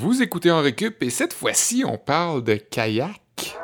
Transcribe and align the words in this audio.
Vous 0.00 0.22
écoutez 0.22 0.52
en 0.52 0.60
récup 0.60 1.02
et 1.02 1.10
cette 1.10 1.32
fois-ci, 1.32 1.82
on 1.84 1.98
parle 1.98 2.44
de 2.44 2.54
kayak. 2.54 3.56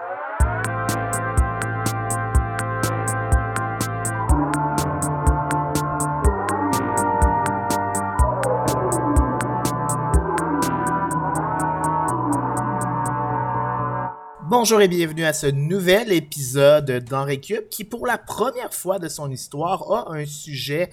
Bonjour 14.43 14.81
et 14.81 14.89
bienvenue 14.89 15.25
à 15.25 15.33
ce 15.33 15.47
nouvel 15.47 16.13
épisode 16.13 17.05
d'En 17.09 17.27
Récup 17.27 17.69
qui, 17.71 17.85
pour 17.85 18.09
la 18.09 18.19
première 18.19 18.75
fois 18.75 18.99
de 18.99 19.07
son 19.07 19.31
histoire, 19.31 19.89
a 19.93 20.17
un 20.17 20.27
sujet 20.27 20.91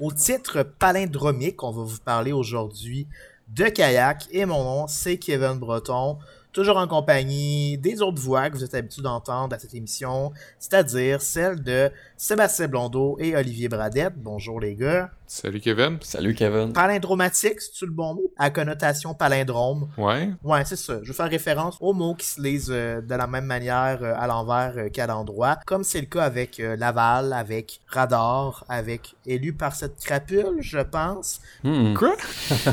au 0.00 0.10
titre 0.10 0.64
palindromique. 0.64 1.62
On 1.62 1.70
va 1.70 1.84
vous 1.84 2.00
parler 2.04 2.32
aujourd'hui 2.32 3.06
de 3.54 3.64
kayak 3.64 4.28
et 4.30 4.44
mon 4.44 4.62
nom, 4.62 4.86
c'est 4.86 5.16
Kevin 5.16 5.58
Breton 5.58 6.18
toujours 6.52 6.78
en 6.78 6.88
compagnie 6.88 7.78
des 7.78 8.02
autres 8.02 8.20
voix 8.20 8.50
que 8.50 8.56
vous 8.56 8.64
êtes 8.64 8.74
habitués 8.74 9.02
d'entendre 9.02 9.54
à 9.54 9.58
cette 9.58 9.74
émission, 9.74 10.32
c'est-à-dire 10.58 11.22
celle 11.22 11.62
de 11.62 11.90
Sébastien 12.16 12.68
Blondeau 12.68 13.16
et 13.20 13.36
Olivier 13.36 13.68
Bradette. 13.68 14.14
Bonjour 14.16 14.60
les 14.60 14.74
gars. 14.74 15.10
Salut 15.32 15.60
Kevin. 15.60 15.96
Salut 16.02 16.34
Kevin. 16.34 16.72
Palindromatique, 16.72 17.60
c'est-tu 17.60 17.86
le 17.86 17.92
bon 17.92 18.14
mot? 18.14 18.32
À 18.36 18.50
connotation 18.50 19.14
palindrome. 19.14 19.88
Ouais. 19.96 20.30
Ouais, 20.42 20.64
c'est 20.64 20.74
ça. 20.74 20.98
Je 21.04 21.06
veux 21.06 21.14
faire 21.14 21.30
référence 21.30 21.76
aux 21.80 21.92
mots 21.92 22.16
qui 22.16 22.26
se 22.26 22.42
lisent 22.42 22.72
euh, 22.72 23.00
de 23.00 23.14
la 23.14 23.28
même 23.28 23.44
manière 23.44 24.00
euh, 24.02 24.12
à 24.18 24.26
l'envers 24.26 24.74
euh, 24.76 24.88
qu'à 24.88 25.06
l'endroit, 25.06 25.60
comme 25.66 25.84
c'est 25.84 26.00
le 26.00 26.08
cas 26.08 26.24
avec 26.24 26.58
Laval, 26.58 27.32
avec 27.32 27.80
Radar, 27.86 28.64
avec 28.68 29.14
Élu 29.24 29.52
par 29.52 29.76
cette 29.76 30.00
crapule, 30.00 30.56
je 30.58 30.80
pense. 30.80 31.40
Hmm. 31.62 31.94
Quoi? 31.94 32.16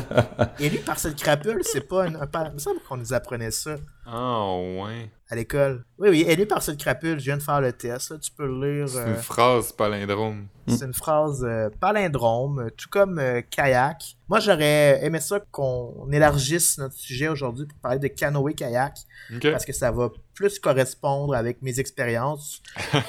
Élu 0.59 0.80
par 0.80 0.97
cette 0.97 1.16
crapule, 1.16 1.61
c'est 1.61 1.88
pas 1.88 2.05
un... 2.05 2.16
un... 2.16 2.27
Il 2.47 2.53
me 2.53 2.58
semble 2.58 2.80
qu'on 2.89 2.97
nous 2.97 3.13
apprenait 3.13 3.52
ça. 3.52 3.75
Ah, 4.09 4.55
ouais. 4.55 5.09
À 5.29 5.35
l'école. 5.35 5.84
Oui, 5.97 6.08
oui, 6.09 6.25
élu 6.25 6.45
par 6.45 6.63
cette 6.63 6.80
crapule, 6.80 7.19
je 7.19 7.25
viens 7.25 7.36
de 7.36 7.44
faire 7.44 7.59
le 7.59 7.73
test. 7.73 8.11
Là. 8.11 8.17
Tu 8.17 8.31
peux 8.31 8.47
le 8.47 8.80
lire. 8.80 8.88
C'est 8.88 9.00
euh, 9.00 9.08
une 9.09 9.16
phrase 9.16 9.73
palindrome. 9.73 10.47
C'est 10.67 10.86
une 10.86 10.94
phrase 10.94 11.44
euh, 11.44 11.69
palindrome, 11.81 12.59
euh, 12.59 12.69
tout 12.69 12.88
comme 12.89 13.19
euh, 13.19 13.41
kayak. 13.50 14.16
Moi, 14.30 14.39
j'aurais 14.39 15.03
aimé 15.03 15.19
ça 15.19 15.41
qu'on 15.52 16.09
élargisse 16.11 16.78
notre 16.78 16.95
sujet 16.95 17.28
aujourd'hui 17.28 17.66
pour 17.66 17.78
parler 17.80 18.00
de 18.00 18.08
canoë-kayak, 18.08 18.97
parce 19.41 19.66
que 19.66 19.73
ça 19.73 19.91
va 19.91 20.09
plus 20.33 20.59
correspondre 20.59 21.35
avec 21.35 21.61
mes 21.61 21.80
expériences. 21.80 22.61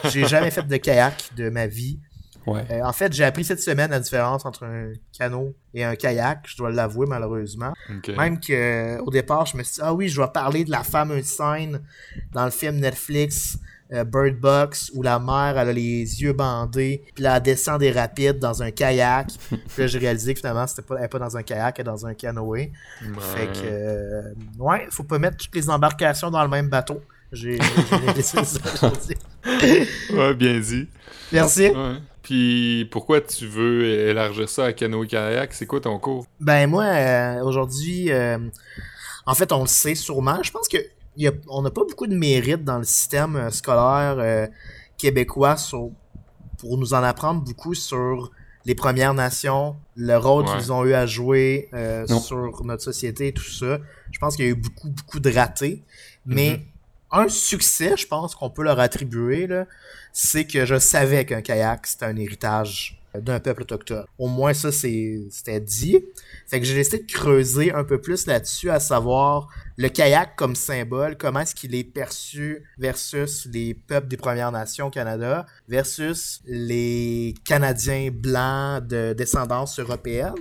J'ai 0.07 0.27
jamais 0.27 0.51
fait 0.51 0.67
de 0.67 0.77
kayak 0.77 1.31
de 1.37 1.51
ma 1.51 1.67
vie. 1.69 2.01
Ouais. 2.49 2.65
Euh, 2.71 2.83
en 2.83 2.93
fait, 2.93 3.13
j'ai 3.13 3.25
appris 3.25 3.45
cette 3.45 3.61
semaine 3.61 3.91
la 3.91 4.01
différence 4.01 4.45
entre 4.45 4.65
un 4.65 4.93
canot 5.17 5.55
et 5.75 5.85
un 5.85 5.97
kayak, 5.97 6.41
je 6.47 6.57
dois 6.57 6.71
l'avouer 6.71 7.07
malheureusement. 7.07 7.73
Même 8.17 8.41
que 8.41 8.53
euh, 8.53 9.03
au 9.03 9.11
départ, 9.11 9.47
je 9.47 9.57
me 9.57 9.63
suis 9.63 9.75
dit, 9.75 9.81
ah 9.83 9.95
oui, 9.95 10.09
je 10.09 10.21
vais 10.21 10.29
parler 10.29 10.65
de 10.65 10.71
la 10.71 10.83
fameuse 10.83 11.27
scène 11.27 11.81
dans 12.33 12.45
le 12.45 12.51
film 12.51 12.77
Netflix 12.77 13.59
euh, 13.93 14.05
Bird 14.05 14.39
Box 14.39 14.91
où 14.95 15.03
la 15.03 15.19
mère 15.19 15.55
elle 15.57 15.69
a 15.69 15.73
les 15.73 16.23
yeux 16.23 16.35
bandés, 16.35 17.03
puis 17.15 17.25
là, 17.25 17.37
elle 17.37 17.43
descend 17.43 17.81
des 17.81 17.91
rapides 17.91 18.39
dans 18.39 18.63
un 18.63 18.71
kayak. 18.71 19.29
puis 19.49 19.59
là, 19.79 19.87
j'ai 19.87 19.99
réalisé 19.99 20.35
que 20.35 20.41
finalement, 20.41 20.67
c'était 20.67 20.83
pas, 20.83 20.97
elle 20.99 21.05
est 21.05 21.09
pas 21.09 21.19
dans 21.19 21.37
un 21.37 21.43
kayak, 21.43 21.79
elle 21.79 21.83
est 21.83 21.85
dans 21.85 22.07
un 22.07 22.15
canoë. 22.15 22.71
Fait 23.19 23.47
que, 23.47 23.61
euh, 23.65 24.35
ouais, 24.59 24.87
faut 24.91 25.05
pas 25.05 25.19
mettre 25.19 25.39
toutes 25.39 25.55
les 25.55 25.71
embarcations 25.71 26.31
dans 26.31 26.43
le 26.43 26.49
même 26.49 26.69
bateau. 26.69 27.01
J'ai 27.33 27.59
décidé 28.15 28.45
ça 28.45 28.61
aujourd'hui. 28.75 29.17
Ouais, 30.13 30.35
bien 30.35 30.61
dit. 30.61 30.89
Merci. 31.33 31.69
Ouais. 31.69 31.97
Puis 32.23 32.87
pourquoi 32.91 33.21
tu 33.21 33.47
veux 33.47 33.85
élargir 33.85 34.49
ça 34.49 34.67
à 34.67 34.73
canoë-kayak? 34.73 35.53
C'est 35.55 35.67
quoi 35.67 35.81
ton 35.81 35.99
cours? 35.99 36.27
Ben 36.41 36.69
moi, 36.69 36.85
euh, 36.85 37.43
aujourd'hui, 37.43 38.11
euh, 38.11 38.39
en 39.27 39.35
fait, 39.35 39.53
on 39.53 39.63
le 39.63 39.67
sait 39.69 39.95
sûrement. 39.95 40.43
Je 40.43 40.51
pense 40.51 40.69
que 40.69 40.79
il 41.17 41.25
y 41.25 41.29
a- 41.29 41.33
on 41.49 41.63
n'a 41.63 41.71
pas 41.71 41.83
beaucoup 41.89 42.07
de 42.07 42.15
mérite 42.15 42.65
dans 42.65 42.79
le 42.79 42.85
système 42.85 43.37
euh, 43.37 43.51
scolaire 43.51 44.17
euh, 44.19 44.47
québécois 44.97 45.57
sur- 45.57 45.91
pour 46.59 46.77
nous 46.79 46.93
en 46.95 47.03
apprendre 47.03 47.41
beaucoup 47.43 47.75
sur 47.75 48.31
les 48.65 48.75
Premières 48.75 49.15
Nations, 49.15 49.77
le 49.97 50.17
rôle 50.17 50.45
Ouais. 50.45 50.57
qu'ils 50.59 50.73
ont 50.73 50.85
eu 50.85 50.93
à 50.93 51.07
jouer 51.07 51.69
euh, 51.73 52.07
sur 52.07 52.65
notre 52.65 52.83
société 52.83 53.29
et 53.29 53.33
tout 53.33 53.43
ça. 53.51 53.79
Je 54.13 54.19
pense 54.19 54.37
qu'il 54.37 54.45
y 54.45 54.49
a 54.49 54.51
eu 54.51 54.55
beaucoup, 54.57 54.91
beaucoup 54.91 55.21
de 55.21 55.31
ratés. 55.31 55.83
Mais 56.27 56.61
un 57.11 57.29
succès, 57.29 57.95
je 57.97 58.07
pense 58.07 58.35
qu'on 58.35 58.51
peut 58.51 58.63
leur 58.63 58.79
attribuer, 58.81 59.47
là, 59.47 59.65
c'est 60.21 60.47
que 60.47 60.67
je 60.67 60.81
savais 60.81 61.25
qu'un 61.25 61.43
kayak, 61.43 61.87
c'était 61.87 62.07
un 62.07 62.17
héritage 62.17 63.01
d'un 63.15 63.39
peuple 63.39 63.63
autochtone. 63.63 64.05
Au 64.19 64.27
moins, 64.27 64.53
ça, 64.53 64.73
c'était 64.73 65.61
dit. 65.61 65.99
Fait 66.49 66.59
que 66.59 66.67
j'ai 66.67 66.75
décidé 66.75 66.99
de 66.99 67.11
creuser 67.13 67.73
un 67.73 67.85
peu 67.85 68.01
plus 68.01 68.27
là-dessus, 68.27 68.69
à 68.69 68.81
savoir 68.81 69.49
le 69.77 69.89
kayak 69.89 70.35
comme 70.35 70.57
symbole, 70.57 71.17
comment 71.17 71.39
est-ce 71.41 71.55
qu'il 71.55 71.73
est 71.77 71.85
perçu 71.85 72.65
versus 72.79 73.47
les 73.53 73.75
peuples 73.75 74.09
des 74.09 74.17
Premières 74.17 74.51
Nations 74.51 74.89
au 74.89 74.91
Canada, 74.91 75.47
versus 75.69 76.41
les 76.47 77.35
Canadiens 77.45 78.11
blancs 78.13 78.89
de 78.89 79.13
descendance 79.17 79.79
européenne. 79.79 80.35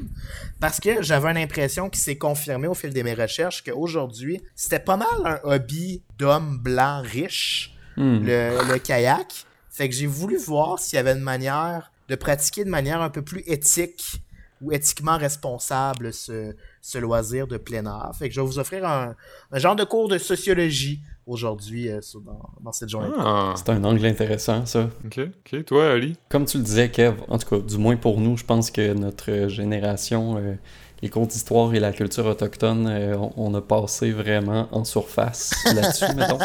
Parce 0.59 0.79
que 0.79 1.03
j'avais 1.03 1.29
une 1.29 1.37
impression 1.37 1.87
qui 1.87 1.99
s'est 1.99 2.17
confirmée 2.17 2.67
au 2.67 2.73
fil 2.73 2.91
de 2.91 3.01
mes 3.03 3.13
recherches 3.13 3.63
qu'aujourd'hui, 3.63 4.41
c'était 4.55 4.79
pas 4.79 4.97
mal 4.97 5.07
un 5.23 5.39
hobby 5.43 6.01
d'hommes 6.17 6.57
blancs 6.57 7.05
riches, 7.05 7.75
Hmm. 7.97 8.23
le, 8.23 8.73
le 8.73 8.77
kayak. 8.77 9.46
Fait 9.77 9.87
que 9.89 9.93
j'ai 9.93 10.07
voulu 10.07 10.37
voir 10.37 10.79
s'il 10.79 10.95
y 10.95 10.99
avait 10.99 11.11
une 11.11 11.19
manière 11.19 11.91
de 12.09 12.15
pratiquer 12.15 12.65
de 12.65 12.69
manière 12.71 12.99
un 12.99 13.11
peu 13.11 13.21
plus 13.21 13.43
éthique 13.45 14.23
ou 14.59 14.71
éthiquement 14.71 15.19
responsable 15.19 16.11
ce, 16.11 16.55
ce 16.81 16.97
loisir 16.97 17.45
de 17.45 17.57
plein 17.57 17.85
air. 17.85 18.11
Fait 18.17 18.27
que 18.27 18.33
je 18.33 18.41
vais 18.41 18.47
vous 18.47 18.57
offrir 18.57 18.83
un, 18.87 19.13
un 19.51 19.59
genre 19.59 19.75
de 19.75 19.83
cours 19.83 20.07
de 20.07 20.17
sociologie 20.17 21.01
aujourd'hui 21.27 21.91
euh, 21.91 21.99
dans, 22.25 22.41
dans 22.59 22.71
cette 22.71 22.89
journée. 22.89 23.13
Ah. 23.19 23.53
C'est 23.55 23.69
un 23.69 23.83
angle 23.83 24.03
intéressant, 24.07 24.65
ça. 24.65 24.89
Ok. 25.05 25.19
Ok. 25.19 25.65
Toi, 25.65 25.91
Ali? 25.91 26.17
Comme 26.27 26.45
tu 26.45 26.57
le 26.57 26.63
disais, 26.63 26.89
Kev, 26.89 27.15
en 27.27 27.37
tout 27.37 27.47
cas, 27.47 27.59
du 27.59 27.77
moins 27.77 27.97
pour 27.97 28.19
nous, 28.19 28.35
je 28.35 28.45
pense 28.45 28.71
que 28.71 28.93
notre 28.93 29.47
génération, 29.47 30.37
euh, 30.37 30.55
les 31.01 31.09
cours 31.09 31.27
d'histoire 31.27 31.73
et 31.75 31.79
la 31.79 31.93
culture 31.93 32.25
autochtone, 32.25 32.87
euh, 32.87 33.15
on, 33.17 33.31
on 33.37 33.53
a 33.53 33.61
passé 33.61 34.11
vraiment 34.11 34.67
en 34.71 34.83
surface 34.83 35.53
là-dessus, 35.65 36.05
mettons. 36.15 36.39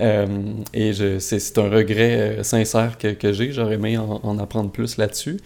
Euh, 0.00 0.26
et 0.74 0.92
je, 0.92 1.18
c'est, 1.18 1.38
c'est 1.38 1.58
un 1.58 1.70
regret 1.70 2.38
euh, 2.40 2.42
sincère 2.42 2.98
que, 2.98 3.08
que 3.08 3.32
j'ai. 3.32 3.52
J'aurais 3.52 3.74
aimé 3.74 3.96
en, 3.98 4.20
en 4.22 4.38
apprendre 4.38 4.70
plus 4.70 4.96
là-dessus. 4.96 5.38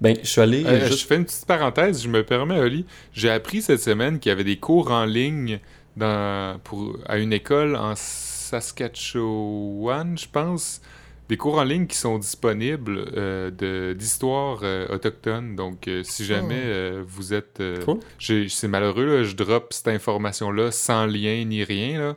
Ben, 0.00 0.16
je 0.22 0.28
suis 0.28 0.40
allé 0.40 0.64
Euh, 0.66 0.86
juste 0.86 1.00
Je 1.00 1.06
fais 1.06 1.16
une 1.16 1.24
petite 1.24 1.46
parenthèse, 1.46 2.02
je 2.02 2.08
me 2.08 2.24
permets, 2.24 2.58
Oli. 2.58 2.84
J'ai 3.12 3.30
appris 3.30 3.62
cette 3.62 3.80
semaine 3.80 4.18
qu'il 4.18 4.30
y 4.30 4.32
avait 4.32 4.44
des 4.44 4.58
cours 4.58 4.90
en 4.90 5.04
ligne 5.04 5.60
dans, 5.96 6.58
pour, 6.64 6.98
à 7.06 7.18
une 7.18 7.32
école 7.32 7.76
en 7.76 7.94
Saskatchewan, 7.96 10.18
je 10.18 10.26
pense. 10.30 10.80
Des 11.28 11.36
cours 11.38 11.56
en 11.58 11.64
ligne 11.64 11.86
qui 11.86 11.96
sont 11.96 12.18
disponibles 12.18 12.98
euh, 13.16 13.94
d'histoire 13.94 14.60
euh, 14.62 14.86
autochtone. 14.94 15.56
Donc, 15.56 15.88
euh, 15.88 16.02
si 16.04 16.24
jamais 16.24 16.62
Oh. 16.64 16.68
euh, 16.68 17.02
vous 17.06 17.32
êtes. 17.32 17.62
Cool. 17.84 18.00
c'est 18.48 18.68
malheureux, 18.68 19.06
là, 19.06 19.22
je 19.24 19.34
drop 19.34 19.72
cette 19.72 19.88
information-là 19.88 20.70
sans 20.70 21.06
lien 21.06 21.42
ni 21.44 21.64
rien. 21.64 21.98
Là. 21.98 22.16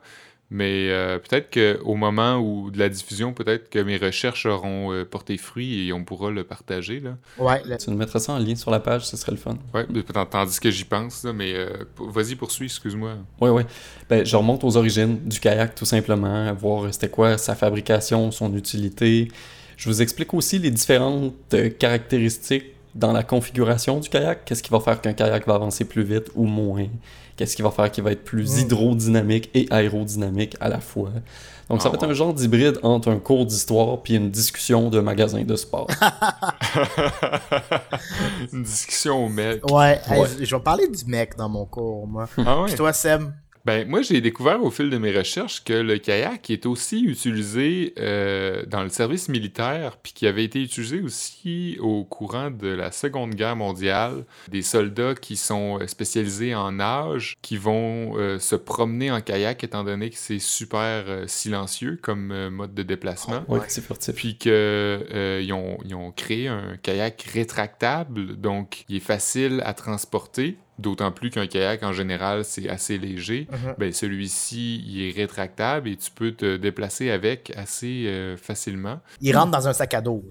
Mais 0.49 0.87
euh, 0.89 1.19
peut-être 1.19 1.51
qu'au 1.53 1.95
moment 1.95 2.37
où 2.37 2.71
de 2.71 2.79
la 2.79 2.87
diffusion, 2.87 3.33
peut-être 3.33 3.69
que 3.69 3.79
mes 3.79 3.97
recherches 3.97 4.45
auront 4.45 4.93
euh, 4.93 5.03
porté 5.03 5.35
fruit 5.37 5.87
et 5.87 5.91
on 5.91 6.05
pourra 6.05 6.31
le 6.31 6.45
partager. 6.45 7.01
Là. 7.01 7.17
Ouais, 7.37 7.61
le- 7.65 7.77
Tu 7.77 7.89
nous 7.89 7.97
mettras 7.97 8.19
ça 8.19 8.31
en 8.31 8.39
lien 8.39 8.55
sur 8.55 8.71
la 8.71 8.79
page, 8.79 9.05
ce 9.05 9.17
serait 9.17 9.33
le 9.33 9.37
fun. 9.37 9.57
Ouais, 9.73 9.85
mais 9.93 10.03
tant- 10.03 10.25
tandis 10.25 10.57
que 10.61 10.71
j'y 10.71 10.85
pense, 10.85 11.25
là, 11.25 11.33
mais 11.33 11.53
euh, 11.53 11.67
vas-y, 11.99 12.35
poursuis, 12.35 12.67
excuse-moi. 12.67 13.15
Oui, 13.41 13.49
oui. 13.49 13.63
Ben, 14.09 14.25
je 14.25 14.35
remonte 14.37 14.63
aux 14.63 14.77
origines 14.77 15.19
du 15.25 15.37
kayak, 15.41 15.75
tout 15.75 15.83
simplement, 15.85 16.53
voir 16.53 16.93
c'était 16.93 17.09
quoi 17.09 17.37
sa 17.37 17.53
fabrication, 17.53 18.31
son 18.31 18.55
utilité. 18.55 19.27
Je 19.75 19.89
vous 19.89 20.01
explique 20.01 20.33
aussi 20.33 20.59
les 20.59 20.71
différentes 20.71 21.33
caractéristiques 21.77 22.65
dans 22.95 23.11
la 23.11 23.23
configuration 23.23 23.99
du 23.99 24.09
kayak. 24.09 24.45
Qu'est-ce 24.45 24.63
qui 24.63 24.71
va 24.71 24.79
faire 24.79 24.99
qu'un 25.01 25.13
kayak 25.13 25.45
va 25.45 25.55
avancer 25.55 25.85
plus 25.85 26.03
vite 26.03 26.31
ou 26.35 26.45
moins? 26.45 26.87
Qu'est-ce 27.37 27.55
qui 27.55 27.61
va 27.61 27.71
faire 27.71 27.89
qu'il 27.91 28.03
va 28.03 28.11
être 28.11 28.23
plus 28.25 28.55
Mm. 28.55 28.59
hydrodynamique 28.59 29.49
et 29.53 29.67
aérodynamique 29.71 30.57
à 30.59 30.67
la 30.69 30.79
fois? 30.81 31.11
Donc, 31.69 31.81
ça 31.81 31.87
Ah 31.87 31.91
va 31.91 31.95
être 31.95 32.03
ouais. 32.03 32.09
un 32.11 32.13
genre 32.13 32.33
d'hybride 32.33 32.79
entre 32.81 33.09
un 33.11 33.19
cours 33.19 33.45
d'histoire 33.45 34.01
puis 34.01 34.15
une 34.15 34.31
discussion 34.31 34.89
de 34.89 34.99
magasin 35.01 35.43
de 35.43 35.55
sport. 35.55 35.87
Une 38.53 38.63
discussion 38.63 39.25
au 39.25 39.29
mec. 39.29 39.69
ouais, 39.71 39.99
je 40.39 40.55
vais 40.55 40.61
parler 40.61 40.87
du 40.87 41.05
mec 41.05 41.35
dans 41.37 41.49
mon 41.49 41.65
cours, 41.65 42.07
moi. 42.07 42.27
Ah 42.37 42.61
ouais? 42.61 42.67
Puis 42.67 42.75
toi, 42.75 42.93
Seb, 42.93 43.23
Ben, 43.67 43.85
moi, 43.85 44.01
j'ai 44.01 44.21
découvert 44.21 44.63
au 44.63 44.71
fil 44.71 44.89
de 44.89 44.97
mes 44.97 45.11
recherches 45.11 45.61
que 45.61 45.73
le 45.73 45.97
kayak 45.97 46.49
est 46.49 46.65
aussi 46.65 47.01
utilisé 47.01 47.93
euh, 47.99 48.63
dans 48.65 48.81
le 48.81 48.87
service 48.87 49.27
militaire, 49.27 49.97
puis 49.97 50.13
qui 50.13 50.25
avait 50.25 50.45
été 50.45 50.61
utilisé 50.61 51.01
aussi 51.01 51.75
au 51.81 52.05
courant 52.05 52.49
de 52.49 52.69
la 52.69 52.93
Seconde 52.93 53.35
Guerre 53.35 53.57
mondiale. 53.57 54.23
Des 54.47 54.61
soldats 54.61 55.15
qui 55.15 55.35
sont 55.35 55.79
euh, 55.81 55.87
spécialisés 55.87 56.55
en 56.55 56.71
nage, 56.71 57.35
qui 57.41 57.57
vont 57.57 58.13
euh, 58.15 58.39
se 58.39 58.55
promener 58.55 59.11
en 59.11 59.19
kayak, 59.19 59.65
étant 59.65 59.83
donné 59.83 60.11
que 60.11 60.17
c'est 60.17 60.39
super 60.39 61.03
euh, 61.05 61.27
silencieux 61.27 61.99
comme 62.01 62.47
mode 62.47 62.73
de 62.73 62.83
déplacement. 62.83 63.43
Oui, 63.49 63.59
c'est 63.67 63.83
furtif. 63.83 64.15
Puis 64.15 64.37
qu'ils 64.37 65.51
ont, 65.51 65.77
ils 65.83 65.93
ont 65.93 66.13
créé 66.13 66.47
un 66.47 66.77
kayak 66.81 67.21
rétractable, 67.33 68.37
donc 68.37 68.85
il 68.87 68.95
est 68.95 69.01
facile 69.01 69.61
à 69.65 69.73
transporter. 69.73 70.57
D'autant 70.79 71.11
plus 71.11 71.29
qu'un 71.29 71.47
kayak 71.47 71.83
en 71.83 71.93
général 71.93 72.43
c'est 72.43 72.69
assez 72.69 72.97
léger. 72.97 73.47
Mhm. 73.51 73.75
Ben, 73.77 73.93
celui-ci, 73.93 74.83
il 74.87 75.07
est 75.07 75.15
rétractable 75.15 75.89
et 75.89 75.95
tu 75.95 76.11
peux 76.11 76.31
te 76.31 76.57
déplacer 76.57 77.09
avec 77.09 77.51
assez 77.55 78.05
euh, 78.07 78.37
facilement. 78.37 78.99
Il 79.21 79.35
rentre 79.35 79.51
dans 79.51 79.67
un 79.67 79.73
sac 79.73 79.93
à 79.93 80.01
dos. 80.01 80.23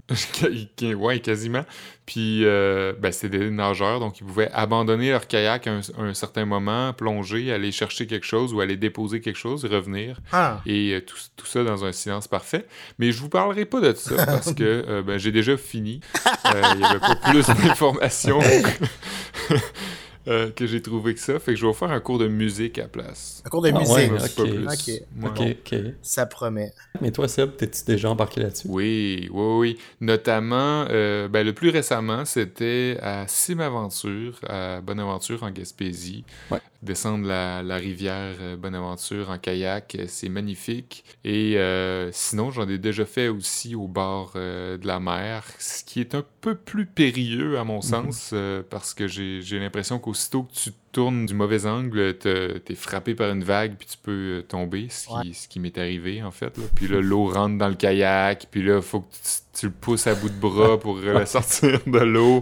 ouais, 0.83 1.21
quasiment. 1.21 1.65
Puis, 2.07 2.45
euh, 2.45 2.93
ben, 2.97 3.11
c'était 3.11 3.39
des 3.39 3.51
nageurs, 3.51 3.99
donc 3.99 4.21
ils 4.21 4.25
pouvaient 4.25 4.51
abandonner 4.53 5.11
leur 5.11 5.27
kayak 5.27 5.67
à 5.67 5.73
un, 5.73 5.81
un 5.99 6.15
certain 6.15 6.45
moment, 6.45 6.93
plonger, 6.93 7.53
aller 7.53 7.73
chercher 7.73 8.07
quelque 8.07 8.25
chose 8.25 8.55
ou 8.55 8.61
aller 8.61 8.77
déposer 8.77 9.21
quelque 9.21 9.39
chose, 9.39 9.65
revenir. 9.65 10.21
Ah. 10.31 10.61
Et 10.67 10.93
euh, 10.93 11.01
tout, 11.01 11.17
tout 11.37 11.47
ça 11.47 11.65
dans 11.65 11.85
un 11.85 11.91
silence 11.91 12.29
parfait. 12.29 12.67
Mais 13.01 13.11
je 13.11 13.21
vous 13.21 13.29
parlerai 13.29 13.65
pas 13.65 13.81
de 13.81 13.93
ça 13.93 14.15
parce 14.27 14.55
que 14.55 14.85
euh, 14.89 15.03
ben, 15.03 15.19
j'ai 15.19 15.33
déjà 15.33 15.57
fini. 15.57 16.01
Il 16.45 16.81
y 16.81 16.85
avait 16.85 17.01
pas 17.01 17.17
plus 17.17 17.45
d'informations 17.45 18.41
euh, 20.29 20.51
que 20.51 20.67
j'ai 20.67 20.83
trouvé 20.83 21.15
que 21.15 21.21
ça. 21.21 21.39
Fait 21.39 21.53
que 21.53 21.57
je 21.57 21.63
vais 21.67 21.69
vous 21.73 21.79
faire 21.79 21.91
un 21.91 22.01
cours 22.01 22.19
de 22.19 22.29
musique 22.29 22.79
à 22.79 22.83
la 22.83 22.89
place. 22.89 23.43
Un 23.45 23.49
cours 23.51 23.63
de 23.63 23.71
Ah 23.73 23.79
musique. 23.79 24.13
ouais, 24.13 24.19
C'est 24.19 24.35
pas 24.35 24.45
ok. 24.45 24.49
plus. 24.49 24.67
Ok. 24.73 24.89
Ouais. 24.89 25.05
Ok, 25.23 25.41
ok. 25.41 25.75
Ça 26.03 26.27
promet. 26.27 26.73
Mais 27.01 27.13
toi, 27.13 27.29
Seb, 27.29 27.57
t'es-tu 27.57 27.85
déjà 27.85 28.11
embarqué 28.11 28.41
là-dessus? 28.43 28.69
Oui, 28.69 29.29
oui, 29.33 29.57
oui. 29.59 29.79
Notamment, 30.01 30.87
euh, 30.91 31.29
ben, 31.29 31.45
le 31.47 31.53
plus 31.53 31.71
récemment, 31.71 32.25
c'était 32.25 32.99
à 33.03 33.27
Simaventure, 33.29 34.41
à 34.49 34.81
Bonaventure 34.81 35.43
en 35.43 35.51
Gaspésie. 35.51 36.25
Ouais. 36.51 36.61
Descendre 36.83 37.27
la, 37.27 37.63
la 37.63 37.77
rivière 37.77 38.37
euh, 38.41 38.57
Bonaventure 38.57 39.31
en 39.31 39.39
kayak, 39.39 39.95
euh, 39.99 40.05
c'est 40.09 40.29
magnifique. 40.29 41.05
Et 41.25 41.57
euh, 41.59 42.11
sinon, 42.13 42.51
j'en 42.51 42.69
ai 42.69 42.79
déjà 42.79 43.05
fait 43.07 43.29
aussi 43.29 43.75
au 43.75 43.89
bord 43.89 44.33
de 44.35 44.87
la 44.87 45.01
mer, 45.01 45.45
ce 45.59 45.85
qui 45.85 46.01
est 46.01 46.15
un 46.15 46.25
peu 46.41 46.55
plus 46.55 46.87
périlleux 46.87 47.59
à 47.59 47.65
mon 47.65 47.81
sens, 47.81 48.31
euh, 48.33 48.63
parce 48.69 48.95
que 48.95 49.09
j'ai 49.09 49.43
j'ai 49.43 49.59
l'impression 49.59 49.99
qu'aussitôt 49.99 50.45
que 50.45 50.53
tu 50.53 50.71
tournes 50.97 51.27
du 51.27 51.35
mauvais 51.35 51.67
angle, 51.67 52.17
te- 52.17 52.57
t'es 52.59 52.75
frappé 52.75 53.15
par 53.15 53.31
une 53.31 53.45
vague, 53.45 53.77
puis 53.77 53.87
tu 53.87 53.99
peux 54.03 54.39
euh, 54.39 54.43
tomber, 54.43 54.87
ce 54.89 55.07
qui, 55.07 55.13
Ouais. 55.13 55.33
ce 55.35 55.47
qui 55.47 55.61
m'est 55.61 55.77
arrivé 55.77 56.23
en 56.23 56.31
fait. 56.31 56.57
là. 56.57 56.65
Puis 56.75 56.89
là, 56.89 57.01
l'eau 57.03 57.27
rentre 57.27 57.59
dans 57.59 57.69
le 57.69 57.75
kayak, 57.75 58.47
puis 58.51 58.63
là, 58.63 58.81
faut 58.81 59.01
que 59.01 59.13
tu, 59.13 59.61
tu 59.61 59.67
le 59.67 59.73
pousses 59.73 60.07
à 60.07 60.15
bout 60.15 60.31
de 60.31 60.41
bras 60.41 60.81
pour 60.81 60.97
euh, 61.05 61.27
sortir 61.27 61.81
de 61.87 61.99
l'eau. 61.99 62.41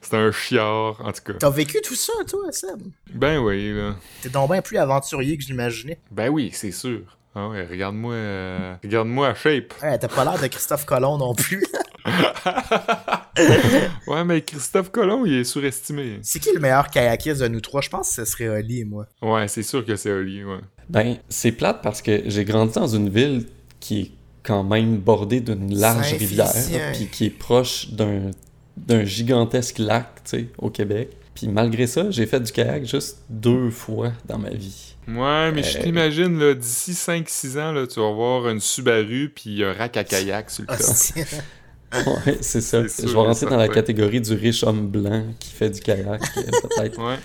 C'est 0.00 0.14
un 0.16 0.32
chiard, 0.32 1.00
en 1.04 1.12
tout 1.12 1.22
cas. 1.32 1.34
T'as 1.38 1.50
vécu 1.50 1.78
tout 1.84 1.94
ça, 1.94 2.12
toi, 2.28 2.50
Seb? 2.50 2.80
Ben 3.14 3.38
oui, 3.38 3.72
là. 3.72 3.94
T'es 4.20 4.28
donc 4.30 4.50
bien 4.50 4.62
plus 4.62 4.78
aventurier 4.78 5.36
que 5.38 5.44
je 5.44 5.48
l'imaginais. 5.50 5.98
Ben 6.10 6.28
oui, 6.28 6.50
c'est 6.52 6.72
sûr. 6.72 7.02
Ah 7.34 7.48
ouais, 7.48 7.64
regarde-moi 7.64 8.14
euh, 8.14 8.74
regarde-moi 8.82 9.28
à 9.28 9.34
shape. 9.34 9.74
Ouais, 9.82 9.98
t'as 9.98 10.08
pas 10.08 10.24
l'air 10.24 10.40
de 10.40 10.46
Christophe 10.46 10.84
Colomb 10.84 11.18
non 11.18 11.34
plus. 11.34 11.64
Ouais, 14.06 14.24
mais 14.24 14.42
Christophe 14.42 14.90
Colomb, 14.90 15.24
il 15.24 15.34
est 15.34 15.44
surestimé. 15.44 16.18
C'est 16.22 16.38
qui 16.38 16.52
le 16.52 16.60
meilleur 16.60 16.88
kayakiste 16.88 17.40
de 17.40 17.48
nous 17.48 17.60
trois? 17.60 17.80
Je 17.80 17.88
pense 17.88 18.08
que 18.08 18.14
ce 18.14 18.24
serait 18.24 18.48
Oli, 18.48 18.84
moi. 18.84 19.06
Ouais, 19.22 19.48
c'est 19.48 19.62
sûr 19.62 19.84
que 19.84 19.96
c'est 19.96 20.10
Oli, 20.10 20.44
ouais. 20.44 20.60
Ben, 20.88 21.16
c'est 21.28 21.52
plate 21.52 21.80
parce 21.82 22.02
que 22.02 22.22
j'ai 22.26 22.44
grandi 22.44 22.74
dans 22.74 22.88
une 22.88 23.08
ville 23.08 23.46
qui 23.80 24.00
est 24.00 24.10
quand 24.42 24.64
même 24.64 24.98
bordée 24.98 25.40
d'une 25.40 25.74
large 25.74 26.12
rivière, 26.14 26.52
puis 26.92 27.06
qui 27.06 27.26
est 27.26 27.30
proche 27.30 27.90
d'un 27.90 28.30
d'un 28.76 29.04
gigantesque 29.04 29.78
lac, 29.78 30.06
tu 30.24 30.30
sais, 30.30 30.48
au 30.58 30.70
Québec. 30.70 31.10
Puis 31.34 31.48
malgré 31.48 31.86
ça, 31.86 32.10
j'ai 32.10 32.26
fait 32.26 32.40
du 32.40 32.52
kayak 32.52 32.84
juste 32.86 33.18
deux 33.30 33.70
fois 33.70 34.12
dans 34.26 34.38
ma 34.38 34.50
vie. 34.50 34.94
Ouais, 35.08 35.50
mais 35.52 35.62
je 35.62 35.78
Euh. 35.78 35.82
t'imagine, 35.82 36.38
là, 36.38 36.54
d'ici 36.54 36.92
5-6 36.94 37.58
ans, 37.58 37.72
là, 37.72 37.86
tu 37.86 37.98
vas 38.00 38.12
voir 38.12 38.48
une 38.48 38.60
Subaru 38.60 39.32
puis 39.34 39.64
un 39.64 39.72
rack 39.72 39.96
à 39.96 40.04
kayak 40.04 40.50
sur 40.50 40.62
le 40.62 40.68
top. 40.68 40.78
Hostie. 40.80 41.14
Ouais, 41.94 42.38
c'est 42.40 42.62
ça. 42.62 42.80
Je 42.86 43.06
vais 43.06 43.14
rentrer 43.14 43.44
dans 43.44 43.58
la 43.58 43.68
catégorie 43.68 44.22
du 44.22 44.32
riche 44.32 44.64
homme 44.64 44.88
blanc 44.88 45.24
qui 45.38 45.50
fait 45.50 45.68
du 45.68 45.78
kayak, 45.80 46.22
peut-être. 46.34 46.98
Ouais. 46.98 47.16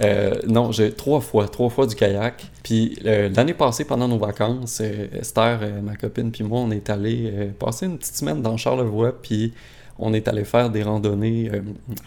Euh, 0.00 0.34
non, 0.46 0.70
j'ai 0.70 0.92
trois 0.92 1.20
fois, 1.20 1.48
trois 1.48 1.70
fois 1.70 1.88
du 1.88 1.96
kayak. 1.96 2.44
Puis 2.62 2.96
euh, 3.04 3.28
l'année 3.34 3.52
passée, 3.54 3.84
pendant 3.84 4.06
nos 4.06 4.18
vacances, 4.18 4.78
euh, 4.80 5.08
Esther, 5.12 5.58
euh, 5.60 5.80
ma 5.80 5.96
copine, 5.96 6.30
puis 6.30 6.44
moi, 6.44 6.60
on 6.60 6.70
est 6.70 6.88
allé 6.88 7.32
euh, 7.34 7.50
passer 7.58 7.86
une 7.86 7.98
petite 7.98 8.14
semaine 8.14 8.42
dans 8.42 8.56
Charlevoix, 8.56 9.12
puis 9.20 9.52
on 9.98 10.12
est 10.12 10.28
allé 10.28 10.44
faire 10.44 10.70
des 10.70 10.82
randonnées 10.82 11.50
euh, 11.52 11.62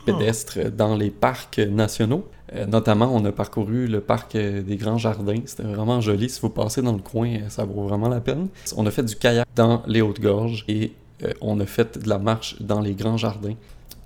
pédestres 0.06 0.72
dans 0.72 0.96
les 0.96 1.10
parcs 1.10 1.60
nationaux. 1.60 2.26
Euh, 2.56 2.66
notamment, 2.66 3.14
on 3.14 3.24
a 3.26 3.32
parcouru 3.32 3.88
le 3.88 4.02
parc 4.02 4.36
euh, 4.36 4.62
des 4.62 4.78
Grands 4.78 4.98
Jardins. 4.98 5.42
C'était 5.46 5.64
vraiment 5.64 6.02
joli. 6.02 6.30
Si 6.30 6.42
vous 6.42 6.50
passez 6.50 6.82
dans 6.82 6.94
le 6.94 7.00
coin, 7.00 7.38
ça 7.50 7.64
vaut 7.66 7.84
vraiment 7.84 8.10
la 8.10 8.22
peine. 8.22 8.48
On 8.76 8.86
a 8.86 8.92
fait 8.92 9.04
du 9.04 9.16
kayak 9.16 9.48
dans 9.56 9.84
les 9.88 10.02
Hautes-Gorges 10.02 10.66
et 10.68 10.94
euh, 11.24 11.32
on 11.42 11.60
a 11.60 11.66
fait 11.66 11.98
de 11.98 12.10
la 12.10 12.18
marche 12.18 12.62
dans 12.62 12.82
les 12.82 12.94
Grands 12.94 13.18
Jardins. 13.18 13.56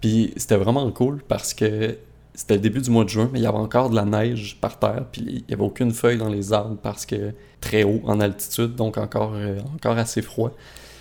Puis 0.01 0.33
c'était 0.35 0.57
vraiment 0.57 0.89
cool 0.91 1.21
parce 1.27 1.53
que 1.53 1.97
c'était 2.33 2.55
le 2.55 2.59
début 2.59 2.81
du 2.81 2.89
mois 2.89 3.05
de 3.05 3.09
juin, 3.09 3.29
mais 3.31 3.39
il 3.39 3.43
y 3.43 3.47
avait 3.47 3.57
encore 3.57 3.89
de 3.89 3.95
la 3.95 4.05
neige 4.05 4.57
par 4.59 4.79
terre, 4.79 5.05
puis 5.11 5.21
il 5.21 5.43
n'y 5.47 5.53
avait 5.53 5.63
aucune 5.63 5.91
feuille 5.91 6.17
dans 6.17 6.29
les 6.29 6.51
arbres 6.51 6.77
parce 6.81 7.05
que 7.05 7.31
très 7.61 7.83
haut 7.83 8.01
en 8.05 8.19
altitude, 8.19 8.75
donc 8.75 8.97
encore, 8.97 9.35
encore 9.75 9.97
assez 9.97 10.23
froid. 10.23 10.51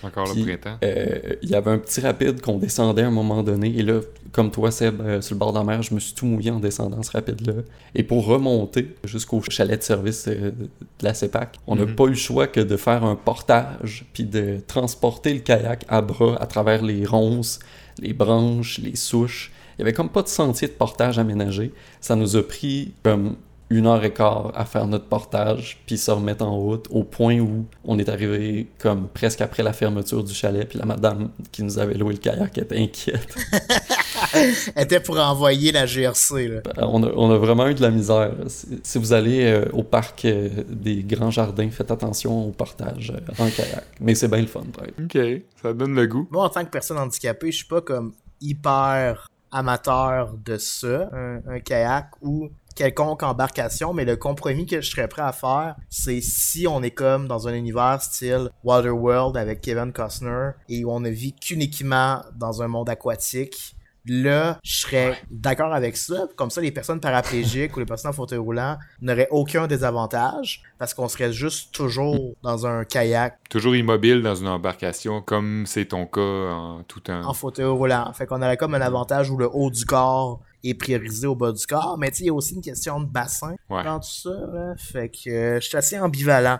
Encore 0.03 0.31
Puis, 0.31 0.43
le 0.43 0.57
printemps. 0.57 0.77
Euh, 0.83 1.35
il 1.41 1.49
y 1.49 1.55
avait 1.55 1.71
un 1.71 1.77
petit 1.77 2.01
rapide 2.01 2.41
qu'on 2.41 2.57
descendait 2.57 3.03
à 3.03 3.07
un 3.07 3.11
moment 3.11 3.43
donné, 3.43 3.73
et 3.77 3.83
là, 3.83 3.99
comme 4.31 4.51
toi, 4.51 4.71
Seb, 4.71 4.99
euh, 5.01 5.21
sur 5.21 5.35
le 5.35 5.39
bord 5.39 5.53
de 5.53 5.59
la 5.59 5.63
mer, 5.63 5.81
je 5.83 5.93
me 5.93 5.99
suis 5.99 6.13
tout 6.13 6.25
mouillé 6.25 6.51
en 6.51 6.59
descendant 6.59 7.01
ce 7.03 7.11
rapide-là. 7.11 7.53
Et 7.95 8.03
pour 8.03 8.25
remonter 8.25 8.95
jusqu'au 9.03 9.41
chalet 9.49 9.77
de 9.79 9.83
service 9.83 10.27
euh, 10.27 10.51
de 10.51 10.69
la 11.03 11.13
CEPAC, 11.13 11.59
on 11.67 11.75
n'a 11.75 11.85
Mhm. 11.85 11.95
pas 11.95 12.05
eu 12.05 12.09
le 12.09 12.15
choix 12.15 12.47
que 12.47 12.59
de 12.59 12.77
faire 12.77 13.03
un 13.03 13.15
portage, 13.15 14.05
puis 14.13 14.23
de 14.23 14.57
transporter 14.67 15.33
le 15.33 15.39
kayak 15.39 15.85
à 15.87 16.01
bras 16.01 16.35
à 16.41 16.45
travers 16.47 16.83
les 16.83 17.05
ronces, 17.05 17.59
les 17.99 18.13
branches, 18.13 18.79
les 18.79 18.95
souches. 18.95 19.51
Il 19.77 19.81
y 19.81 19.83
avait 19.83 19.93
comme 19.93 20.09
pas 20.09 20.21
de 20.21 20.27
sentier 20.27 20.67
de 20.67 20.73
portage 20.73 21.17
aménagé. 21.19 21.71
Ça 22.01 22.15
nous 22.15 22.35
a 22.35 22.43
pris 22.47 22.93
comme 23.03 23.35
une 23.73 23.87
heure 23.87 24.03
et 24.03 24.13
quart 24.13 24.51
à 24.55 24.65
faire 24.65 24.87
notre 24.87 25.05
portage, 25.05 25.81
puis 25.85 25.97
se 25.97 26.11
remettre 26.11 26.45
en 26.45 26.57
route, 26.57 26.87
au 26.89 27.03
point 27.03 27.39
où 27.39 27.65
on 27.83 27.97
est 27.99 28.09
arrivé 28.09 28.67
comme 28.79 29.07
presque 29.07 29.41
après 29.41 29.63
la 29.63 29.73
fermeture 29.73 30.23
du 30.23 30.33
chalet, 30.33 30.67
puis 30.67 30.79
la 30.79 30.85
madame 30.85 31.29
qui 31.51 31.63
nous 31.63 31.79
avait 31.79 31.95
loué 31.95 32.13
le 32.13 32.19
kayak 32.19 32.57
était 32.57 32.77
inquiète. 32.77 33.35
Elle 34.75 34.83
était 34.83 34.99
pour 34.99 35.19
envoyer 35.19 35.71
la 35.71 35.85
GRC, 35.85 36.47
là. 36.47 36.61
On 36.77 37.03
a, 37.03 37.11
on 37.15 37.31
a 37.31 37.37
vraiment 37.37 37.67
eu 37.67 37.73
de 37.73 37.81
la 37.81 37.91
misère. 37.91 38.31
Si, 38.47 38.97
vous 38.97 39.13
allez 39.13 39.45
euh, 39.45 39.65
au 39.73 39.83
parc 39.83 40.25
euh, 40.25 40.49
des 40.67 41.03
Grands 41.03 41.31
Jardins, 41.31 41.69
faites 41.69 41.91
attention 41.91 42.47
au 42.47 42.51
portage 42.51 43.11
euh, 43.11 43.43
en 43.43 43.49
kayak. 43.49 43.85
Mais 43.99 44.15
c'est 44.15 44.27
bien 44.27 44.41
le 44.41 44.47
fun. 44.47 44.63
Ok, 45.03 45.17
ça 45.61 45.73
donne 45.73 45.95
le 45.95 46.07
goût. 46.07 46.27
Moi, 46.31 46.43
en 46.43 46.49
tant 46.49 46.63
que 46.63 46.69
personne 46.69 46.97
handicapée, 46.97 47.51
je 47.51 47.57
suis 47.57 47.67
pas 47.67 47.81
comme 47.81 48.13
hyper 48.41 49.27
amateur 49.51 50.33
de 50.43 50.57
ça, 50.57 51.09
un, 51.13 51.41
un 51.47 51.59
kayak 51.59 52.09
ou 52.21 52.49
quelconque 52.75 53.23
embarcation, 53.23 53.93
mais 53.93 54.05
le 54.05 54.15
compromis 54.15 54.65
que 54.65 54.81
je 54.81 54.89
serais 54.89 55.07
prêt 55.07 55.21
à 55.21 55.31
faire, 55.31 55.75
c'est 55.89 56.21
si 56.21 56.67
on 56.67 56.81
est 56.83 56.91
comme 56.91 57.27
dans 57.27 57.47
un 57.47 57.53
univers 57.53 58.01
style 58.01 58.49
Waterworld 58.63 59.37
avec 59.37 59.61
Kevin 59.61 59.91
Costner 59.91 60.51
et 60.69 60.83
où 60.83 60.91
on 60.91 60.99
ne 60.99 61.09
vit 61.09 61.33
qu'uniquement 61.33 62.21
dans 62.35 62.61
un 62.61 62.67
monde 62.67 62.89
aquatique. 62.89 63.75
Là, 64.05 64.59
je 64.63 64.81
serais 64.81 65.17
d'accord 65.31 65.73
avec 65.73 65.95
ça. 65.95 66.27
Comme 66.35 66.49
ça, 66.49 66.59
les 66.59 66.71
personnes 66.71 66.99
paraplégiques 66.99 67.73
ou 67.77 67.79
les 67.79 67.85
personnes 67.85 68.09
en 68.09 68.13
fauteuil 68.13 68.37
roulant 68.37 68.77
n'auraient 69.01 69.29
aucun 69.31 69.65
désavantage 69.65 70.61
parce 70.77 70.93
qu'on 70.93 71.07
serait 71.07 71.31
juste 71.31 71.73
toujours 71.73 72.35
dans 72.43 72.67
un 72.67 72.83
kayak 72.83 73.39
Toujours 73.49 73.77
immobile 73.77 74.21
dans 74.21 74.35
une 74.35 74.49
embarcation, 74.49 75.21
comme 75.21 75.63
c'est 75.65 75.85
ton 75.85 76.05
cas 76.05 76.19
en 76.19 76.83
tout 76.83 76.99
temps. 76.99 77.25
en 77.25 77.33
fauteuil 77.33 77.65
roulant. 77.65 78.11
Fait 78.11 78.25
qu'on 78.25 78.41
aurait 78.41 78.57
comme 78.57 78.75
un 78.75 78.81
avantage 78.81 79.29
où 79.29 79.37
le 79.37 79.49
haut 79.49 79.69
du 79.69 79.85
corps 79.85 80.41
est 80.63 80.73
priorisé 80.73 81.27
au 81.27 81.35
bas 81.35 81.51
du 81.51 81.65
corps. 81.65 81.97
Mais 81.99 82.09
tu 82.11 82.17
sais, 82.17 82.23
il 82.23 82.27
y 82.27 82.29
a 82.29 82.33
aussi 82.33 82.55
une 82.55 82.61
question 82.61 82.99
de 82.99 83.05
bassin 83.05 83.55
Ouais. 83.69 83.83
dans 83.83 83.99
tout 83.99 84.09
ça. 84.09 84.29
là. 84.29 84.73
Fait 84.77 85.09
que 85.09 85.29
euh, 85.29 85.59
je 85.59 85.67
suis 85.67 85.77
assez 85.77 85.99
ambivalent, 85.99 86.59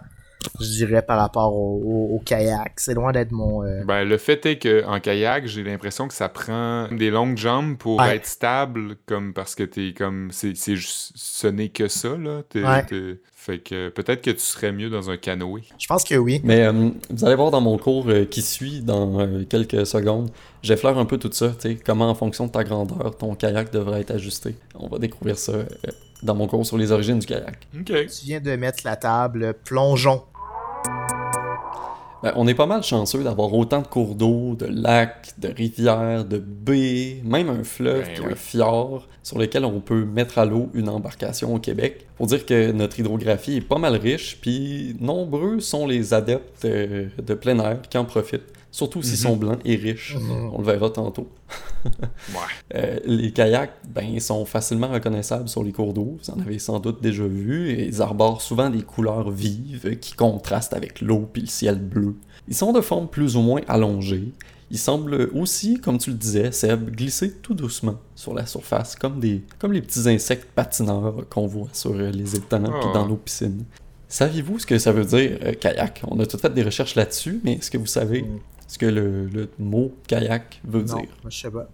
je 0.60 0.66
dirais, 0.66 1.02
par 1.02 1.20
rapport 1.20 1.54
au, 1.56 1.82
au- 1.84 2.16
au 2.16 2.20
kayak. 2.20 2.74
C'est 2.78 2.94
loin 2.94 3.12
d'être 3.14 3.32
mon... 3.32 3.64
euh, 3.64 3.84
Ben, 3.86 4.04
le 4.04 4.18
fait 4.18 4.46
est 4.46 4.58
que 4.60 4.84
en 4.86 5.00
kayak, 5.00 5.46
j'ai 5.48 5.64
l'impression 5.64 6.08
que 6.08 6.14
ça 6.14 6.28
prend 6.30 6.88
des 6.90 7.10
longues 7.12 7.38
jambes 7.38 7.78
pour 7.78 8.00
Ouais. 8.00 8.18
être 8.18 8.26
stable, 8.26 8.98
comme 9.06 9.34
parce 9.34 9.56
que 9.56 9.64
t'es 9.64 9.94
comme 9.98 10.32
c'est 10.32 10.54
ce 10.56 11.48
n'est 11.48 11.70
que 11.70 11.88
ça 11.88 12.18
là. 12.18 12.44
T'es- 12.50 12.64
Ouais. 12.64 12.86
Fait 13.44 13.60
que 13.60 13.90
peut-être 13.90 14.22
que 14.22 14.32
tu 14.32 14.40
serais 14.40 14.72
mieux 14.72 14.90
dans 14.90 15.10
un 15.10 15.18
canoë. 15.18 15.64
Je 15.78 15.88
pense 15.88 16.04
que 16.04 16.16
oui. 16.16 16.40
Mais 16.44 16.64
euh, 16.64 16.90
vous 17.10 17.26
allez 17.26 17.36
voir 17.36 17.52
dans 17.52 17.62
mon 17.62 17.78
cours 17.78 18.08
euh, 18.08 18.26
qui 18.26 18.42
suit 18.42 18.80
dans 18.80 19.20
euh, 19.20 19.44
quelques 19.44 19.86
secondes, 19.86 20.30
j'effleure 20.62 20.98
un 20.98 21.06
peu 21.06 21.18
tout 21.18 21.30
ça, 21.32 21.50
tu 21.50 21.70
sais, 21.70 21.76
comment 21.76 22.10
en 22.10 22.16
fonction 22.16 22.48
de 22.48 22.52
ta 22.52 22.64
grandeur, 22.64 23.16
ton 23.18 23.36
kayak 23.36 23.72
devrait 23.72 24.02
être 24.02 24.12
ajusté. 24.12 24.56
On 24.76 24.88
va 24.88 24.98
découvrir 24.98 25.38
ça 25.38 25.52
euh, 25.52 25.66
dans 26.24 26.36
mon 26.36 26.48
cours 26.48 26.66
sur 26.66 26.78
les 26.78 26.92
origines 26.92 27.20
du 27.20 27.28
kayak. 27.28 27.68
Ok. 27.78 27.86
Tu 27.86 28.26
viens 28.26 28.40
de 28.40 28.56
mettre 28.56 28.84
la 28.86 28.96
table 28.96 29.54
plongeon. 29.66 30.24
Ben, 32.24 32.32
on 32.38 32.48
est 32.48 32.54
pas 32.54 32.68
mal 32.68 32.82
chanceux 32.84 33.22
d'avoir 33.22 33.54
autant 33.54 33.82
de 33.82 33.88
cours 33.88 34.16
d'eau, 34.16 34.56
de 34.56 34.66
lacs, 34.66 35.34
de 35.40 35.50
rivières, 35.50 36.24
de 36.24 36.38
baies, 36.38 37.22
même 37.26 37.50
un 37.50 37.66
fleuve 37.66 38.06
Ben 38.06 38.14
puis 38.14 38.24
oui. 38.26 38.32
un 38.32 38.36
fjord 38.36 39.08
sur 39.24 39.38
lesquels 39.38 39.66
on 39.66 39.82
peut 39.82 40.06
mettre 40.06 40.38
à 40.38 40.46
l'eau 40.46 40.70
une 40.74 40.88
embarcation 40.88 41.54
au 41.54 41.60
Québec. 41.60 42.08
Faut 42.18 42.26
dire 42.26 42.46
que 42.46 42.72
notre 42.72 42.98
hydrographie 42.98 43.58
est 43.58 43.62
pas 43.62 43.78
mal 43.78 43.98
riche, 43.98 44.38
puis 44.40 44.96
nombreux 45.02 45.60
sont 45.60 45.86
les 45.86 46.14
adeptes 46.14 46.64
euh, 46.64 47.08
de 47.22 47.34
plein 47.34 47.60
air 47.60 47.82
qui 47.90 47.98
en 47.98 48.06
profitent, 48.06 48.54
surtout 48.74 49.02
s'ils 49.04 49.14
Mhm. 49.14 49.18
sont 49.32 49.36
blancs 49.38 49.60
et 49.64 49.76
riches. 49.76 50.16
Mhm. 50.20 50.50
On 50.54 50.58
le 50.58 50.64
verra 50.66 50.90
tantôt. 50.90 51.30
Ouais. 51.86 51.92
Euh, 52.76 52.98
les 53.06 53.32
kayaks, 53.32 53.70
ben, 53.88 54.04
ils 54.04 54.22
sont 54.22 54.46
facilement 54.46 54.88
reconnaissables 54.88 55.48
sur 55.48 55.64
les 55.64 55.72
cours 55.72 55.94
d'eau. 55.94 56.18
Vous 56.24 56.32
en 56.32 56.40
avez 56.40 56.58
sans 56.58 56.80
doute 56.80 57.04
déjà 57.04 57.24
vu. 57.28 57.70
Et 57.70 57.86
ils 57.86 58.02
arborent 58.02 58.42
souvent 58.42 58.70
des 58.72 58.82
couleurs 58.82 59.30
vives 59.30 60.00
qui 60.00 60.14
contrastent 60.14 60.74
avec 60.74 61.02
l'eau 61.02 61.30
puis 61.32 61.44
le 61.44 61.48
ciel 61.48 61.78
bleu. 61.78 62.16
Ils 62.48 62.56
sont 62.56 62.74
de 62.74 62.82
forme 62.82 63.08
plus 63.08 63.36
ou 63.38 63.42
moins 63.42 63.62
allongée. 63.68 64.24
Ils 64.72 64.80
semblent 64.80 65.30
aussi, 65.36 65.80
comme 65.80 66.00
tu 66.00 66.10
le 66.10 66.16
disais, 66.16 66.52
Seb, 66.52 66.90
glisser 66.96 67.32
tout 67.44 67.54
doucement 67.54 68.00
sur 68.16 68.34
la 68.34 68.48
surface, 68.48 68.96
comme, 68.96 69.20
des, 69.20 69.44
comme 69.60 69.72
les 69.74 69.82
petits 69.82 70.10
insectes 70.10 70.48
patineurs 70.56 71.30
qu'on 71.30 71.46
voit 71.46 71.68
sur 71.74 71.92
euh, 71.92 72.10
les 72.10 72.36
étangs 72.36 72.64
puis 72.64 72.72
Ah. 72.90 72.92
dans 72.94 73.08
nos 73.08 73.18
piscines. 73.18 73.66
Saviez-vous 74.08 74.58
ce 74.60 74.66
que 74.66 74.80
ça 74.80 74.92
veut 74.92 75.06
dire, 75.06 75.38
euh, 75.44 75.54
kayak? 75.54 76.02
On 76.08 76.20
a 76.20 76.26
tout 76.26 76.38
fait 76.40 76.52
des 76.54 76.64
recherches 76.64 76.96
là-dessus, 76.96 77.40
mais 77.44 77.54
est-ce 77.54 77.70
que 77.70 77.78
vous 77.78 77.86
savez 77.86 78.24
Mm. 78.24 78.40
Ce 78.74 78.78
que 78.80 78.88
le, 78.88 79.28
le 79.28 79.50
mot 79.60 79.94
kayak 80.08 80.60
veut 80.66 80.82
Non, 80.84 80.96
dire? 80.98 81.10
je 81.30 81.38
sais 81.38 81.52
pas. 81.52 81.70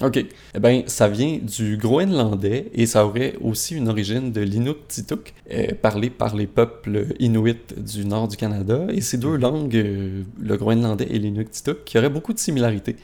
OK. 0.00 0.24
Eh 0.54 0.60
bien, 0.60 0.84
ça 0.86 1.08
vient 1.08 1.38
du 1.42 1.76
groenlandais 1.76 2.70
et 2.72 2.86
ça 2.86 3.04
aurait 3.04 3.34
aussi 3.40 3.74
une 3.74 3.88
origine 3.88 4.30
de 4.30 4.40
l'inuktitut, 4.42 5.32
euh, 5.50 5.72
parlé 5.82 6.08
par 6.08 6.36
les 6.36 6.46
peuples 6.46 7.06
inuits 7.18 7.56
du 7.76 8.04
nord 8.04 8.28
du 8.28 8.36
Canada. 8.36 8.86
Et 8.90 9.00
ces 9.00 9.18
deux 9.18 9.36
langues, 9.36 9.74
euh, 9.74 10.22
le 10.40 10.56
groenlandais 10.56 11.08
et 11.10 11.18
l'inuktitut, 11.18 11.78
qui 11.84 11.98
auraient 11.98 12.10
beaucoup 12.10 12.32
de 12.32 12.38
similarités. 12.38 12.94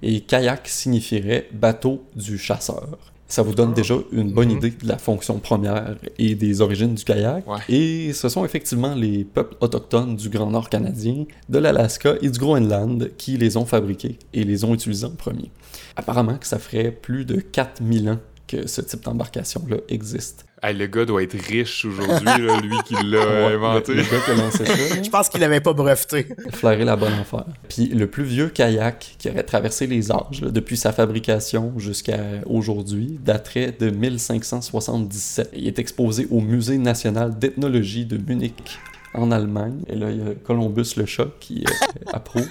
Et 0.00 0.20
kayak 0.20 0.68
signifierait 0.68 1.48
bateau 1.52 2.04
du 2.14 2.38
chasseur. 2.38 2.98
Ça 3.32 3.40
vous 3.40 3.54
donne 3.54 3.72
déjà 3.72 3.94
une 4.12 4.30
bonne 4.30 4.50
Mhm. 4.50 4.56
idée 4.58 4.70
de 4.72 4.86
la 4.86 4.98
fonction 4.98 5.38
première 5.38 5.96
et 6.18 6.34
des 6.34 6.60
origines 6.60 6.94
du 6.94 7.02
kayak. 7.02 7.48
Ouais. 7.48 7.60
Et 7.70 8.12
ce 8.12 8.28
sont 8.28 8.44
effectivement 8.44 8.94
les 8.94 9.24
peuples 9.24 9.56
autochtones 9.62 10.16
du 10.16 10.28
Grand 10.28 10.50
Nord 10.50 10.68
canadien, 10.68 11.24
de 11.48 11.58
l'Alaska 11.58 12.16
et 12.20 12.28
du 12.28 12.38
Groenland 12.38 13.10
qui 13.16 13.38
les 13.38 13.56
ont 13.56 13.64
fabriqués 13.64 14.18
et 14.34 14.44
les 14.44 14.64
ont 14.64 14.74
utilisés 14.74 15.06
en 15.06 15.12
premier. 15.12 15.50
Apparemment 15.96 16.36
que 16.36 16.46
ça 16.46 16.58
ferait 16.58 16.90
plus 16.90 17.24
de 17.24 17.36
4000 17.36 18.10
ans 18.10 18.18
que 18.46 18.66
ce 18.66 18.82
type 18.82 19.02
d'embarcation-là 19.02 19.78
existe. 19.88 20.44
Hey, 20.64 20.76
le 20.76 20.86
gars 20.86 21.04
doit 21.04 21.24
être 21.24 21.36
riche 21.40 21.84
aujourd'hui, 21.84 22.24
lui 22.62 22.76
qui 22.84 22.94
l'a 22.94 23.18
Ouais, 23.18 23.54
inventé. 23.54 23.94
Le, 23.94 24.02
le 24.02 24.08
gars 24.08 24.20
qui 24.24 24.30
a 24.30 24.34
lancé 24.36 24.64
ça, 24.64 24.72
là, 24.94 25.02
Je 25.02 25.10
pense 25.10 25.28
qu'il 25.28 25.42
avait 25.42 25.60
pas 25.60 25.72
breveté. 25.72 26.28
flairer 26.52 26.84
la 26.84 26.94
bonne 26.94 27.14
affaire. 27.14 27.46
Puis 27.68 27.86
le 27.88 28.06
plus 28.06 28.22
vieux 28.22 28.48
kayak 28.48 29.16
qui 29.18 29.28
aurait 29.28 29.42
traversé 29.42 29.88
les 29.88 30.12
âges, 30.12 30.40
là, 30.40 30.50
depuis 30.50 30.76
sa 30.76 30.92
fabrication 30.92 31.72
jusqu'à 31.78 32.20
aujourd'hui, 32.46 33.18
daterait 33.24 33.72
de 33.76 33.90
1577. 33.90 35.50
Il 35.54 35.66
est 35.66 35.78
exposé 35.80 36.28
au 36.30 36.40
Musée 36.40 36.78
national 36.78 37.36
d'ethnologie 37.36 38.06
de 38.06 38.16
Munich, 38.18 38.78
en 39.14 39.32
Allemagne. 39.32 39.80
Et 39.88 39.96
là, 39.96 40.10
il 40.10 40.18
y 40.18 40.20
a 40.22 40.34
Columbus 40.44 40.94
le 40.96 41.06
chat 41.06 41.26
qui 41.40 41.64
euh, 41.68 42.10
approuve. 42.12 42.46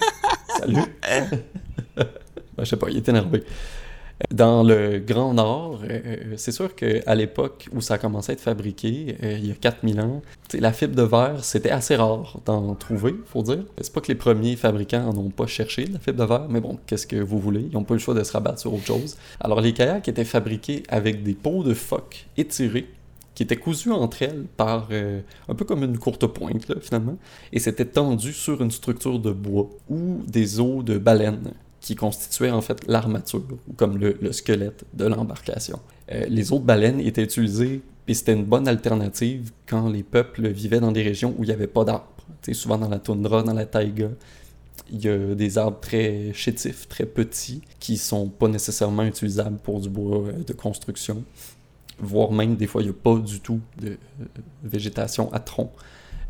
Salut! 0.60 0.82
ben, 1.96 2.06
je 2.60 2.66
sais 2.66 2.76
pas, 2.78 2.88
il 2.90 2.98
est 2.98 3.08
énervé. 3.08 3.44
Dans 4.30 4.64
le 4.64 5.00
Grand 5.00 5.34
Nord, 5.34 5.82
euh, 5.90 6.34
c'est 6.38 6.52
sûr 6.52 6.76
qu'à 6.76 7.16
l'époque 7.16 7.68
où 7.74 7.82
ça 7.82 7.96
a 7.96 7.98
commencé 7.98 8.32
à 8.32 8.34
être 8.34 8.42
fabriqué, 8.42 9.18
euh, 9.24 9.38
il 9.38 9.48
y 9.48 9.52
a 9.52 9.56
4000 9.56 10.00
ans, 10.02 10.22
la 10.54 10.72
fibre 10.74 10.96
de 10.96 11.04
verre, 11.04 11.44
c'était 11.44 11.72
assez 11.72 11.96
rare 11.96 12.40
d'en 12.46 12.76
trouver, 12.76 13.16
faut 13.26 13.42
dire. 13.42 13.64
C'est 13.80 13.94
pas 13.94 14.02
que 14.02 14.10
les 14.10 14.16
premiers 14.16 14.56
fabricants 14.56 15.08
en 15.08 15.18
ont 15.18 15.30
pas 15.30 15.48
cherché 15.48 15.86
la 15.86 16.00
fibre 16.00 16.20
de 16.20 16.26
verre, 16.26 16.48
mais 16.50 16.62
bon, 16.62 16.78
qu'est-ce 16.86 17.08
que 17.08 17.16
vous 17.16 17.40
voulez? 17.40 17.68
Ils 17.72 17.78
ont 17.78 17.84
pas 17.84 17.94
eu 17.94 17.98
le 17.98 18.04
choix 18.04 18.14
de 18.14 18.24
se 18.24 18.32
rabattre 18.32 18.60
sur 18.60 18.74
autre 18.74 18.86
chose. 18.86 19.18
Alors 19.40 19.62
les 19.62 19.74
kayaks 19.74 20.08
étaient 20.08 20.26
fabriqués 20.26 20.84
avec 20.90 21.24
des 21.24 21.34
peaux 21.34 21.64
de 21.64 21.74
phoque 21.74 22.28
étirées 22.38 22.88
qui 23.34 23.44
étaient 23.44 23.58
cousues 23.58 23.92
entre 23.92 24.22
elles 24.24 24.44
par 24.58 24.90
euh, 24.92 25.22
un 25.48 25.56
peu 25.56 25.66
comme 25.66 25.84
une 25.84 25.98
courte 25.98 26.28
pointe 26.28 26.80
finalement, 26.82 27.18
et 27.54 27.60
c'était 27.60 27.86
tendu 27.86 28.34
sur 28.34 28.62
une 28.62 28.72
structure 28.72 29.20
de 29.20 29.32
bois 29.32 29.70
ou 29.90 30.22
des 30.28 30.60
os 30.60 30.84
de 30.84 30.98
baleine 30.98 31.54
qui 31.82 31.96
constituaient 31.96 32.52
en 32.52 32.62
fait 32.62 32.88
l'armature 32.88 33.44
ou 33.68 33.74
comme 33.74 33.98
le, 33.98 34.18
le 34.22 34.32
squelette 34.32 34.86
de 34.94 35.06
l'embarcation. 35.06 35.80
Euh, 36.12 36.26
les 36.30 36.54
os 36.54 36.62
de 36.62 36.66
baleine 36.66 37.00
étaient 37.00 37.24
utilisés 37.24 37.82
et 38.08 38.14
c'était 38.14 38.34
une 38.34 38.46
bonne 38.46 38.68
alternative 38.68 39.52
quand 39.68 39.90
les 39.90 40.04
peuples 40.04 40.48
vivaient 40.48 40.80
dans 40.80 40.92
des 40.92 41.02
régions 41.02 41.36
où 41.38 41.44
il 41.44 41.48
n'y 41.48 41.54
avait 41.54 41.68
pas 41.68 41.84
d'arbres. 41.84 42.08
Souvent 42.54 42.78
dans 42.78 42.90
la 42.90 43.00
toundra, 43.00 43.44
dans 43.44 43.54
la 43.54 43.66
taïga, 43.66 44.10
il 44.92 45.04
y 45.04 45.10
a 45.10 45.36
des 45.36 45.58
arbres 45.58 45.80
très 45.80 46.34
chétifs, 46.34 46.88
très 46.88 47.06
petits, 47.06 47.62
qui 47.80 47.98
sont 47.98 48.28
pas 48.30 48.48
nécessairement 48.48 49.04
utilisables 49.04 49.58
pour 49.58 49.80
du 49.80 49.90
bois 49.90 50.28
euh, 50.28 50.44
de 50.44 50.54
construction. 50.54 51.24
Voire 52.00 52.32
même, 52.32 52.56
des 52.56 52.68
fois, 52.68 52.82
il 52.82 52.86
n'y 52.86 52.92
a 52.92 52.96
pas 53.02 53.16
du 53.16 53.40
tout 53.40 53.60
de 53.80 53.90
euh, 53.90 53.96
végétation 54.64 55.32
à 55.34 55.40
tronc. 55.40 55.72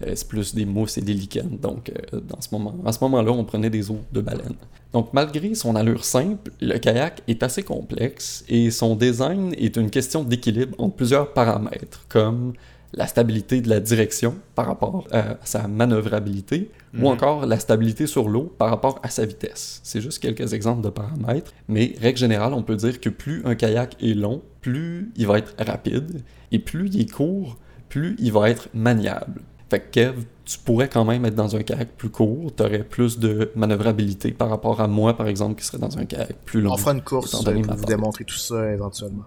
Euh, 0.05 0.13
c'est 0.15 0.27
plus 0.27 0.55
des 0.55 0.65
mousses 0.65 0.97
et 0.97 1.01
des 1.01 1.13
lichens. 1.13 1.59
Donc, 1.61 1.89
euh, 2.13 2.19
dans 2.21 2.41
ce 2.41 2.49
moment, 2.51 2.75
à 2.85 2.91
ce 2.91 2.99
moment-là, 3.03 3.31
on 3.31 3.43
prenait 3.43 3.69
des 3.69 3.89
os 3.91 3.97
de 4.11 4.21
baleine. 4.21 4.55
Donc, 4.93 5.13
malgré 5.13 5.53
son 5.55 5.75
allure 5.75 6.03
simple, 6.03 6.51
le 6.61 6.77
kayak 6.77 7.21
est 7.27 7.43
assez 7.43 7.63
complexe 7.63 8.43
et 8.49 8.71
son 8.71 8.95
design 8.95 9.53
est 9.57 9.75
une 9.77 9.89
question 9.89 10.23
d'équilibre 10.23 10.75
entre 10.79 10.95
plusieurs 10.95 11.33
paramètres, 11.33 12.05
comme 12.09 12.53
la 12.93 13.07
stabilité 13.07 13.61
de 13.61 13.69
la 13.69 13.79
direction 13.79 14.35
par 14.53 14.65
rapport 14.67 15.07
à 15.11 15.37
sa 15.45 15.67
manœuvrabilité 15.67 16.69
Mhm. 16.93 17.03
ou 17.03 17.07
encore 17.07 17.45
la 17.45 17.57
stabilité 17.57 18.05
sur 18.05 18.27
l'eau 18.27 18.53
par 18.57 18.69
rapport 18.69 18.99
à 19.01 19.09
sa 19.09 19.25
vitesse. 19.25 19.79
C'est 19.83 20.01
juste 20.01 20.19
quelques 20.19 20.51
exemples 20.53 20.81
de 20.83 20.89
paramètres, 20.89 21.53
mais 21.69 21.95
règle 22.01 22.17
générale, 22.19 22.53
on 22.53 22.63
peut 22.63 22.75
dire 22.75 22.99
que 22.99 23.07
plus 23.09 23.41
un 23.45 23.55
kayak 23.55 23.95
est 24.03 24.13
long, 24.13 24.41
plus 24.59 25.09
il 25.15 25.25
va 25.25 25.37
être 25.37 25.53
rapide, 25.57 26.21
et 26.51 26.59
plus 26.59 26.89
il 26.89 27.01
est 27.01 27.11
court, 27.11 27.57
plus 27.87 28.15
il 28.19 28.31
va 28.33 28.49
être 28.49 28.67
maniable. 28.73 29.41
Fait 29.71 29.79
que 29.79 29.89
Kev, 29.89 30.25
tu 30.43 30.57
pourrais 30.59 30.89
quand 30.89 31.05
même 31.05 31.23
être 31.23 31.35
dans 31.35 31.55
un 31.55 31.63
kayak 31.63 31.95
plus 31.95 32.09
court, 32.09 32.51
tu 32.53 32.61
aurais 32.61 32.83
plus 32.83 33.19
de 33.19 33.53
manœuvrabilité 33.55 34.31
par 34.31 34.49
rapport 34.49 34.81
à 34.81 34.87
moi, 34.89 35.15
par 35.15 35.29
exemple, 35.29 35.57
qui 35.57 35.65
serait 35.65 35.77
dans 35.77 35.97
un 35.97 36.03
kayak 36.03 36.33
plus 36.43 36.59
long. 36.59 36.73
On 36.73 36.77
fera 36.77 36.91
une 36.91 37.01
course 37.01 37.31
pour 37.31 37.53
ma 37.53 37.73
vous 37.73 37.85
démontrer 37.85 38.25
tout 38.25 38.35
ça 38.35 38.69
éventuellement. 38.73 39.23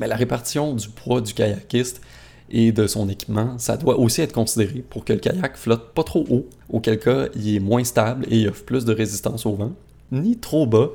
Mais 0.00 0.06
la 0.06 0.16
répartition 0.16 0.72
du 0.72 0.88
poids 0.88 1.20
du 1.20 1.34
kayakiste 1.34 2.00
et 2.48 2.72
de 2.72 2.86
son 2.86 3.06
équipement, 3.10 3.58
ça 3.58 3.76
doit 3.76 3.98
aussi 3.98 4.22
être 4.22 4.32
considéré 4.32 4.82
pour 4.88 5.04
que 5.04 5.12
le 5.12 5.18
kayak 5.18 5.58
flotte 5.58 5.92
pas 5.92 6.04
trop 6.04 6.24
haut, 6.30 6.46
auquel 6.70 6.98
cas 6.98 7.26
il 7.34 7.56
est 7.56 7.60
moins 7.60 7.84
stable 7.84 8.24
et 8.30 8.38
il 8.38 8.48
offre 8.48 8.64
plus 8.64 8.86
de 8.86 8.94
résistance 8.94 9.44
au 9.44 9.56
vent, 9.56 9.72
ni 10.10 10.38
trop 10.38 10.66
bas, 10.66 10.88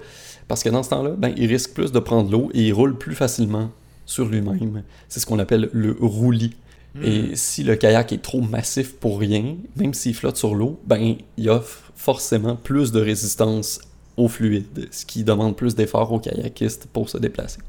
parce 0.47 0.63
que 0.63 0.69
dans 0.69 0.81
ce 0.81 0.89
temps-là, 0.89 1.11
ben, 1.11 1.35
il 1.37 1.45
risque 1.45 1.73
plus 1.73 1.91
de 1.91 1.99
prendre 1.99 2.31
l'eau 2.31 2.49
et 2.55 2.63
il 2.63 2.73
roule 2.73 2.97
plus 2.97 3.13
facilement 3.13 3.69
sur 4.07 4.25
lui-même. 4.25 4.81
C'est 5.07 5.19
ce 5.19 5.27
qu'on 5.27 5.37
appelle 5.37 5.69
le 5.71 5.95
roulis. 6.01 6.55
Et 7.03 7.35
si 7.35 7.63
le 7.63 7.75
kayak 7.75 8.11
est 8.11 8.21
trop 8.21 8.41
massif 8.41 8.95
pour 8.95 9.19
rien, 9.19 9.55
même 9.75 9.93
s'il 9.93 10.15
flotte 10.15 10.37
sur 10.37 10.55
l'eau, 10.55 10.79
ben 10.85 11.15
il 11.37 11.49
offre 11.49 11.91
forcément 11.95 12.55
plus 12.55 12.91
de 12.91 13.01
résistance 13.01 13.81
au 14.15 14.27
fluide, 14.27 14.87
ce 14.91 15.05
qui 15.05 15.23
demande 15.23 15.55
plus 15.55 15.75
d'efforts 15.75 16.11
aux 16.11 16.19
kayakistes 16.19 16.87
pour 16.91 17.09
se 17.09 17.17
déplacer. 17.17 17.59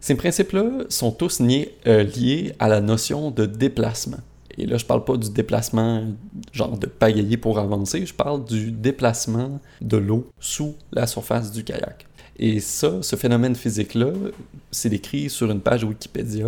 Ces 0.00 0.14
principes-là 0.14 0.84
sont 0.88 1.10
tous 1.10 1.40
liés, 1.40 1.74
euh, 1.86 2.04
liés 2.04 2.54
à 2.58 2.68
la 2.68 2.80
notion 2.80 3.30
de 3.30 3.44
déplacement. 3.44 4.20
Et 4.56 4.66
là, 4.66 4.76
je 4.78 4.84
parle 4.84 5.04
pas 5.04 5.16
du 5.16 5.30
déplacement 5.30 6.04
genre 6.52 6.76
de 6.78 6.86
pagayer 6.86 7.36
pour 7.36 7.58
avancer, 7.58 8.04
je 8.06 8.14
parle 8.14 8.44
du 8.44 8.72
déplacement 8.72 9.60
de 9.80 9.96
l'eau 9.96 10.30
sous 10.38 10.74
la 10.92 11.06
surface 11.06 11.52
du 11.52 11.64
kayak. 11.64 12.06
Et 12.42 12.58
ça, 12.60 13.02
ce 13.02 13.16
phénomène 13.16 13.54
physique-là, 13.54 14.12
c'est 14.70 14.88
décrit 14.88 15.28
sur 15.28 15.50
une 15.50 15.60
page 15.60 15.84
Wikipédia 15.84 16.46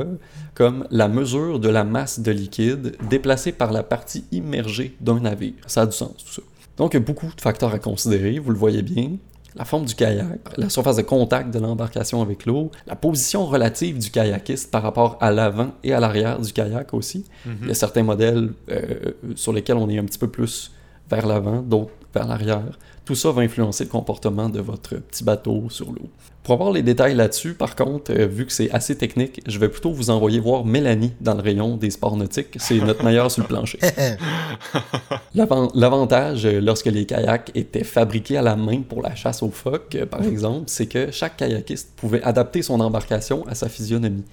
comme 0.55 0.87
la 0.91 1.07
mesure 1.07 1.61
de 1.61 1.69
la 1.69 1.85
masse 1.85 2.19
de 2.19 2.33
liquide 2.33 2.97
déplacée 3.11 3.53
par 3.53 3.73
la 3.73 3.83
partie 3.83 4.25
immergée 4.33 4.97
d'un 5.03 5.21
navire. 5.21 5.53
Ça 5.67 5.83
a 5.83 5.87
du 5.87 5.93
sens, 5.93 6.15
tout 6.17 6.33
ça. 6.33 6.43
Donc, 6.79 6.95
il 6.95 6.97
y 6.97 7.03
a 7.03 7.05
beaucoup 7.05 7.27
de 7.27 7.41
facteurs 7.43 7.75
à 7.75 7.79
considérer, 7.79 8.39
vous 8.39 8.51
le 8.51 8.57
voyez 8.57 8.81
bien. 8.81 9.11
La 9.55 9.67
forme 9.67 9.85
du 9.85 9.95
kayak, 9.95 10.41
la 10.57 10.71
surface 10.71 10.97
de 10.97 11.03
contact 11.03 11.53
de 11.53 11.59
l'embarcation 11.59 12.23
avec 12.23 12.47
l'eau, 12.47 12.71
la 12.87 12.97
position 12.97 13.45
relative 13.45 13.99
du 13.99 14.11
kayakiste 14.11 14.71
par 14.71 14.83
rapport 14.83 15.19
à 15.21 15.31
l'avant 15.31 15.73
et 15.85 15.93
à 15.93 16.01
l'arrière 16.01 16.41
du 16.41 16.55
kayak 16.55 16.95
aussi. 16.95 17.27
Il 17.61 17.69
y 17.69 17.71
a 17.71 17.75
certains 17.75 18.03
modèles 18.03 18.55
euh, 18.71 19.13
sur 19.35 19.53
lesquels 19.53 19.77
on 19.77 19.91
est 19.91 19.99
un 19.99 20.07
petit 20.07 20.19
peu 20.19 20.29
plus 20.29 20.73
vers 21.17 21.27
l'avant, 21.27 21.61
d'autres 21.63 21.91
vers 22.15 22.27
l'arrière. 22.27 22.79
Tout 23.05 23.15
ça 23.15 23.31
va 23.33 23.43
influencer 23.43 23.85
le 23.85 23.91
comportement 23.91 24.49
de 24.49 24.61
votre 24.61 24.97
petit 24.97 25.25
bateau 25.25 25.65
sur 25.71 25.87
l'eau. 25.87 26.09
Pour 26.45 26.55
avoir 26.55 26.73
les 26.73 26.83
détails 26.83 27.15
là-dessus, 27.15 27.55
par 27.55 27.75
contre, 27.77 28.13
euh, 28.13 28.27
vu 28.27 28.47
que 28.47 28.53
c'est 28.53 28.71
assez 28.73 28.97
technique, 28.97 29.41
je 29.47 29.59
vais 29.59 29.69
plutôt 29.69 29.93
vous 29.93 30.11
envoyer 30.11 30.41
voir 30.41 30.65
Mélanie 30.65 31.13
dans 31.21 31.35
le 31.35 31.41
rayon 31.41 31.77
des 31.77 31.91
sports 31.91 32.17
nautiques. 32.17 32.57
C'est 32.59 32.79
notre 32.81 33.05
meilleure 33.05 33.31
sur 33.31 33.43
le 33.43 33.49
plancher. 33.49 33.79
L'avan- 35.35 35.71
L'avantage, 35.75 36.45
euh, 36.47 36.61
lorsque 36.61 36.87
les 36.87 37.07
kayaks 37.07 37.51
étaient 37.55 37.85
fabriqués 37.85 38.37
à 38.37 38.43
la 38.43 38.57
main 38.57 38.83
pour 38.83 39.03
la 39.03 39.15
chasse 39.15 39.43
aux 39.43 39.51
phoques, 39.51 39.95
euh, 39.95 40.07
par 40.07 40.23
exemple, 40.25 40.65
c'est 40.67 40.87
que 40.87 41.11
chaque 41.11 41.37
kayakiste 41.37 41.91
pouvait 41.97 42.23
adapter 42.23 42.63
son 42.63 42.81
embarcation 42.81 43.45
à 43.47 43.55
sa 43.55 43.69
physionomie. 43.69 44.25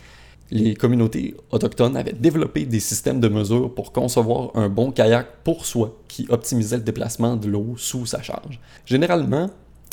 Les 0.51 0.73
communautés 0.73 1.35
autochtones 1.51 1.95
avaient 1.95 2.13
développé 2.13 2.65
des 2.65 2.79
systèmes 2.79 3.19
de 3.19 3.27
mesure 3.27 3.73
pour 3.73 3.91
concevoir 3.91 4.49
un 4.55 4.67
bon 4.67 4.91
kayak 4.91 5.27
pour 5.43 5.65
soi 5.65 5.95
qui 6.07 6.25
optimisait 6.29 6.77
le 6.77 6.83
déplacement 6.83 7.35
de 7.35 7.47
l'eau 7.47 7.75
sous 7.77 8.05
sa 8.05 8.21
charge. 8.21 8.59
Généralement, 8.85 9.49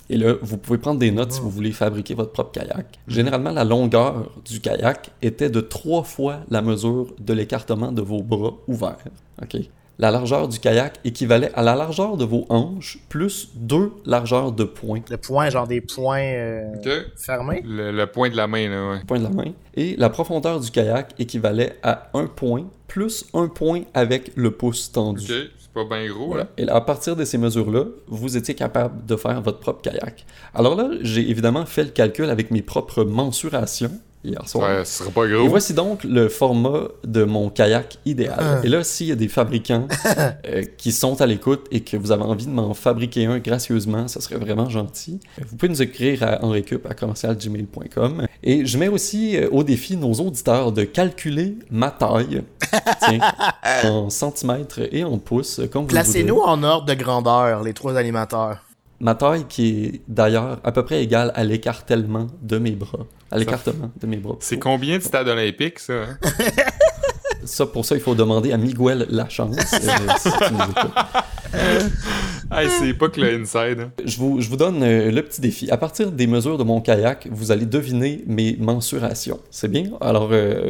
Et 0.08 0.16
là, 0.16 0.34
vous 0.40 0.56
pouvez 0.56 0.78
prendre 0.78 1.00
des 1.00 1.10
notes 1.10 1.32
si 1.32 1.40
vous 1.40 1.50
voulez 1.50 1.72
fabriquer 1.72 2.14
votre 2.14 2.30
propre 2.32 2.52
kayak. 2.52 2.98
Généralement, 3.08 3.50
la 3.50 3.64
longueur 3.64 4.30
du 4.44 4.60
kayak 4.60 5.10
était 5.20 5.50
de 5.50 5.60
trois 5.60 6.04
fois 6.04 6.40
la 6.48 6.62
mesure 6.62 7.12
de 7.18 7.32
l'écartement 7.32 7.90
de 7.90 8.02
vos 8.02 8.22
bras 8.22 8.54
ouverts. 8.68 9.04
OK? 9.42 9.56
La 9.98 10.10
largeur 10.10 10.46
du 10.46 10.58
kayak 10.58 11.00
équivalait 11.04 11.50
à 11.54 11.62
la 11.62 11.74
largeur 11.74 12.18
de 12.18 12.24
vos 12.24 12.44
hanches 12.50 12.98
plus 13.08 13.48
deux 13.54 13.92
largeurs 14.04 14.52
de 14.52 14.64
poing. 14.64 15.00
Le 15.08 15.16
point, 15.16 15.48
genre 15.48 15.66
des 15.66 15.80
points 15.80 16.20
euh, 16.20 16.74
fermés? 17.16 17.62
Le, 17.64 17.92
le 17.92 18.06
point 18.06 18.28
de 18.28 18.36
la 18.36 18.46
main, 18.46 18.68
là, 18.68 18.90
ouais. 18.90 18.98
point 19.06 19.18
de 19.18 19.24
la 19.24 19.30
main. 19.30 19.52
Et 19.74 19.96
la 19.96 20.10
profondeur 20.10 20.60
du 20.60 20.70
kayak 20.70 21.14
équivalait 21.18 21.78
à 21.82 22.10
un 22.12 22.26
point 22.26 22.66
plus 22.88 23.24
un 23.32 23.48
point 23.48 23.82
avec 23.94 24.32
le 24.36 24.50
pouce 24.50 24.92
tendu. 24.92 25.24
Ok, 25.24 25.28
c'est 25.58 25.72
pas 25.72 25.84
bien 25.84 26.06
gros, 26.08 26.26
Voilà. 26.28 26.48
Et 26.58 26.68
à 26.68 26.80
partir 26.82 27.16
de 27.16 27.24
ces 27.24 27.38
mesures-là, 27.38 27.84
vous 28.06 28.36
étiez 28.36 28.54
capable 28.54 29.04
de 29.06 29.16
faire 29.16 29.40
votre 29.40 29.60
propre 29.60 29.80
kayak. 29.80 30.26
Alors 30.54 30.76
là, 30.76 30.90
j'ai 31.00 31.28
évidemment 31.30 31.64
fait 31.64 31.84
le 31.84 31.90
calcul 31.90 32.28
avec 32.28 32.50
mes 32.50 32.62
propres 32.62 33.04
mensurations 33.04 33.92
hier 34.24 34.48
soir. 34.48 34.68
Ouais, 34.78 34.84
ce 34.84 34.98
sera 34.98 35.10
pas 35.10 35.26
Et 35.26 35.30
gros. 35.32 35.48
voici 35.48 35.74
donc 35.74 36.04
le 36.04 36.28
format 36.28 36.88
de 37.04 37.24
mon 37.24 37.48
kayak 37.50 37.98
idéal. 38.04 38.36
Ah. 38.38 38.60
Et 38.64 38.68
là, 38.68 38.82
s'il 38.84 39.06
y 39.06 39.12
a 39.12 39.14
des 39.16 39.28
fabricants 39.28 39.86
euh, 40.46 40.62
qui 40.76 40.92
sont 40.92 41.20
à 41.20 41.26
l'écoute 41.26 41.66
et 41.70 41.80
que 41.80 41.96
vous 41.96 42.12
avez 42.12 42.22
envie 42.24 42.46
de 42.46 42.50
m'en 42.50 42.74
fabriquer 42.74 43.26
un 43.26 43.38
gracieusement, 43.38 44.08
ça 44.08 44.20
serait 44.20 44.36
vraiment 44.38 44.68
gentil. 44.68 45.20
Euh, 45.38 45.44
Vous 45.48 45.56
pouvez 45.56 45.68
nous 45.70 45.82
écrire 45.82 46.22
à 46.22 46.44
enrecup 46.44 46.86
à 46.86 46.94
commercialgmail.com. 46.94 48.26
Et 48.42 48.66
je 48.66 48.78
mets 48.78 48.88
aussi 48.88 49.36
euh, 49.36 49.48
au 49.52 49.62
défi 49.62 49.96
nos 49.96 50.12
auditeurs 50.14 50.72
de 50.72 50.84
calculer 50.84 51.56
ma 51.70 51.90
taille. 51.90 52.42
Tiens, 53.00 53.20
en 53.84 54.10
centimètres 54.10 54.80
et 54.92 55.04
en 55.04 55.18
pouces, 55.18 55.60
comme 55.70 55.82
vous 55.82 55.88
le 55.88 55.94
Placez-nous 55.94 56.38
en 56.40 56.62
ordre 56.62 56.86
de 56.86 56.94
grandeur, 56.94 57.62
les 57.62 57.72
trois 57.74 57.96
animateurs. 57.96 58.65
Ma 59.00 59.14
taille 59.14 59.44
qui 59.48 59.84
est 59.84 60.00
d'ailleurs 60.08 60.58
à 60.64 60.72
peu 60.72 60.84
près 60.84 61.02
égale 61.02 61.30
à 61.34 61.44
l'écartèlement 61.44 62.28
de 62.42 62.58
mes 62.58 62.70
bras. 62.72 63.06
À 63.30 63.38
l'écartement 63.38 63.90
de 64.00 64.06
mes 64.06 64.16
bras. 64.16 64.36
C'est 64.40 64.58
combien 64.58 64.98
de 64.98 65.02
stades 65.02 65.28
olympiques, 65.28 65.78
ça? 65.80 65.92
hein? 66.04 66.18
Ça, 67.46 67.66
pour 67.66 67.84
ça, 67.84 67.94
il 67.94 68.00
faut 68.00 68.14
demander 68.14 68.52
à 68.52 68.56
Miguel 68.56 69.06
Lachance. 69.08 69.56
euh, 69.74 69.80
si. 70.18 70.28
Hey, 72.50 72.68
c'est 72.78 72.94
pas 72.94 73.08
que 73.08 73.20
le 73.20 73.40
inside. 73.40 73.80
hein. 73.80 73.90
je, 74.04 74.16
vous, 74.18 74.40
je 74.40 74.48
vous 74.48 74.56
donne 74.56 74.80
euh, 74.82 75.10
le 75.10 75.22
petit 75.22 75.40
défi. 75.40 75.68
À 75.70 75.76
partir 75.76 76.12
des 76.12 76.26
mesures 76.28 76.58
de 76.58 76.62
mon 76.64 76.80
kayak, 76.80 77.26
vous 77.30 77.50
allez 77.50 77.66
deviner 77.66 78.22
mes 78.26 78.56
mensurations. 78.58 79.40
C'est 79.50 79.68
bien? 79.68 79.90
Alors, 80.00 80.28
euh, 80.30 80.68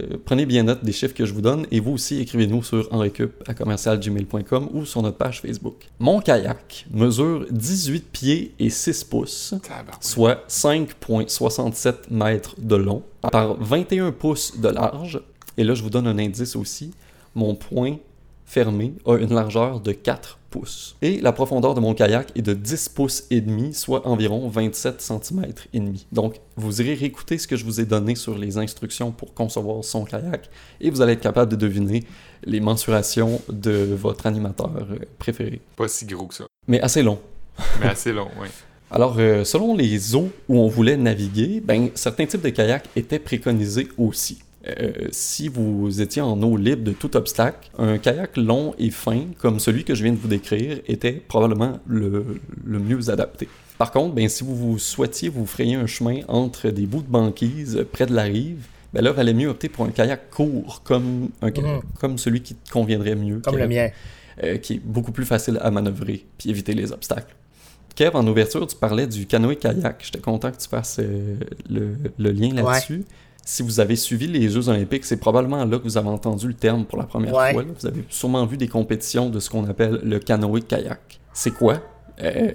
euh, 0.00 0.16
prenez 0.24 0.44
bien 0.44 0.64
note 0.64 0.84
des 0.84 0.90
chiffres 0.92 1.14
que 1.14 1.24
je 1.24 1.32
vous 1.32 1.40
donne 1.40 1.66
et 1.70 1.78
vous 1.78 1.92
aussi, 1.92 2.20
écrivez-nous 2.20 2.62
sur 2.64 2.92
enrecup 2.92 3.44
à 3.46 3.54
commercialgmail.com 3.54 4.70
ou 4.72 4.84
sur 4.84 5.02
notre 5.02 5.16
page 5.16 5.40
Facebook. 5.40 5.76
Mon 6.00 6.20
kayak 6.20 6.86
mesure 6.90 7.46
18 7.50 8.10
pieds 8.10 8.54
et 8.58 8.70
6 8.70 9.04
pouces. 9.04 9.54
Soit 10.00 10.44
5,67 10.48 11.94
mètres 12.10 12.54
de 12.58 12.76
long 12.76 13.02
par 13.30 13.54
21 13.54 14.12
pouces 14.12 14.58
de 14.58 14.68
large. 14.68 15.20
Et 15.56 15.64
là, 15.64 15.74
je 15.74 15.82
vous 15.82 15.90
donne 15.90 16.06
un 16.06 16.18
indice 16.18 16.56
aussi. 16.56 16.92
Mon 17.34 17.54
point 17.54 17.96
fermé 18.44 18.94
a 19.06 19.16
une 19.16 19.32
largeur 19.32 19.80
de 19.80 19.92
4 19.92 20.38
pouces. 20.50 20.96
Et 21.02 21.20
la 21.20 21.32
profondeur 21.32 21.74
de 21.74 21.80
mon 21.80 21.94
kayak 21.94 22.30
est 22.36 22.42
de 22.42 22.54
10 22.54 22.90
pouces 22.90 23.24
et 23.30 23.40
demi, 23.40 23.74
soit 23.74 24.06
environ 24.06 24.48
27 24.48 25.00
cm 25.00 25.46
et 25.72 25.80
demi. 25.80 26.06
Donc, 26.12 26.36
vous 26.56 26.80
irez 26.80 26.94
réécouter 26.94 27.38
ce 27.38 27.48
que 27.48 27.56
je 27.56 27.64
vous 27.64 27.80
ai 27.80 27.84
donné 27.84 28.14
sur 28.14 28.38
les 28.38 28.58
instructions 28.58 29.10
pour 29.10 29.34
concevoir 29.34 29.82
son 29.82 30.04
kayak 30.04 30.48
et 30.80 30.90
vous 30.90 31.00
allez 31.02 31.14
être 31.14 31.20
capable 31.20 31.50
de 31.50 31.56
deviner 31.56 32.04
les 32.44 32.60
mensurations 32.60 33.40
de 33.48 33.94
votre 33.94 34.26
animateur 34.26 34.70
euh, 34.76 34.98
préféré. 35.18 35.60
Pas 35.76 35.88
si 35.88 36.06
gros 36.06 36.26
que 36.26 36.34
ça. 36.34 36.44
Mais 36.68 36.80
assez 36.80 37.02
long. 37.02 37.18
Mais 37.80 37.86
assez 37.86 38.12
long, 38.12 38.28
ouais. 38.40 38.48
Alors, 38.90 39.16
euh, 39.18 39.42
selon 39.42 39.74
les 39.74 40.14
eaux 40.14 40.30
où 40.48 40.58
on 40.58 40.68
voulait 40.68 40.96
naviguer, 40.96 41.60
ben, 41.64 41.88
certains 41.94 42.26
types 42.26 42.42
de 42.42 42.50
kayaks 42.50 42.88
étaient 42.94 43.18
préconisés 43.18 43.88
aussi. 43.98 44.38
Euh, 44.66 44.92
si 45.10 45.48
vous 45.48 46.00
étiez 46.00 46.22
en 46.22 46.42
eau 46.42 46.56
libre 46.56 46.84
de 46.84 46.92
tout 46.92 47.16
obstacle, 47.16 47.68
un 47.78 47.98
kayak 47.98 48.36
long 48.38 48.74
et 48.78 48.90
fin, 48.90 49.24
comme 49.38 49.60
celui 49.60 49.84
que 49.84 49.94
je 49.94 50.02
viens 50.02 50.12
de 50.12 50.18
vous 50.18 50.28
décrire, 50.28 50.78
était 50.86 51.12
probablement 51.12 51.80
le, 51.86 52.40
le 52.64 52.78
mieux 52.78 53.10
adapté. 53.10 53.48
Par 53.76 53.90
contre, 53.90 54.14
ben, 54.14 54.28
si 54.28 54.42
vous, 54.44 54.56
vous 54.56 54.78
souhaitiez 54.78 55.28
vous 55.28 55.44
frayer 55.46 55.74
un 55.74 55.86
chemin 55.86 56.20
entre 56.28 56.70
des 56.70 56.86
bouts 56.86 57.02
de 57.02 57.08
banquise 57.10 57.84
près 57.92 58.06
de 58.06 58.14
la 58.14 58.22
rive, 58.22 58.64
ben 58.94 59.02
là, 59.02 59.12
valait 59.12 59.34
mieux 59.34 59.48
opter 59.48 59.68
pour 59.68 59.84
un 59.84 59.90
kayak 59.90 60.30
court, 60.30 60.82
comme, 60.84 61.28
un, 61.42 61.48
Mhm. 61.48 61.80
comme 62.00 62.16
celui 62.16 62.40
qui 62.40 62.54
te 62.54 62.70
conviendrait 62.70 63.16
mieux. 63.16 63.40
Comme 63.40 63.58
le 63.58 63.68
mien. 63.68 63.88
euh, 64.42 64.56
qui 64.56 64.74
est 64.74 64.80
beaucoup 64.82 65.12
plus 65.12 65.24
facile 65.26 65.58
à 65.62 65.70
manœuvrer 65.70 66.24
puis 66.38 66.50
éviter 66.50 66.72
les 66.74 66.90
obstacles. 66.90 67.34
Kev, 67.94 68.16
en 68.16 68.26
ouverture, 68.26 68.66
tu 68.66 68.74
parlais 68.74 69.06
du 69.06 69.26
canoë-kayak. 69.26 70.02
J'étais 70.04 70.18
content 70.18 70.50
que 70.50 70.56
tu 70.58 70.68
fasses 70.68 70.98
euh, 70.98 71.36
le, 71.70 71.96
le 72.18 72.30
lien 72.32 72.52
là-dessus. 72.52 73.04
Si 73.46 73.62
vous 73.62 73.78
avez 73.80 73.96
suivi 73.96 74.26
les 74.26 74.48
Jeux 74.48 74.68
olympiques, 74.68 75.04
c'est 75.04 75.18
probablement 75.18 75.64
là 75.64 75.78
que 75.78 75.84
vous 75.84 75.96
avez 75.98 76.08
entendu 76.08 76.48
le 76.48 76.54
terme 76.54 76.84
pour 76.84 76.98
la 76.98 77.04
première 77.04 77.34
Ouais. 77.34 77.52
fois. 77.52 77.62
là. 77.62 77.68
Vous 77.78 77.86
avez 77.86 78.04
sûrement 78.08 78.46
vu 78.46 78.56
des 78.56 78.68
compétitions 78.68 79.28
de 79.28 79.38
ce 79.38 79.50
qu'on 79.50 79.64
appelle 79.68 80.00
le 80.02 80.18
canoë-kayak. 80.18 81.20
C'est 81.32 81.50
quoi? 81.52 81.82
Euh, 82.22 82.50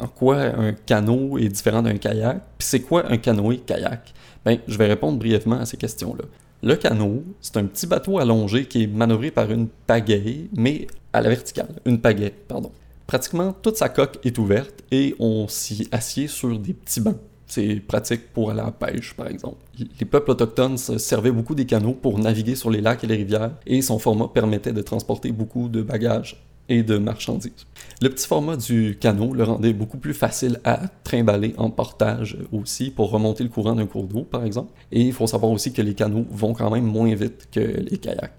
en 0.00 0.06
quoi 0.08 0.36
un 0.40 0.72
canot 0.72 1.38
est 1.38 1.48
différent 1.48 1.82
d'un 1.82 1.96
kayak? 1.98 2.38
Puis 2.58 2.66
c'est 2.66 2.80
quoi 2.80 3.04
un 3.10 3.18
canoë-kayak? 3.18 4.12
Ben, 4.44 4.58
je 4.66 4.76
vais 4.78 4.86
répondre 4.86 5.18
brièvement 5.18 5.60
à 5.60 5.66
ces 5.66 5.76
questions-là. 5.76 6.24
Le 6.64 6.76
canot, 6.76 7.22
c'est 7.40 7.56
un 7.58 7.64
petit 7.64 7.86
bateau 7.86 8.18
allongé 8.18 8.64
qui 8.66 8.84
est 8.84 8.86
manœuvré 8.86 9.30
par 9.30 9.50
une 9.50 9.68
pagaie, 9.86 10.48
mais 10.56 10.86
à 11.12 11.20
la 11.20 11.28
verticale. 11.28 11.68
Une 11.84 12.00
pagaie, 12.00 12.32
pardon. 12.48 12.72
Pratiquement 13.06 13.52
toute 13.52 13.76
sa 13.76 13.88
coque 13.88 14.18
est 14.24 14.38
ouverte 14.38 14.82
et 14.90 15.14
on 15.18 15.46
s'y 15.46 15.88
assied 15.92 16.26
sur 16.28 16.58
des 16.58 16.72
petits 16.72 17.00
bancs. 17.00 17.18
C'est 17.54 17.82
pratique 17.86 18.32
pour 18.32 18.50
aller 18.50 18.60
à 18.60 18.64
la 18.64 18.70
pêche, 18.70 19.12
par 19.12 19.26
exemple. 19.26 19.58
Les 19.78 20.06
peuples 20.06 20.30
autochtones 20.30 20.78
se 20.78 20.96
servaient 20.96 21.30
beaucoup 21.30 21.54
des 21.54 21.66
canots 21.66 21.92
pour 21.92 22.18
naviguer 22.18 22.54
sur 22.54 22.70
les 22.70 22.80
lacs 22.80 23.04
et 23.04 23.06
les 23.06 23.16
rivières, 23.16 23.50
et 23.66 23.82
son 23.82 23.98
format 23.98 24.28
permettait 24.28 24.72
de 24.72 24.80
transporter 24.80 25.32
beaucoup 25.32 25.68
de 25.68 25.82
bagages 25.82 26.42
et 26.70 26.82
de 26.82 26.96
marchandises. 26.96 27.66
Le 28.00 28.08
petit 28.08 28.26
format 28.26 28.56
du 28.56 28.96
canot 28.98 29.34
le 29.34 29.44
rendait 29.44 29.74
beaucoup 29.74 29.98
plus 29.98 30.14
facile 30.14 30.60
à 30.64 30.80
trimballer 31.04 31.52
en 31.58 31.68
portage 31.68 32.38
aussi 32.52 32.90
pour 32.90 33.10
remonter 33.10 33.44
le 33.44 33.50
courant 33.50 33.74
d'un 33.74 33.84
cours 33.84 34.04
d'eau, 34.04 34.22
par 34.22 34.46
exemple. 34.46 34.72
Et 34.90 35.02
il 35.02 35.12
faut 35.12 35.26
savoir 35.26 35.52
aussi 35.52 35.74
que 35.74 35.82
les 35.82 35.92
canots 35.92 36.24
vont 36.30 36.54
quand 36.54 36.70
même 36.70 36.86
moins 36.86 37.14
vite 37.14 37.48
que 37.52 37.60
les 37.60 37.98
kayaks. 37.98 38.32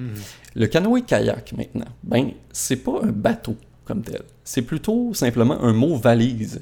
Le 0.56 0.65
canoë-kayak, 0.65 1.54
maintenant, 1.56 1.91
ben, 2.02 2.32
c'est 2.52 2.78
pas 2.78 3.02
un 3.04 3.12
bateau 3.12 3.58
comme 3.86 4.02
tel. 4.02 4.23
C'est 4.43 4.63
plutôt 4.63 5.13
simplement 5.13 5.62
un 5.62 5.73
mot 5.73 5.97
valise 5.97 6.62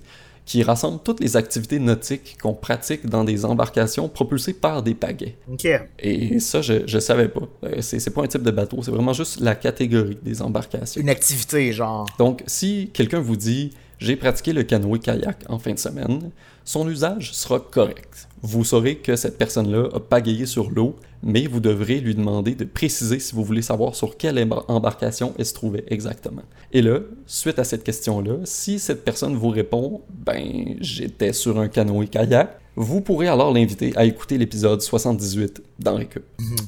qui 0.51 0.63
rassemble 0.63 0.99
toutes 1.01 1.21
les 1.21 1.37
activités 1.37 1.79
nautiques 1.79 2.35
qu'on 2.41 2.53
pratique 2.53 3.07
dans 3.07 3.23
des 3.23 3.45
embarcations 3.45 4.09
propulsées 4.09 4.51
par 4.51 4.83
des 4.83 4.93
pagaies. 4.93 5.37
Ok. 5.49 5.65
Et 5.99 6.41
ça, 6.41 6.61
je, 6.61 6.85
je 6.85 6.99
savais 6.99 7.29
pas. 7.29 7.47
Euh, 7.63 7.77
C'est 7.79 7.99
c'est 8.01 8.09
pas 8.09 8.21
un 8.23 8.27
type 8.27 8.43
de 8.43 8.51
bateau, 8.51 8.83
c'est 8.83 8.91
vraiment 8.91 9.13
juste 9.13 9.39
la 9.39 9.55
catégorie 9.55 10.17
des 10.21 10.41
embarcations. 10.41 10.99
Une 10.99 11.09
activité, 11.09 11.71
genre. 11.71 12.05
Donc, 12.19 12.43
si 12.47 12.89
quelqu'un 12.91 13.21
vous 13.21 13.37
dit 13.37 13.71
j'ai 13.97 14.17
pratiqué 14.17 14.51
le 14.51 14.63
canoë-kayak 14.63 15.45
en 15.47 15.57
fin 15.57 15.71
de 15.71 15.79
semaine, 15.79 16.31
son 16.65 16.89
usage 16.89 17.31
sera 17.31 17.61
correct. 17.61 18.27
Vous 18.41 18.65
saurez 18.65 18.97
que 18.97 19.15
cette 19.15 19.37
personne-là 19.37 19.87
a 19.93 20.01
pagayé 20.01 20.45
sur 20.45 20.69
l'eau, 20.69 20.97
mais 21.23 21.47
vous 21.47 21.59
devrez 21.59 21.99
lui 21.99 22.15
demander 22.15 22.55
de 22.55 22.65
préciser 22.65 23.19
si 23.19 23.35
vous 23.35 23.43
voulez 23.43 23.61
savoir 23.61 23.95
sur 23.95 24.17
quelle 24.17 24.37
embar- 24.37 24.65
embarcation 24.67 25.33
elle 25.37 25.45
se 25.45 25.53
trouvait 25.53 25.83
exactement. 25.87 26.43
Et 26.71 26.81
là, 26.81 26.99
suite 27.25 27.59
à 27.59 27.63
cette 27.63 27.83
question-là, 27.83 28.37
si 28.43 28.79
cette 28.79 29.03
personne 29.03 29.35
vous 29.35 29.49
répond 29.49 30.01
ben 30.09 30.75
j'étais 30.81 31.33
sur 31.33 31.59
un 31.59 31.67
canoë-kayak, 31.67 32.57
vous 32.75 33.01
pourrez 33.01 33.27
alors 33.27 33.53
l'inviter 33.53 33.91
à 33.95 34.05
écouter 34.05 34.37
l'épisode 34.37 34.81
78 34.81 35.61
dans 35.79 35.95
Récup. 35.95 36.23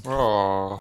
Oh. 0.10 0.76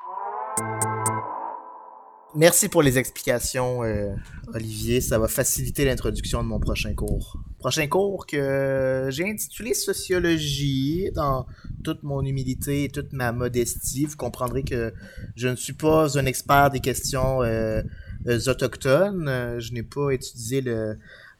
Merci 2.35 2.71
pour 2.71 2.83
les 2.83 2.97
explications, 2.97 3.85
euh, 3.85 4.15
Olivier. 4.55 5.03
Ça 5.03 5.19
va 5.19 5.29
faciliter 5.29 5.85
l'introduction 5.85 6.43
de 6.43 6.49
mon 6.49 6.59
prochain 6.59 6.95
cours. 6.95 7.37
Prochain 7.59 7.87
cours 7.89 8.25
que 8.25 9.09
j'ai 9.11 9.29
intitulé 9.29 9.75
Sociologie 9.75 11.11
dans 11.15 11.45
toute 11.85 12.03
mon 12.03 12.25
humilité 12.25 12.85
et 12.85 12.89
toute 12.89 13.13
ma 13.13 13.33
modestie. 13.33 14.07
Vous 14.07 14.17
comprendrez 14.17 14.63
que 14.63 14.95
je 15.37 15.49
ne 15.49 15.57
suis 15.57 15.75
pas 15.75 16.19
un 16.19 16.25
expert 16.25 16.71
des 16.71 16.81
questions 16.81 17.43
euh, 17.43 17.83
euh, 18.27 18.41
autochtones. 18.47 19.59
Je 19.59 19.73
n'ai 19.75 19.83
pas 19.83 20.11
étudié 20.11 20.65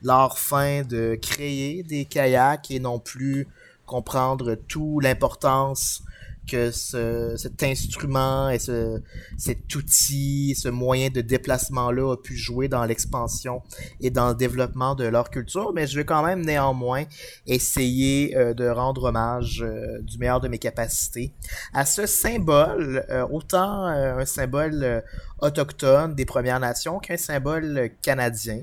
l'art 0.03 0.39
fin 0.39 0.83
de 0.83 1.19
créer 1.21 1.83
des 1.85 2.05
kayaks 2.05 2.71
et 2.71 2.81
non 2.81 2.99
plus 2.99 3.49
comprendre 3.87 4.57
tout 4.69 5.01
l'importance 5.01 6.03
que 6.47 6.71
ce, 6.71 7.35
cet 7.37 7.63
instrument 7.63 8.51
et 8.51 8.59
ce, 8.59 9.01
cet 9.39 9.75
outil, 9.75 10.55
ce 10.55 10.69
moyen 10.69 11.09
de 11.09 11.21
déplacement-là 11.21 12.13
a 12.13 12.17
pu 12.17 12.37
jouer 12.37 12.69
dans 12.69 12.85
l'expansion 12.85 13.63
et 14.01 14.11
dans 14.11 14.31
le 14.31 14.35
développement 14.35 14.95
de 14.95 15.05
leur 15.05 15.31
culture, 15.31 15.73
mais 15.73 15.87
je 15.87 15.97
vais 15.97 16.05
quand 16.05 16.23
même 16.23 16.45
néanmoins 16.45 17.05
essayer 17.47 18.37
euh, 18.37 18.55
de 18.55 18.69
rendre 18.69 19.05
hommage 19.05 19.63
euh, 19.63 20.01
du 20.03 20.19
meilleur 20.19 20.41
de 20.41 20.49
mes 20.49 20.59
capacités 20.59 21.33
à 21.73 21.85
ce 21.85 22.07
symbole, 22.07 23.05
euh, 23.11 23.27
autant 23.31 23.85
un 23.85 24.25
symbole 24.25 25.03
autochtone 25.41 26.15
des 26.15 26.25
Premières 26.25 26.61
Nations 26.61 26.99
qu'un 26.99 27.17
symbole 27.17 27.91
canadien, 28.01 28.63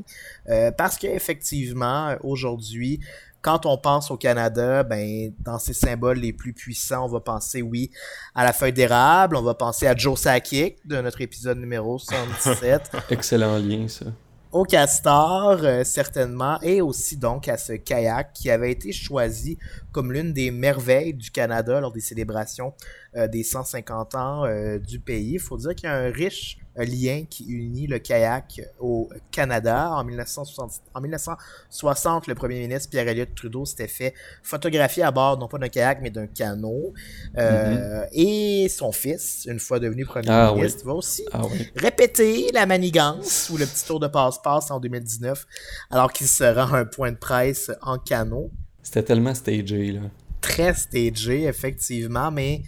parce 0.77 0.97
qu'effectivement, 0.97 2.15
aujourd'hui, 2.23 2.99
quand 3.41 3.65
on 3.65 3.77
pense 3.77 4.11
au 4.11 4.17
Canada, 4.17 4.83
ben, 4.83 5.31
dans 5.39 5.59
ses 5.59 5.73
symboles 5.73 6.19
les 6.19 6.33
plus 6.33 6.53
puissants, 6.53 7.05
on 7.05 7.09
va 7.09 7.19
penser, 7.19 7.61
oui, 7.61 7.91
à 8.35 8.43
la 8.43 8.53
feuille 8.53 8.73
d'érable, 8.73 9.35
on 9.35 9.41
va 9.41 9.53
penser 9.53 9.87
à 9.87 9.95
Joe 9.95 10.19
Sakic 10.19 10.85
de 10.85 10.99
notre 11.01 11.21
épisode 11.21 11.57
numéro 11.57 11.97
77. 11.97 12.91
Excellent 13.09 13.57
lien, 13.57 13.87
ça. 13.87 14.05
Au 14.51 14.63
castor, 14.63 15.59
euh, 15.61 15.83
certainement, 15.83 16.59
et 16.63 16.81
aussi 16.81 17.17
donc 17.17 17.47
à 17.47 17.55
ce 17.55 17.73
kayak 17.73 18.33
qui 18.33 18.49
avait 18.49 18.71
été 18.71 18.91
choisi 18.91 19.59
comme 19.91 20.11
l'une 20.11 20.33
des 20.33 20.49
merveilles 20.49 21.13
du 21.13 21.29
Canada 21.29 21.79
lors 21.79 21.91
des 21.91 21.99
célébrations 21.99 22.73
des 23.15 23.43
150 23.43 24.15
ans 24.15 24.45
euh, 24.45 24.79
du 24.79 24.99
pays. 24.99 25.33
Il 25.33 25.39
faut 25.39 25.57
dire 25.57 25.75
qu'il 25.75 25.89
y 25.89 25.91
a 25.91 25.95
un 25.95 26.11
riche 26.11 26.57
lien 26.77 27.23
qui 27.29 27.45
unit 27.45 27.87
le 27.87 27.99
kayak 27.99 28.61
au 28.79 29.09
Canada. 29.31 29.91
En 29.91 30.03
1960, 30.03 30.81
en 30.93 31.01
1960 31.01 32.27
le 32.27 32.35
premier 32.35 32.59
ministre 32.59 32.89
Pierre 32.89 33.07
Elliott 33.07 33.33
Trudeau 33.35 33.65
s'était 33.65 33.87
fait 33.87 34.13
photographier 34.43 35.03
à 35.03 35.11
bord 35.11 35.37
non 35.37 35.47
pas 35.47 35.57
d'un 35.57 35.67
kayak 35.67 35.99
mais 36.01 36.09
d'un 36.09 36.27
canot. 36.27 36.93
Euh, 37.37 38.05
mm-hmm. 38.05 38.07
Et 38.13 38.69
son 38.69 38.91
fils, 38.91 39.45
une 39.49 39.59
fois 39.59 39.79
devenu 39.79 40.05
premier 40.05 40.29
ah 40.29 40.53
ministre, 40.55 40.85
va 40.85 40.93
aussi 40.93 41.25
ah 41.33 41.41
répéter 41.75 42.51
la 42.53 42.65
manigance 42.65 43.49
ou 43.49 43.57
le 43.57 43.65
petit 43.65 43.85
tour 43.85 43.99
de 43.99 44.07
passe-passe 44.07 44.71
en 44.71 44.79
2019 44.79 45.45
alors 45.89 46.13
qu'il 46.13 46.27
se 46.27 46.43
rend 46.43 46.73
un 46.73 46.85
point 46.85 47.11
de 47.11 47.17
presse 47.17 47.71
en 47.81 47.97
canot. 47.97 48.51
C'était 48.81 49.03
tellement 49.03 49.33
stagé, 49.33 49.91
là. 49.91 50.01
Très 50.41 50.73
stagé, 50.73 51.43
effectivement, 51.43 52.31
mais 52.31 52.63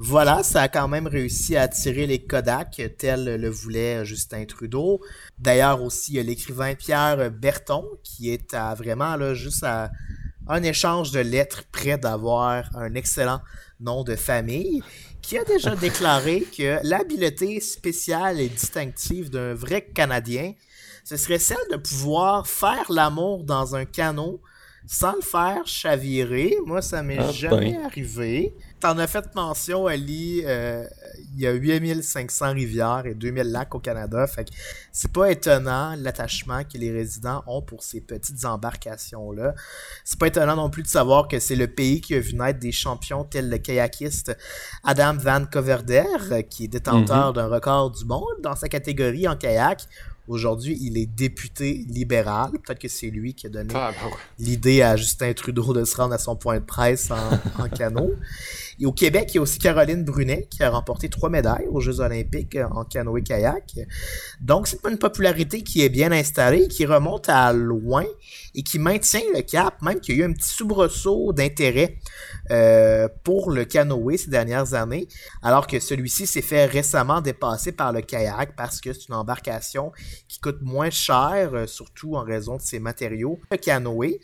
voilà, 0.00 0.44
ça 0.44 0.62
a 0.62 0.68
quand 0.68 0.86
même 0.86 1.08
réussi 1.08 1.56
à 1.56 1.62
attirer 1.62 2.06
les 2.06 2.20
Kodak, 2.20 2.80
tel 2.98 3.40
le 3.40 3.48
voulait 3.48 4.04
Justin 4.04 4.44
Trudeau. 4.44 5.00
D'ailleurs 5.38 5.82
aussi, 5.82 6.12
il 6.12 6.16
y 6.16 6.20
a 6.20 6.22
l'écrivain 6.22 6.74
Pierre 6.74 7.32
Berton, 7.32 7.84
qui 8.04 8.30
est 8.30 8.54
à 8.54 8.74
vraiment 8.74 9.16
là, 9.16 9.34
juste 9.34 9.64
à 9.64 9.90
un 10.46 10.62
échange 10.62 11.10
de 11.10 11.18
lettres 11.18 11.64
près 11.72 11.98
d'avoir 11.98 12.64
un 12.76 12.94
excellent 12.94 13.40
nom 13.80 14.04
de 14.04 14.14
famille, 14.14 14.82
qui 15.20 15.36
a 15.36 15.44
déjà 15.44 15.74
déclaré 15.76 16.46
que 16.56 16.78
l'habileté 16.84 17.60
spéciale 17.60 18.40
et 18.40 18.48
distinctive 18.48 19.30
d'un 19.30 19.54
vrai 19.54 19.82
Canadien, 19.82 20.52
ce 21.04 21.16
serait 21.16 21.38
celle 21.38 21.56
de 21.72 21.76
pouvoir 21.76 22.46
faire 22.46 22.90
l'amour 22.90 23.42
dans 23.42 23.74
un 23.74 23.84
canot 23.84 24.40
sans 24.90 25.16
le 25.16 25.20
faire 25.20 25.66
chavirer. 25.66 26.56
Moi, 26.64 26.80
ça 26.80 27.02
m'est 27.02 27.18
ah, 27.18 27.30
jamais 27.30 27.74
ben. 27.74 27.84
arrivé. 27.84 28.54
T'en 28.80 28.96
as 28.96 29.06
fait 29.06 29.34
mention, 29.34 29.86
Ali. 29.86 30.40
Euh, 30.46 30.86
il 31.34 31.40
y 31.42 31.46
a 31.46 31.52
8500 31.52 32.54
rivières 32.54 33.02
et 33.04 33.14
2000 33.14 33.52
lacs 33.52 33.74
au 33.74 33.80
Canada. 33.80 34.26
Fait 34.26 34.44
que 34.46 34.50
c'est 34.90 35.12
pas 35.12 35.30
étonnant 35.30 35.94
l'attachement 35.98 36.64
que 36.64 36.78
les 36.78 36.90
résidents 36.90 37.44
ont 37.46 37.60
pour 37.60 37.82
ces 37.82 38.00
petites 38.00 38.46
embarcations-là. 38.46 39.54
C'est 40.04 40.18
pas 40.18 40.28
étonnant 40.28 40.56
non 40.56 40.70
plus 40.70 40.84
de 40.84 40.88
savoir 40.88 41.28
que 41.28 41.38
c'est 41.38 41.56
le 41.56 41.66
pays 41.66 42.00
qui 42.00 42.14
a 42.14 42.20
vu 42.20 42.34
naître 42.34 42.58
des 42.58 42.72
champions 42.72 43.24
tels 43.24 43.50
le 43.50 43.58
kayakiste 43.58 44.34
Adam 44.84 45.14
Van 45.18 45.44
Coverder, 45.44 46.06
qui 46.48 46.64
est 46.64 46.68
détenteur 46.68 47.28
mhm. 47.28 47.34
d'un 47.34 47.48
record 47.48 47.90
du 47.90 48.06
monde 48.06 48.40
dans 48.42 48.56
sa 48.56 48.70
catégorie 48.70 49.28
en 49.28 49.36
kayak 49.36 49.82
Aujourd'hui, 50.28 50.78
il 50.80 50.98
est 50.98 51.06
député 51.06 51.86
libéral. 51.88 52.50
Peut-être 52.50 52.78
que 52.78 52.88
c'est 52.88 53.08
lui 53.08 53.34
qui 53.34 53.46
a 53.46 53.50
donné 53.50 53.72
ah, 53.74 53.92
ben 53.92 54.10
l'idée 54.38 54.82
à 54.82 54.94
Justin 54.94 55.32
Trudeau 55.32 55.72
de 55.72 55.84
se 55.84 55.96
rendre 55.96 56.12
à 56.14 56.18
son 56.18 56.36
point 56.36 56.60
de 56.60 56.64
presse 56.64 57.10
en, 57.10 57.62
en 57.62 57.68
canot. 57.68 58.12
Et 58.80 58.86
au 58.86 58.92
Québec, 58.92 59.30
il 59.30 59.36
y 59.36 59.38
a 59.38 59.42
aussi 59.42 59.58
Caroline 59.58 60.04
Brunet 60.04 60.46
qui 60.50 60.62
a 60.62 60.70
remporté 60.70 61.08
trois 61.08 61.30
médailles 61.30 61.66
aux 61.70 61.80
Jeux 61.80 62.00
olympiques 62.00 62.56
en 62.70 62.84
canoë-kayak. 62.84 63.80
Donc, 64.40 64.68
c'est 64.68 64.78
une 64.88 64.98
popularité 64.98 65.62
qui 65.62 65.82
est 65.82 65.88
bien 65.88 66.12
installée, 66.12 66.68
qui 66.68 66.86
remonte 66.86 67.28
à 67.28 67.52
loin 67.52 68.04
et 68.54 68.62
qui 68.62 68.78
maintient 68.78 69.20
le 69.34 69.42
cap, 69.42 69.82
même 69.82 70.00
qu'il 70.00 70.16
y 70.16 70.22
a 70.22 70.24
eu 70.24 70.28
un 70.28 70.32
petit 70.32 70.48
soubresaut 70.48 71.32
d'intérêt 71.32 71.96
euh, 72.50 73.08
pour 73.24 73.50
le 73.50 73.64
canoë 73.64 74.16
ces 74.16 74.30
dernières 74.30 74.74
années, 74.74 75.08
alors 75.42 75.66
que 75.66 75.80
celui-ci 75.80 76.26
s'est 76.26 76.42
fait 76.42 76.66
récemment 76.66 77.20
dépasser 77.20 77.72
par 77.72 77.92
le 77.92 78.00
kayak 78.00 78.54
parce 78.56 78.80
que 78.80 78.92
c'est 78.92 79.08
une 79.08 79.14
embarcation 79.14 79.92
qui 80.28 80.38
coûte 80.38 80.62
moins 80.62 80.90
cher, 80.90 81.50
euh, 81.54 81.66
surtout 81.66 82.14
en 82.14 82.22
raison 82.22 82.56
de 82.56 82.62
ses 82.62 82.78
matériaux. 82.78 83.40
Le 83.50 83.56
canoë, 83.56 84.20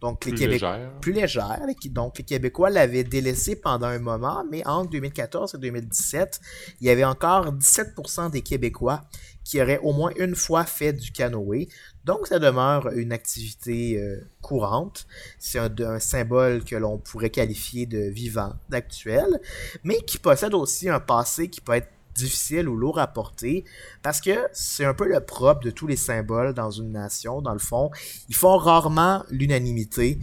donc, 0.00 0.24
les 0.26 0.32
Québécois. 0.32 0.78
Plus 1.00 1.12
légère. 1.12 1.60
Donc, 1.90 2.18
les 2.18 2.24
Québécois 2.24 2.70
l'avaient 2.70 3.04
délaissé 3.04 3.56
pendant 3.56 3.88
un 3.88 3.98
moment, 3.98 4.44
mais 4.50 4.64
entre 4.66 4.90
2014 4.90 5.54
et 5.54 5.58
2017, 5.58 6.40
il 6.80 6.86
y 6.86 6.90
avait 6.90 7.04
encore 7.04 7.52
17% 7.52 8.30
des 8.30 8.42
Québécois 8.42 9.02
qui 9.44 9.60
auraient 9.62 9.80
au 9.82 9.92
moins 9.92 10.10
une 10.18 10.34
fois 10.34 10.64
fait 10.64 10.92
du 10.92 11.10
canoë. 11.10 11.68
Donc, 12.04 12.26
ça 12.26 12.38
demeure 12.38 12.90
une 12.90 13.12
activité 13.12 13.98
euh, 13.98 14.20
courante. 14.40 15.06
C'est 15.38 15.58
un, 15.58 15.74
un, 15.80 15.98
symbole 15.98 16.64
que 16.64 16.76
l'on 16.76 16.98
pourrait 16.98 17.30
qualifier 17.30 17.86
de 17.86 17.98
vivant, 17.98 18.52
d'actuel, 18.68 19.40
mais 19.84 19.96
qui 20.02 20.18
possède 20.18 20.54
aussi 20.54 20.88
un 20.88 21.00
passé 21.00 21.48
qui 21.48 21.60
peut 21.60 21.72
être 21.72 21.88
difficile 22.18 22.68
ou 22.68 22.76
lourd 22.76 22.98
à 22.98 23.06
porter 23.06 23.64
parce 24.02 24.20
que 24.20 24.46
c'est 24.52 24.84
un 24.84 24.94
peu 24.94 25.08
le 25.08 25.20
propre 25.20 25.62
de 25.62 25.70
tous 25.70 25.86
les 25.86 25.96
symboles 25.96 26.54
dans 26.54 26.70
une 26.70 26.92
nation, 26.92 27.40
dans 27.42 27.52
le 27.52 27.58
fond. 27.58 27.90
Ils 28.28 28.36
font 28.36 28.56
rarement 28.56 29.24
l'unanimité. 29.30 30.18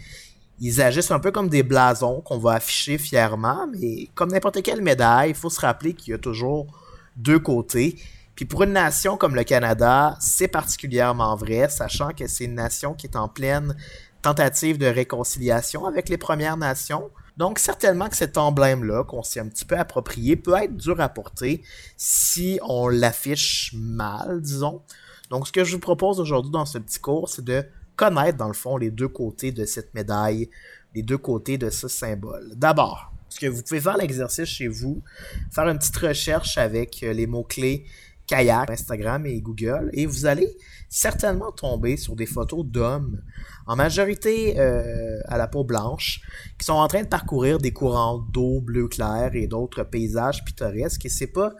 Ils 0.59 0.81
agissent 0.81 1.11
un 1.11 1.19
peu 1.19 1.31
comme 1.31 1.49
des 1.49 1.63
blasons 1.63 2.21
qu'on 2.21 2.37
va 2.37 2.53
afficher 2.53 2.97
fièrement, 2.97 3.67
mais 3.67 4.07
comme 4.15 4.31
n'importe 4.31 4.61
quelle 4.61 4.81
médaille, 4.81 5.31
il 5.31 5.35
faut 5.35 5.49
se 5.49 5.59
rappeler 5.59 5.93
qu'il 5.93 6.11
y 6.11 6.13
a 6.13 6.17
toujours 6.17 6.67
deux 7.17 7.39
côtés. 7.39 7.97
Puis 8.35 8.45
pour 8.45 8.63
une 8.63 8.73
nation 8.73 9.17
comme 9.17 9.35
le 9.35 9.43
Canada, 9.43 10.17
c'est 10.19 10.47
particulièrement 10.47 11.35
vrai, 11.35 11.69
sachant 11.69 12.09
que 12.09 12.27
c'est 12.27 12.45
une 12.45 12.55
nation 12.55 12.93
qui 12.93 13.07
est 13.07 13.15
en 13.15 13.27
pleine 13.27 13.75
tentative 14.21 14.77
de 14.77 14.87
réconciliation 14.87 15.85
avec 15.85 16.09
les 16.09 16.17
Premières 16.17 16.57
Nations. 16.57 17.09
Donc, 17.37 17.59
certainement 17.59 18.07
que 18.07 18.15
cet 18.15 18.37
emblème-là, 18.37 19.03
qu'on 19.03 19.23
s'est 19.23 19.39
un 19.39 19.47
petit 19.47 19.65
peu 19.65 19.77
approprié, 19.77 20.35
peut 20.35 20.55
être 20.55 20.75
dur 20.75 20.99
à 21.01 21.09
porter 21.09 21.63
si 21.97 22.59
on 22.63 22.87
l'affiche 22.87 23.73
mal, 23.75 24.41
disons. 24.41 24.81
Donc, 25.29 25.47
ce 25.47 25.51
que 25.51 25.63
je 25.63 25.73
vous 25.73 25.81
propose 25.81 26.19
aujourd'hui 26.19 26.51
dans 26.51 26.65
ce 26.65 26.77
petit 26.77 26.99
cours, 26.99 27.29
c'est 27.29 27.43
de 27.43 27.63
connaître, 27.95 28.37
dans 28.37 28.47
le 28.47 28.53
fond, 28.53 28.77
les 28.77 28.91
deux 28.91 29.07
côtés 29.07 29.51
de 29.51 29.65
cette 29.65 29.93
médaille, 29.93 30.49
les 30.93 31.03
deux 31.03 31.17
côtés 31.17 31.57
de 31.57 31.69
ce 31.69 31.87
symbole. 31.87 32.53
D'abord, 32.55 33.11
ce 33.29 33.39
que 33.39 33.47
vous 33.47 33.61
pouvez 33.63 33.81
faire 33.81 33.97
l'exercice 33.97 34.47
chez 34.47 34.67
vous, 34.67 35.01
faire 35.51 35.67
une 35.67 35.77
petite 35.77 35.97
recherche 35.97 36.57
avec 36.57 37.03
euh, 37.03 37.11
les 37.11 37.27
mots-clés 37.27 37.85
kayak, 38.27 38.69
Instagram 38.69 39.25
et 39.25 39.39
Google, 39.41 39.89
et 39.93 40.05
vous 40.05 40.25
allez 40.25 40.57
certainement 40.89 41.51
tomber 41.51 41.97
sur 41.97 42.15
des 42.15 42.25
photos 42.25 42.65
d'hommes, 42.65 43.21
en 43.67 43.75
majorité 43.75 44.59
euh, 44.59 45.19
à 45.25 45.37
la 45.37 45.47
peau 45.47 45.63
blanche, 45.63 46.21
qui 46.57 46.65
sont 46.65 46.73
en 46.73 46.87
train 46.87 47.03
de 47.03 47.07
parcourir 47.07 47.57
des 47.57 47.71
courants 47.71 48.17
d'eau 48.17 48.61
bleu 48.61 48.87
clair 48.87 49.31
et 49.33 49.47
d'autres 49.47 49.83
paysages 49.83 50.43
pittoresques. 50.43 51.05
Et 51.05 51.09
c'est 51.09 51.27
pas 51.27 51.53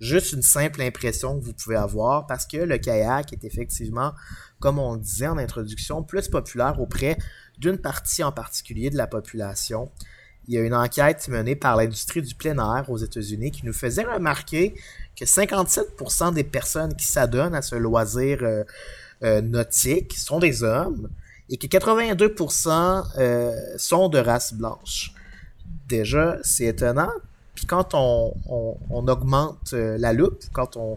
juste 0.00 0.32
une 0.32 0.42
simple 0.42 0.82
impression 0.82 1.38
que 1.38 1.44
vous 1.44 1.52
pouvez 1.52 1.76
avoir, 1.76 2.26
parce 2.26 2.46
que 2.46 2.56
le 2.56 2.78
kayak 2.78 3.32
est 3.32 3.44
effectivement, 3.44 4.12
comme 4.60 4.78
on 4.78 4.96
disait 4.96 5.28
en 5.28 5.38
introduction, 5.38 6.02
plus 6.02 6.28
populaire 6.28 6.80
auprès 6.80 7.18
d'une 7.58 7.78
partie 7.78 8.22
en 8.22 8.32
particulier 8.32 8.90
de 8.90 8.96
la 8.96 9.06
population. 9.06 9.90
Il 10.48 10.54
y 10.54 10.58
a 10.58 10.62
une 10.62 10.74
enquête 10.74 11.28
menée 11.28 11.54
par 11.54 11.76
l'industrie 11.76 12.22
du 12.22 12.34
plein 12.34 12.56
air 12.56 12.88
aux 12.88 12.96
États-Unis 12.96 13.50
qui 13.50 13.66
nous 13.66 13.74
faisait 13.74 14.04
remarquer 14.04 14.74
que 15.14 15.26
57% 15.26 16.32
des 16.32 16.42
personnes 16.42 16.94
qui 16.94 17.06
s'adonnent 17.06 17.54
à 17.54 17.60
ce 17.60 17.74
loisir 17.74 18.38
euh, 18.42 18.64
euh, 19.22 19.42
nautique 19.42 20.16
sont 20.16 20.38
des 20.38 20.62
hommes 20.62 21.10
et 21.50 21.58
que 21.58 21.66
82% 21.66 23.04
euh, 23.18 23.52
sont 23.76 24.08
de 24.08 24.18
race 24.18 24.54
blanche. 24.54 25.12
Déjà, 25.86 26.38
c'est 26.42 26.64
étonnant. 26.64 27.12
Puis 27.54 27.66
quand 27.66 27.90
on, 27.92 28.32
augmente 28.90 29.72
la 29.72 30.12
loupe, 30.14 30.44
quand 30.52 30.76
on, 30.76 30.96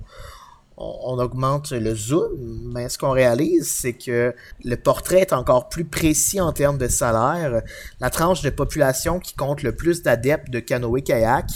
on, 0.81 1.19
augmente 1.19 1.71
le 1.71 1.95
zoom, 1.95 2.71
mais 2.73 2.89
ce 2.89 2.97
qu'on 2.97 3.11
réalise, 3.11 3.69
c'est 3.69 3.93
que 3.93 4.33
le 4.63 4.75
portrait 4.75 5.19
est 5.19 5.33
encore 5.33 5.69
plus 5.69 5.85
précis 5.85 6.41
en 6.41 6.51
termes 6.51 6.77
de 6.77 6.87
salaire. 6.87 7.61
La 7.99 8.09
tranche 8.09 8.41
de 8.41 8.49
population 8.49 9.19
qui 9.19 9.35
compte 9.35 9.63
le 9.63 9.75
plus 9.75 10.01
d'adeptes 10.01 10.49
de 10.49 10.59
canoë-kayak 10.59 11.49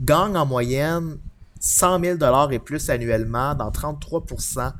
gagne 0.00 0.36
en 0.36 0.46
moyenne 0.46 1.18
100 1.66 2.04
000 2.04 2.18
dollars 2.18 2.52
et 2.52 2.58
plus 2.58 2.90
annuellement 2.90 3.54
dans 3.54 3.70
33% 3.70 4.70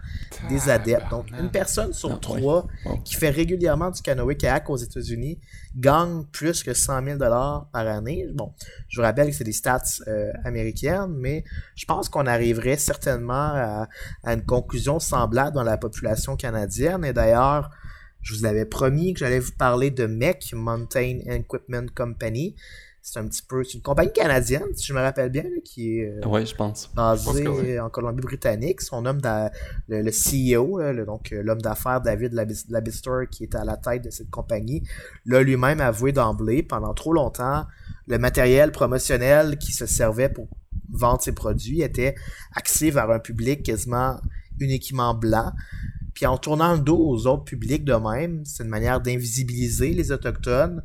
des 0.50 0.68
adeptes. 0.68 1.08
Donc, 1.08 1.30
une 1.30 1.50
personne 1.50 1.94
sur 1.94 2.12
Ah, 2.12 2.18
trois 2.20 2.66
qui 3.06 3.14
fait 3.14 3.30
régulièrement 3.30 3.90
du 3.90 4.02
canoë-kayak 4.02 4.68
aux 4.68 4.76
États-Unis 4.76 5.40
gagne 5.74 6.24
plus 6.30 6.62
que 6.62 6.74
100 6.74 7.02
000 7.02 7.16
dollars 7.16 7.68
par 7.72 7.86
année. 7.86 8.26
Bon, 8.34 8.52
je 8.88 9.00
vous 9.00 9.02
rappelle 9.02 9.28
que 9.28 9.32
c'est 9.32 9.44
des 9.44 9.52
stats 9.52 9.80
euh, 10.08 10.30
américaines, 10.44 11.08
mais 11.08 11.42
je 11.74 11.86
pense 11.86 12.10
qu'on 12.10 12.26
arriverait 12.26 12.76
certainement 12.76 13.32
à, 13.32 13.88
à 14.22 14.34
une 14.34 14.44
conclusion 14.44 14.98
semblable 15.00 15.54
dans 15.54 15.62
la 15.62 15.78
population 15.78 16.36
canadienne. 16.36 17.02
Et 17.06 17.14
d'ailleurs, 17.14 17.70
je 18.20 18.34
vous 18.34 18.44
avais 18.44 18.66
promis 18.66 19.14
que 19.14 19.20
j'allais 19.20 19.40
vous 19.40 19.52
parler 19.56 19.90
de 19.90 20.04
MEC, 20.04 20.52
Mountain 20.52 21.20
Equipment 21.24 21.86
Company. 21.94 22.56
C'est 23.06 23.18
un 23.18 23.28
petit 23.28 23.42
peu, 23.46 23.62
c'est 23.64 23.74
une 23.74 23.82
compagnie 23.82 24.14
canadienne, 24.14 24.62
si 24.74 24.86
je 24.86 24.94
me 24.94 24.98
rappelle 24.98 25.28
bien, 25.28 25.42
là, 25.42 25.50
qui 25.62 25.98
est 25.98 26.08
euh, 26.24 26.26
Ouais, 26.26 26.46
je 26.46 26.54
pense. 26.54 26.86
pense 26.86 27.26
basée 27.26 27.44
que 27.44 27.48
oui. 27.50 27.78
en 27.78 27.90
Colombie-Britannique. 27.90 28.80
Son 28.80 29.04
homme, 29.04 29.20
d'a- 29.20 29.52
le, 29.88 30.00
le 30.00 30.10
CEO, 30.10 30.78
là, 30.78 30.94
le- 30.94 31.04
donc 31.04 31.30
euh, 31.34 31.42
l'homme 31.42 31.60
d'affaires 31.60 32.00
David 32.00 32.32
Labis- 32.32 32.64
Labister, 32.70 33.26
qui 33.30 33.44
était 33.44 33.58
à 33.58 33.64
la 33.66 33.76
tête 33.76 34.04
de 34.04 34.10
cette 34.10 34.30
compagnie, 34.30 34.82
l'a 35.26 35.42
lui-même 35.42 35.82
avoué 35.82 36.12
d'emblée 36.12 36.62
pendant 36.62 36.94
trop 36.94 37.12
longtemps. 37.12 37.66
Le 38.06 38.18
matériel 38.18 38.72
promotionnel 38.72 39.58
qui 39.58 39.72
se 39.72 39.84
servait 39.84 40.30
pour 40.30 40.48
vendre 40.90 41.20
ses 41.20 41.32
produits 41.32 41.82
était 41.82 42.14
axé 42.54 42.90
vers 42.90 43.10
un 43.10 43.18
public 43.18 43.62
quasiment 43.62 44.18
uniquement 44.60 45.12
blanc. 45.12 45.52
Puis 46.14 46.24
en 46.24 46.38
tournant 46.38 46.72
le 46.72 46.78
dos 46.78 46.96
aux 47.06 47.26
autres 47.26 47.44
publics 47.44 47.84
de 47.84 47.92
même, 47.92 48.46
c'est 48.46 48.62
une 48.62 48.70
manière 48.70 49.02
d'invisibiliser 49.02 49.92
les 49.92 50.10
Autochtones 50.10 50.82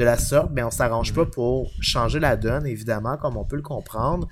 de 0.00 0.04
la 0.04 0.16
sorte, 0.16 0.50
mais 0.52 0.62
on 0.62 0.70
s'arrange 0.70 1.12
pas 1.12 1.26
pour 1.26 1.70
changer 1.80 2.20
la 2.20 2.36
donne, 2.36 2.66
évidemment, 2.66 3.18
comme 3.18 3.36
on 3.36 3.44
peut 3.44 3.56
le 3.56 3.62
comprendre. 3.62 4.26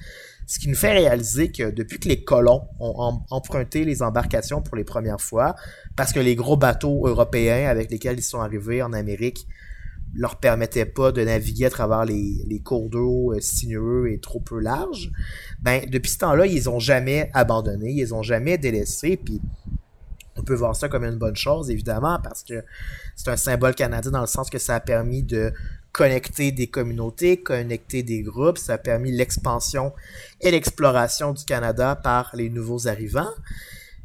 Ce 0.47 0.59
qui 0.59 0.69
nous 0.71 0.75
fait 0.75 0.93
réaliser 0.93 1.53
que 1.53 1.71
depuis 1.71 1.99
que 2.01 2.09
les 2.09 2.25
colons 2.25 2.63
ont 2.81 2.95
em- 2.99 3.23
emprunté 3.31 3.85
les 3.85 4.03
embarcations 4.03 4.63
pour 4.63 4.77
les 4.77 4.85
premières 4.85 5.21
fois, 5.21 5.55
parce 5.95 6.15
que 6.15 6.21
les 6.21 6.37
gros 6.37 6.57
bateaux 6.57 7.07
européens 7.07 7.69
avec 7.69 7.91
lesquels 7.91 8.19
ils 8.19 8.23
sont 8.23 8.41
arrivés 8.41 8.83
en 8.83 8.95
Amérique 8.95 9.47
leur 10.15 10.37
permettaient 10.37 10.87
pas 10.87 11.13
de 11.13 11.23
naviguer 11.23 11.67
à 11.67 11.71
travers 11.71 12.07
les, 12.07 12.43
les 12.47 12.61
cours 12.61 12.89
d'eau 12.89 13.35
euh, 13.35 13.41
sinueux 13.41 14.11
et 14.11 14.19
trop 14.21 14.41
peu 14.41 14.59
larges, 14.59 15.11
ben 15.61 15.83
depuis 15.87 16.11
ce 16.11 16.19
temps-là, 16.19 16.47
ils 16.47 16.71
ont 16.71 16.79
jamais 16.79 17.31
abandonné, 17.35 17.93
ils 17.93 18.15
ont 18.15 18.23
jamais 18.23 18.57
délaissé, 18.57 19.19
puis 19.19 19.43
on 20.39 20.43
peut 20.43 20.55
voir 20.55 20.75
ça 20.77 20.89
comme 20.89 21.05
une 21.05 21.19
bonne 21.19 21.37
chose, 21.37 21.71
évidemment, 21.71 22.19
parce 22.23 22.43
que 22.43 22.65
c'est 23.17 23.31
un 23.31 23.37
symbole 23.37 23.75
canadien 23.75 24.11
dans 24.11 24.21
le 24.21 24.27
sens 24.27 24.49
que 24.51 24.59
ça 24.59 24.77
a 24.77 24.81
permis 24.81 25.23
de 25.23 25.53
connecter 25.93 26.53
des 26.53 26.69
communautés, 26.69 27.39
connecter 27.39 28.03
des 28.03 28.23
groupes, 28.23 28.59
ça 28.59 28.75
a 28.75 28.79
permis 28.79 29.11
l'expansion 29.11 29.93
et 30.41 30.51
l'exploration 30.51 31.33
du 31.33 31.45
Canada 31.45 31.97
par 31.97 32.31
les 32.35 32.51
nouveaux 32.51 32.87
arrivants. 32.87 33.33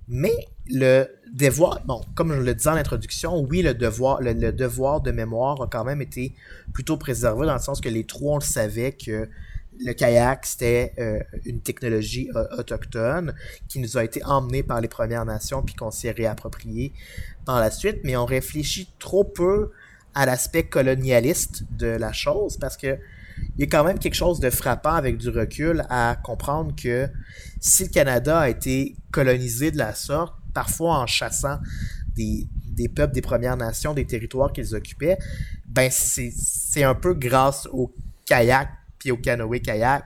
Mais 0.08 0.48
le 0.68 1.06
devoir, 1.32 1.82
bon, 1.86 2.02
comme 2.16 2.34
je 2.34 2.40
le 2.40 2.56
disais 2.56 2.70
en 2.70 2.76
introduction, 2.76 3.40
oui, 3.42 3.62
le 3.62 3.74
devoir, 3.74 5.02
de 5.02 5.12
mémoire 5.12 5.62
a 5.62 5.68
quand 5.68 5.84
même 5.84 6.02
été 6.02 6.34
plutôt 6.74 6.98
préservé 6.98 7.46
dans 7.46 7.54
le 7.54 7.60
sens 7.60 7.80
que 7.80 7.90
les 7.90 8.06
trois, 8.06 8.34
on 8.34 8.40
le 8.40 8.44
savait 8.44 8.94
que 8.94 9.30
le 9.80 9.94
kayak, 9.94 10.46
c'était 10.46 10.94
euh, 11.00 11.20
une 11.46 11.62
technologie 11.62 12.30
euh, 12.36 12.46
autochtone 12.58 13.34
qui 13.68 13.80
nous 13.80 13.98
a 13.98 14.04
été 14.04 14.24
emmenée 14.24 14.64
par 14.64 14.82
les 14.82 14.88
Premières 14.88 15.26
Nations 15.26 15.62
puis 15.62 15.76
qu'on 15.76 15.92
s'est 15.92 16.12
réapproprié 16.12 16.94
par 17.46 17.60
la 17.60 17.72
suite, 17.72 18.00
mais 18.04 18.16
on 18.16 18.26
réfléchit 18.26 18.90
trop 19.00 19.24
peu 19.24 19.72
à 20.16 20.26
l'aspect 20.26 20.64
colonialiste 20.64 21.64
de 21.72 21.88
la 21.88 22.14
chose 22.14 22.58
parce 22.58 22.78
que 22.78 22.98
il 23.58 23.62
y 23.62 23.64
a 23.64 23.68
quand 23.68 23.84
même 23.84 23.98
quelque 23.98 24.16
chose 24.16 24.40
de 24.40 24.50
frappant 24.52 24.94
avec 24.94 25.18
du 25.18 25.30
recul 25.30 25.84
à 25.90 26.16
comprendre 26.24 26.76
que 26.76 27.10
si 27.60 27.84
le 27.84 27.90
Canada 27.90 28.42
a 28.42 28.50
été 28.50 28.96
colonisé 29.12 29.72
de 29.72 29.78
la 29.78 29.96
sorte, 29.96 30.36
parfois 30.54 31.00
en 31.00 31.08
chassant 31.08 31.60
des, 32.16 32.48
des 32.68 32.88
peuples 32.88 33.14
des 33.14 33.22
Premières 33.22 33.58
Nations, 33.58 33.96
des 33.96 34.06
territoires 34.06 34.54
qu'ils 34.54 34.76
occupaient, 34.76 35.18
ben 35.66 35.90
c'est 35.92 36.84
un 36.84 36.94
peu 36.94 37.16
grâce 37.16 37.68
au 37.72 37.92
kayak 38.26 38.70
au 39.12 39.18
canoë-kayak. 39.18 40.06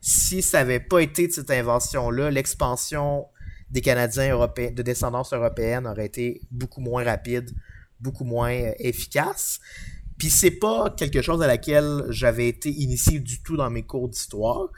Si 0.00 0.42
ça 0.42 0.58
n'avait 0.58 0.80
pas 0.80 1.00
été 1.00 1.28
de 1.28 1.32
cette 1.32 1.50
invention-là, 1.50 2.30
l'expansion 2.30 3.26
des 3.70 3.80
Canadiens 3.80 4.32
européens, 4.32 4.70
de 4.70 4.82
descendance 4.82 5.32
européenne 5.32 5.86
aurait 5.86 6.06
été 6.06 6.42
beaucoup 6.50 6.80
moins 6.80 7.04
rapide, 7.04 7.50
beaucoup 8.00 8.24
moins 8.24 8.52
euh, 8.52 8.72
efficace. 8.78 9.60
Puis 10.18 10.30
c'est 10.30 10.50
pas 10.50 10.90
quelque 10.90 11.22
chose 11.22 11.42
à 11.42 11.46
laquelle 11.46 12.04
j'avais 12.10 12.48
été 12.48 12.70
initié 12.70 13.18
du 13.18 13.42
tout 13.42 13.56
dans 13.56 13.70
mes 13.70 13.82
cours 13.82 14.08
d'histoire. 14.08 14.68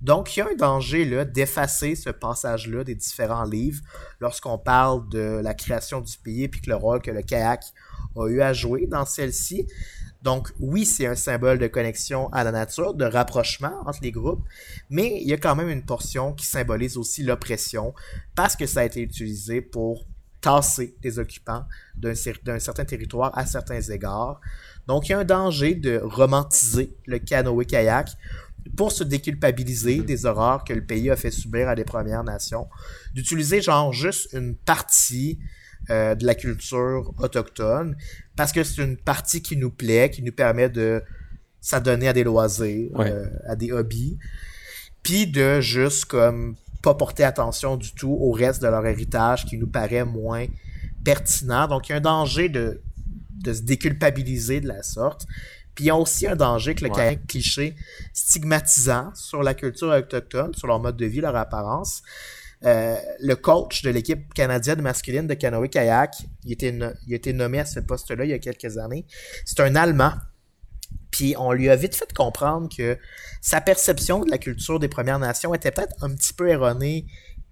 Donc, 0.00 0.36
il 0.36 0.40
y 0.40 0.42
a 0.42 0.48
un 0.48 0.54
danger 0.54 1.04
là, 1.04 1.24
d'effacer 1.24 1.96
ce 1.96 2.10
passage-là 2.10 2.84
des 2.84 2.94
différents 2.94 3.44
livres 3.44 3.82
lorsqu'on 4.20 4.56
parle 4.56 5.08
de 5.08 5.40
la 5.42 5.54
création 5.54 6.00
du 6.00 6.16
pays 6.18 6.46
puis 6.46 6.60
que 6.60 6.70
le 6.70 6.76
rôle 6.76 7.02
que 7.02 7.10
le 7.10 7.22
kayak 7.22 7.64
a 8.16 8.28
eu 8.28 8.40
à 8.40 8.52
jouer 8.52 8.86
dans 8.86 9.04
celle-ci. 9.04 9.66
Donc, 10.22 10.50
oui, 10.58 10.84
c'est 10.84 11.06
un 11.06 11.14
symbole 11.14 11.58
de 11.58 11.68
connexion 11.68 12.28
à 12.32 12.42
la 12.42 12.50
nature, 12.50 12.94
de 12.94 13.04
rapprochement 13.04 13.82
entre 13.86 14.00
les 14.02 14.10
groupes, 14.10 14.42
mais 14.90 15.20
il 15.20 15.28
y 15.28 15.32
a 15.32 15.36
quand 15.36 15.54
même 15.54 15.68
une 15.68 15.84
portion 15.84 16.32
qui 16.32 16.44
symbolise 16.44 16.96
aussi 16.96 17.22
l'oppression 17.22 17.94
parce 18.34 18.56
que 18.56 18.66
ça 18.66 18.80
a 18.80 18.84
été 18.84 19.00
utilisé 19.00 19.60
pour 19.60 20.06
tasser 20.40 20.96
les 21.02 21.18
occupants 21.18 21.64
d'un 21.96 22.12
cer- 22.12 22.42
d'un 22.44 22.58
certain 22.58 22.84
territoire 22.84 23.36
à 23.36 23.46
certains 23.46 23.80
égards. 23.80 24.40
Donc, 24.86 25.08
il 25.08 25.12
y 25.12 25.14
a 25.14 25.20
un 25.20 25.24
danger 25.24 25.74
de 25.74 26.00
romantiser 26.02 26.96
le 27.06 27.18
canoë-kayak 27.18 28.08
pour 28.76 28.92
se 28.92 29.04
déculpabiliser 29.04 30.02
des 30.02 30.26
horreurs 30.26 30.64
que 30.64 30.72
le 30.72 30.84
pays 30.84 31.10
a 31.10 31.16
fait 31.16 31.30
subir 31.30 31.68
à 31.68 31.74
des 31.74 31.84
Premières 31.84 32.24
Nations, 32.24 32.68
d'utiliser 33.14 33.60
genre 33.62 33.92
juste 33.92 34.32
une 34.32 34.56
partie 34.56 35.38
euh, 35.90 36.14
de 36.14 36.24
la 36.26 36.34
culture 36.34 37.12
autochtone, 37.18 37.96
parce 38.36 38.52
que 38.52 38.62
c'est 38.64 38.82
une 38.82 38.96
partie 38.96 39.42
qui 39.42 39.56
nous 39.56 39.70
plaît, 39.70 40.10
qui 40.10 40.22
nous 40.22 40.32
permet 40.32 40.68
de 40.68 41.02
s'adonner 41.60 42.08
à 42.08 42.12
des 42.12 42.24
loisirs, 42.24 42.90
Ouais. 42.94 43.10
euh, 43.10 43.26
à 43.46 43.56
des 43.56 43.72
hobbies, 43.72 44.18
puis 45.02 45.26
de 45.26 45.60
juste 45.60 46.04
comme 46.06 46.56
pas 46.82 46.94
porter 46.94 47.24
attention 47.24 47.76
du 47.76 47.92
tout 47.94 48.16
au 48.20 48.30
reste 48.30 48.62
de 48.62 48.68
leur 48.68 48.86
héritage 48.86 49.44
qui 49.46 49.58
nous 49.58 49.66
paraît 49.66 50.04
moins 50.04 50.46
pertinent. 51.04 51.66
Donc 51.66 51.88
il 51.88 51.92
y 51.92 51.94
a 51.94 51.98
un 51.98 52.00
danger 52.00 52.48
de, 52.48 52.80
de 53.42 53.52
se 53.52 53.62
déculpabiliser 53.62 54.60
de 54.60 54.68
la 54.68 54.82
sorte. 54.82 55.26
Puis 55.74 55.84
il 55.84 55.88
y 55.88 55.90
a 55.90 55.96
aussi 55.96 56.26
un 56.26 56.36
danger 56.36 56.74
que 56.74 56.84
le 56.84 56.90
Ouais. 56.92 57.18
cliché 57.28 57.74
stigmatisant 58.12 59.12
sur 59.14 59.42
la 59.42 59.54
culture 59.54 59.88
autochtone, 59.88 60.54
sur 60.54 60.66
leur 60.66 60.80
mode 60.80 60.96
de 60.96 61.06
vie, 61.06 61.20
leur 61.20 61.36
apparence. 61.36 62.02
Euh, 62.64 62.96
le 63.20 63.34
coach 63.36 63.82
de 63.82 63.90
l'équipe 63.90 64.34
canadienne 64.34 64.82
masculine 64.82 65.26
de 65.28 65.34
canoë-kayak, 65.34 66.12
il, 66.44 66.52
était 66.52 66.72
no- 66.72 66.90
il 67.06 67.12
a 67.12 67.16
été 67.16 67.32
nommé 67.32 67.60
à 67.60 67.64
ce 67.64 67.78
poste-là 67.80 68.24
il 68.24 68.30
y 68.30 68.34
a 68.34 68.38
quelques 68.40 68.78
années. 68.78 69.06
C'est 69.44 69.60
un 69.60 69.76
Allemand. 69.76 70.12
Puis 71.12 71.34
on 71.38 71.52
lui 71.52 71.68
a 71.70 71.76
vite 71.76 71.94
fait 71.94 72.12
comprendre 72.12 72.68
que 72.74 72.98
sa 73.40 73.60
perception 73.60 74.24
de 74.24 74.30
la 74.30 74.38
culture 74.38 74.78
des 74.80 74.88
Premières 74.88 75.18
Nations 75.18 75.54
était 75.54 75.70
peut-être 75.70 75.94
un 76.02 76.14
petit 76.14 76.32
peu 76.34 76.48
erronée, 76.48 77.06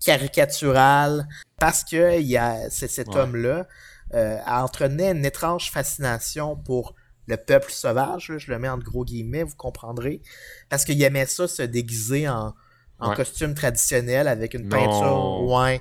caricaturale, 0.04 1.26
parce 1.58 1.84
que 1.84 2.18
il 2.20 2.26
y 2.26 2.36
a, 2.36 2.68
c'est 2.70 2.88
cet 2.88 3.08
Ouais. 3.08 3.18
homme-là 3.18 3.66
euh, 4.14 4.38
entretenait 4.46 5.10
une 5.12 5.24
étrange 5.24 5.70
fascination 5.70 6.56
pour 6.56 6.94
le 7.28 7.36
peuple 7.36 7.72
sauvage, 7.72 8.28
là, 8.28 8.38
je 8.38 8.50
le 8.52 8.58
mets 8.58 8.68
entre 8.68 8.84
gros 8.84 9.04
guillemets, 9.04 9.42
vous 9.42 9.56
comprendrez, 9.56 10.22
parce 10.68 10.84
qu'il 10.84 11.02
aimait 11.02 11.26
ça 11.26 11.48
se 11.48 11.62
déguiser 11.62 12.28
en, 12.28 12.54
en 12.98 13.10
Ouais. 13.10 13.16
costume 13.16 13.54
traditionnel 13.54 14.28
avec 14.28 14.54
une 14.54 14.68
Non. 14.68 14.76
peinture. 14.76 15.42
Ouais. 15.44 15.80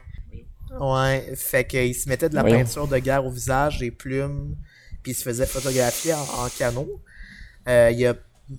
Ouais. 0.80 1.34
Fait 1.36 1.66
qu'il 1.66 1.96
se 1.96 2.10
mettait 2.10 2.30
de 2.30 2.36
la 2.36 2.42
Voyons. 2.42 2.58
peinture 2.60 2.88
de 2.88 2.98
guerre 2.98 3.26
au 3.26 3.30
visage, 3.32 3.80
des 3.80 3.92
plumes, 3.92 4.56
puis 5.04 5.12
il 5.14 5.16
se 5.16 5.24
faisait 5.24 5.46
photographier 5.46 6.14
en, 6.14 6.18
en 6.46 6.50
canot. 6.58 7.02
Euh, 7.68 7.92
il 7.92 8.06
a 8.06 8.16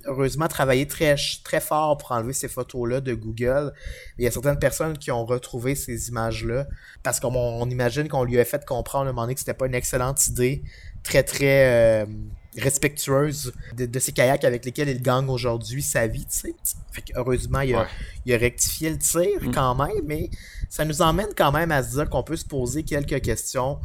heureusement 0.07 0.49
travaillé 0.49 0.88
très, 0.88 1.14
très 1.45 1.61
fort 1.61 1.97
pour 1.99 2.11
enlever 2.12 2.33
ces 2.33 2.49
photos-là 2.49 3.01
de 3.01 3.14
Google. 3.14 3.73
Il 4.19 4.25
y 4.25 4.27
a 4.27 4.31
certaines 4.33 4.59
personnes 4.59 4.99
qui 4.99 5.12
ont 5.12 5.25
retrouvé 5.25 5.75
ces 5.77 6.09
images-là 6.09 6.66
parce 7.05 7.21
qu'on 7.21 7.33
on 7.37 7.71
imagine 7.71 8.09
qu'on 8.09 8.25
lui 8.25 8.40
a 8.40 8.45
fait 8.45 8.64
comprendre 8.64 9.07
à 9.07 9.11
un 9.11 9.12
moment 9.12 9.23
donné 9.23 9.35
que 9.35 9.40
c'était 9.40 9.55
pas 9.55 9.66
une 9.66 9.75
excellente 9.77 10.27
idée, 10.27 10.64
très 11.07 11.23
très 11.23 12.03
euh, 12.03 12.07
respectueuse 12.59 13.53
de, 13.77 13.87
de 13.87 13.99
ces 13.99 14.12
kayaks 14.12 14.45
avec 14.45 14.64
lesquels 14.64 14.88
il 14.88 15.01
gagne 15.03 15.29
aujourd'hui 15.29 15.83
sa 15.83 16.07
vie, 16.07 16.25
tu 16.27 16.38
sais. 16.38 16.55
Fait 16.92 17.05
heureusement, 17.14 17.61
il 17.61 17.75
a, 17.75 17.81
Ouais. 17.83 17.87
il 18.25 18.35
a 18.35 18.38
rectifié 18.38 18.90
le 18.90 18.99
tir 18.99 19.42
Mm. 19.42 19.51
quand 19.53 19.75
même, 19.75 20.05
mais 20.05 20.31
ça 20.69 20.85
nous 20.85 21.01
emmène 21.03 21.29
quand 21.37 21.53
même 21.53 21.71
à 21.71 21.83
se 21.83 21.90
dire 21.97 22.09
qu'on 22.11 22.23
peut 22.23 22.37
se 22.37 22.45
poser 22.45 22.83
quelques 22.83 23.21
questions 23.21 23.79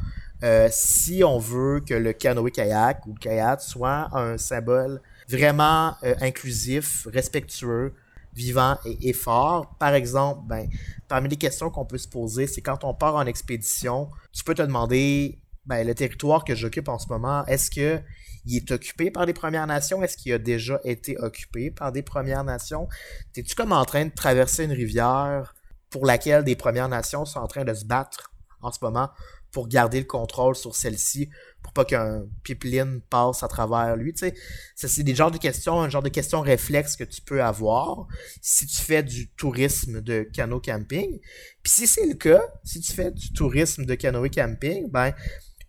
euh, 0.44 0.68
si 0.72 1.24
on 1.24 1.38
veut 1.38 1.82
que 1.82 1.94
le 1.94 2.14
canoë-kayak 2.14 3.06
ou 3.06 3.14
le 3.14 3.20
kayak 3.20 3.62
soit 3.62 4.10
un 4.18 4.38
symbole 4.40 5.00
vraiment 5.30 5.94
euh, 6.04 6.16
inclusif, 6.22 7.08
respectueux, 7.14 7.94
vivant 8.34 8.78
et, 8.86 9.10
et 9.10 9.14
fort. 9.14 9.76
Par 9.78 9.94
exemple, 9.94 10.42
ben, 10.48 10.68
parmi 11.08 11.30
les 11.30 11.36
questions 11.36 11.70
qu'on 11.70 11.86
peut 11.86 11.98
se 12.00 12.08
poser, 12.08 12.48
c'est 12.48 12.62
quand 12.62 12.84
on 12.84 12.94
part 12.94 13.16
en 13.16 13.26
expédition, 13.28 14.10
tu 14.34 14.44
peux 14.44 14.56
te 14.56 14.62
demander 14.64 15.38
ben, 15.66 15.86
le 15.86 15.94
territoire 15.94 16.44
que 16.44 16.56
j'occupe 16.56 16.88
en 16.90 17.00
ce 17.00 17.08
moment, 17.10 17.46
est-ce 17.46 17.70
que 17.70 18.02
il 18.46 18.58
est 18.58 18.72
occupé 18.72 19.12
par 19.12 19.26
des 19.26 19.34
Premières 19.34 19.68
Nations? 19.68 20.02
Est-ce 20.02 20.18
qu'il 20.18 20.34
a 20.34 20.40
déjà 20.40 20.80
été 20.84 21.18
occupé 21.20 21.70
par 21.70 21.92
des 21.92 22.02
Premières 22.02 22.44
Nations? 22.44 22.88
T'es-tu 23.34 23.54
comme 23.54 23.72
en 23.72 23.86
train 23.86 24.06
de 24.06 24.12
traverser 24.12 24.64
une 24.64 24.72
rivière 24.72 25.54
pour 25.92 26.06
laquelle 26.06 26.44
des 26.44 26.56
Premières 26.56 26.90
Nations 26.90 27.26
sont 27.26 27.40
en 27.40 27.48
train 27.48 27.66
de 27.66 27.74
se 27.74 27.86
battre 27.86 28.32
en 28.62 28.72
ce 28.72 28.80
moment 28.82 29.10
pour 29.52 29.68
garder 29.68 30.00
le 30.00 30.06
contrôle 30.06 30.56
sur 30.56 30.76
celle-ci, 30.76 31.30
pour 31.62 31.74
pas 31.74 31.84
qu'un 31.84 32.24
pipeline 32.44 33.02
passe 33.10 33.44
à 33.44 33.50
travers 33.50 33.98
lui, 33.98 34.14
tu 34.14 34.20
sais. 34.20 34.34
C'est 34.76 35.04
des 35.04 35.14
genres 35.14 35.32
de 35.32 35.38
questions, 35.38 35.82
un 35.82 35.90
genre 35.90 36.02
de 36.02 36.10
questions 36.10 36.42
réflexes 36.42 36.96
que 36.96 37.04
tu 37.04 37.22
peux 37.22 37.44
avoir 37.44 38.08
si 38.42 38.66
tu 38.66 38.82
fais 38.82 39.04
du 39.04 39.30
tourisme 39.32 40.02
de 40.02 40.24
canot 40.34 40.62
camping. 40.62 41.20
Puis 41.64 41.72
si 41.72 41.88
c'est 41.88 42.08
le 42.08 42.14
cas, 42.14 42.42
si 42.64 42.80
tu 42.80 42.94
fais 42.94 43.12
du 43.12 43.34
tourisme 43.34 43.86
de 43.86 43.94
canoë 43.96 44.30
camping, 44.30 44.90
ben, 44.90 45.14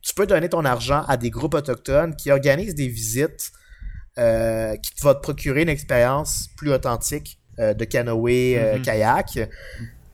tu 0.03 0.15
peux 0.15 0.27
donner 0.27 0.49
ton 0.49 0.65
argent 0.65 1.05
à 1.09 1.17
des 1.17 1.31
groupes 1.31 1.55
autochtones 1.55 2.17
qui 2.17 2.31
organisent 2.31 2.75
des 2.75 2.89
visites 2.89 3.53
euh, 4.19 4.77
qui 4.77 4.93
vont 5.01 5.15
te 5.15 5.21
procurer 5.21 5.63
une 5.63 5.69
expérience 5.71 6.49
plus 6.57 6.71
authentique 6.71 7.39
euh, 7.59 7.73
de 7.73 7.85
canoë, 7.85 8.59
euh, 8.59 8.77
Mhm. 8.77 8.83
kayak. 8.83 9.39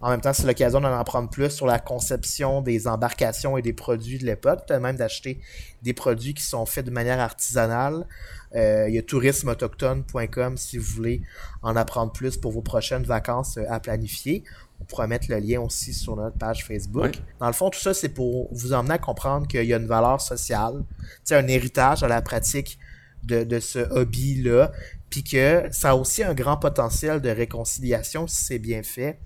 En 0.00 0.10
même 0.10 0.20
temps, 0.20 0.32
c'est 0.32 0.46
l'occasion 0.46 0.80
d'en 0.80 0.96
apprendre 0.96 1.28
plus 1.28 1.50
sur 1.50 1.66
la 1.66 1.80
conception 1.80 2.62
des 2.62 2.86
embarcations 2.86 3.56
et 3.58 3.62
des 3.62 3.72
produits 3.72 4.18
de 4.18 4.24
l'époque, 4.26 4.60
peut-être 4.68 4.80
même 4.80 4.94
d'acheter 4.96 5.40
des 5.82 5.92
produits 5.92 6.34
qui 6.34 6.44
sont 6.44 6.64
faits 6.66 6.84
de 6.86 6.92
manière 6.92 7.18
artisanale. 7.18 8.06
Euh, 8.54 8.86
il 8.88 8.94
y 8.94 8.98
a 8.98 9.02
tourismeautochtone.com 9.02 10.56
si 10.56 10.78
vous 10.78 10.94
voulez 10.94 11.22
en 11.62 11.76
apprendre 11.76 12.12
plus 12.12 12.36
pour 12.36 12.52
vos 12.52 12.62
prochaines 12.62 13.02
vacances 13.02 13.58
euh, 13.58 13.64
à 13.68 13.80
planifier. 13.80 14.44
On 14.80 14.84
pourra 14.84 15.06
mettre 15.06 15.26
le 15.28 15.38
lien 15.38 15.60
aussi 15.60 15.92
sur 15.92 16.16
notre 16.16 16.38
page 16.38 16.64
Facebook. 16.64 17.18
Dans 17.40 17.48
le 17.48 17.52
fond, 17.52 17.68
tout 17.68 17.80
ça, 17.80 17.92
c'est 17.94 18.08
pour 18.08 18.48
vous 18.52 18.72
emmener 18.72 18.94
à 18.94 18.98
comprendre 18.98 19.46
qu'il 19.46 19.64
y 19.64 19.74
a 19.74 19.76
une 19.76 19.86
valeur 19.86 20.20
sociale, 20.20 20.84
un 21.30 21.48
héritage 21.48 22.02
à 22.02 22.08
la 22.08 22.22
pratique 22.22 22.78
de, 23.24 23.42
de 23.42 23.58
ce 23.58 23.80
hobby-là, 23.80 24.70
puis 25.10 25.24
que 25.24 25.64
ça 25.72 25.90
a 25.90 25.94
aussi 25.94 26.22
un 26.22 26.32
grand 26.32 26.56
potentiel 26.56 27.20
de 27.20 27.28
réconciliation 27.28 28.26
si 28.26 28.44
c'est 28.44 28.58
bien 28.58 28.82
fait. 28.82 29.18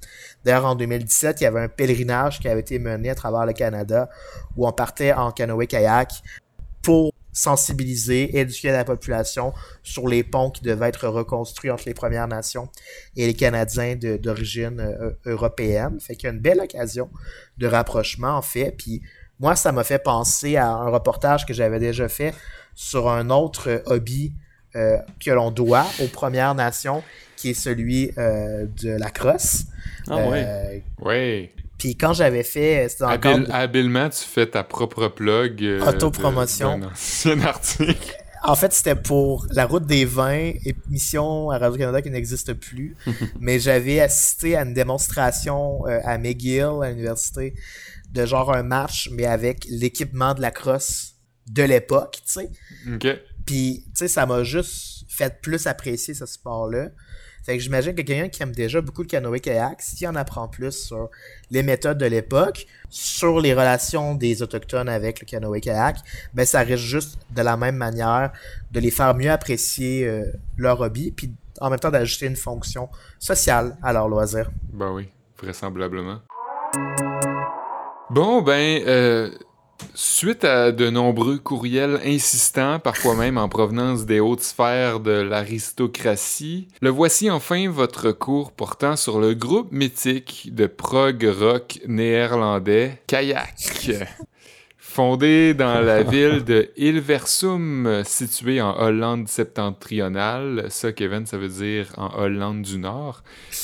D'ailleurs, 0.45 0.65
en 0.65 0.75
2017, 0.75 1.41
il 1.41 1.45
y 1.45 1.47
avait 1.47 1.61
un 1.61 1.69
pèlerinage 1.69 2.41
qui 2.41 2.49
avait 2.49 2.61
été 2.61 2.79
mené 2.79 3.11
à 3.11 3.15
travers 3.15 3.45
le 3.45 3.53
Canada 3.53 4.09
où 4.57 4.67
on 4.67 4.73
partait 4.73 5.13
en 5.13 5.33
canoë-kayak 5.33 6.23
pour 6.83 7.13
sensibiliser, 7.33 8.39
éduquer 8.39 8.71
la 8.71 8.85
population 8.85 9.53
sur 9.83 10.07
les 10.09 10.23
ponts 10.23 10.51
qui 10.51 10.63
devaient 10.63 10.89
être 10.89 11.09
reconstruits 11.09 11.71
entre 11.71 11.85
les 11.87 11.95
Premières 11.95 12.29
Nations 12.29 12.69
et 13.17 13.27
les 13.27 13.35
Canadiens 13.35 13.97
d'origine 13.97 14.81
euh, 14.81 15.11
européenne. 15.25 15.99
Fait 16.01 16.15
qu'il 16.15 16.29
y 16.29 16.31
a 16.31 16.35
une 16.35 16.41
belle 16.41 16.61
occasion 16.61 17.11
de 17.59 17.67
rapprochement, 17.67 18.37
en 18.37 18.43
fait. 18.43 18.75
Puis 18.77 19.03
moi, 19.41 19.57
ça 19.57 19.73
m'a 19.73 19.85
fait 19.85 19.99
penser 19.99 20.57
à 20.57 20.69
un 20.69 20.91
reportage 20.91 21.47
que 21.47 21.55
j'avais 21.55 21.79
déjà 21.79 22.09
fait 22.09 22.35
sur 22.75 23.09
un 23.09 23.31
autre 23.31 23.69
euh, 23.69 23.83
hobby 23.87 24.35
euh, 24.75 24.97
que 25.23 25.31
l'on 25.31 25.51
doit 25.51 25.87
aux 26.03 26.07
Premières 26.07 26.55
Nations, 26.55 27.03
qui 27.37 27.51
est 27.51 27.55
celui 27.55 28.11
euh, 28.17 28.67
de 28.83 28.91
la 28.91 29.11
crosse. 29.11 29.65
Ah 30.09 30.29
ouais. 30.29 30.45
Euh, 30.47 30.79
Ouais. 31.01 31.53
Puis 31.83 31.97
quand 31.97 32.13
j'avais 32.13 32.45
fait, 32.45 32.89
c'était 32.89 33.03
encore 33.03 33.33
Habile- 33.39 33.51
habilement, 33.51 34.09
tu 34.09 34.21
fais 34.21 34.47
ta 34.47 34.63
propre 34.63 35.09
plug. 35.09 35.65
euh, 35.65 35.85
Autopromotion. 35.85 36.79
d'un 36.79 36.87
ancien 36.93 37.41
article. 37.45 38.15
En 38.45 38.55
fait, 38.55 38.73
c'était 38.73 38.95
pour 38.95 39.47
la 39.51 39.67
route 39.67 39.85
des 39.85 40.05
vins, 40.05 40.53
émission 40.65 41.51
à 41.51 41.59
Radio-Canada 41.59 42.01
qui 42.01 42.11
n'existe 42.11 42.53
plus. 42.55 42.97
mais 43.41 43.59
j'avais 43.59 43.99
assisté 43.99 44.57
à 44.57 44.63
une 44.63 44.75
démonstration 44.75 45.85
euh, 45.89 45.99
à 46.05 46.19
McGill, 46.19 46.69
à 46.85 46.91
l'université, 46.91 47.55
de 48.13 48.27
genre 48.27 48.55
un 48.55 48.63
match, 48.63 49.09
mais 49.13 49.27
avec 49.27 49.65
l'équipement 49.69 50.35
de 50.35 50.41
la 50.41 50.53
crosse 50.53 51.15
de 51.51 51.65
l'époque, 51.65 52.19
tu 52.25 52.33
sais. 52.33 52.51
Ok. 52.95 53.09
Puis, 53.45 53.83
tu 53.87 53.91
sais, 53.95 54.07
ça 54.09 54.25
m'a 54.25 54.45
juste 54.45 55.05
fait 55.09 55.41
plus 55.43 55.67
apprécier 55.67 56.15
ce 56.15 56.27
sport-là. 56.27 56.91
Fait 57.43 57.57
que 57.57 57.63
j'imagine 57.63 57.95
que 57.95 58.03
quelqu'un 58.03 58.29
qui 58.29 58.43
aime 58.43 58.53
déjà 58.53 58.81
beaucoup 58.81 59.03
le 59.03 59.09
canoë-kayak, 59.09 59.83
s'il 59.83 60.07
en 60.07 60.15
apprend 60.15 60.49
plus 60.49 60.73
sur 60.73 61.11
les 61.51 61.63
méthodes 61.63 61.99
de 61.99 62.07
l'époque, 62.07 62.67
sur 62.89 63.41
les 63.41 63.53
relations 63.53 64.15
des 64.15 64.43
Autochtones 64.43 64.89
avec 64.89 65.21
le 65.21 65.27
canoë-kayak, 65.27 65.99
ben 66.35 66.47
ça 66.47 66.61
risque 66.61 66.85
juste 66.85 67.19
de 67.31 67.43
la 67.43 67.57
même 67.57 67.77
manière 67.77 68.33
de 68.71 68.81
les 68.81 68.91
faire 68.91 69.15
mieux 69.15 69.31
apprécier 69.31 70.07
euh, 70.07 70.25
leur 70.57 70.81
hobby, 70.81 71.11
puis 71.11 71.35
en 71.61 71.71
même 71.71 71.81
temps 71.81 71.91
d'ajouter 71.91 72.27
une 72.27 72.37
fonction 72.37 72.89
sociale 73.19 73.77
à 73.83 73.93
leur 73.93 74.09
loisir. 74.09 74.51
Ben 74.73 74.93
oui, 74.93 75.09
vraisemblablement. 75.41 76.21
Bon, 78.11 78.43
ben, 78.43 78.83
euh, 78.87 79.31
suite 79.95 80.45
à 80.45 80.73
de 80.73 80.91
nombreux 80.91 81.39
courriels 81.39 82.01
insistants, 82.05 82.79
parfois 82.79 83.15
même 83.15 83.39
en 83.39 83.49
provenance 83.49 84.07
des 84.07 84.21
hautes 84.21 84.43
sphères 84.43 85.01
de 85.01 85.13
l'aristocratie, 85.13 86.69
le 86.81 86.91
voici 86.91 87.31
enfin 87.31 87.69
votre 87.69 88.13
cours 88.13 88.53
portant 88.53 88.97
sur 88.97 89.21
le 89.21 89.35
groupe 89.35 89.73
mythique 89.73 90.51
de 90.53 90.67
prog 90.67 91.25
rock 91.25 91.81
néerlandais 91.87 93.03
Kayak. 93.07 93.91
Fondé 94.79 95.55
dans 95.55 95.81
la 95.81 96.03
ville 96.03 96.45
de 96.45 96.71
Hilversum, 96.77 98.03
située 98.05 98.61
en 98.61 98.79
Hollande 98.79 99.27
septentrionale, 99.27 100.67
ça, 100.69 100.93
Kevin, 100.93 101.25
ça 101.25 101.39
veut 101.39 101.49
dire 101.49 101.87
en 101.97 102.15
Hollande 102.21 102.61
du 102.61 102.77
Nord, 102.79 103.23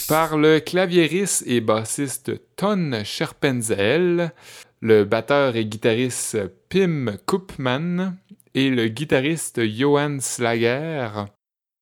par 0.08 0.38
le 0.38 0.58
claviériste 0.58 1.44
et 1.46 1.60
bassiste 1.60 2.32
Ton 2.56 3.02
Scherpenzeel, 3.04 4.32
le 4.80 5.04
batteur 5.04 5.56
et 5.56 5.64
guitariste 5.64 6.38
Pim 6.68 7.16
Koopman 7.26 8.14
et 8.54 8.70
le 8.70 8.88
guitariste 8.88 9.64
Johan 9.64 10.18
Slager. 10.20 11.08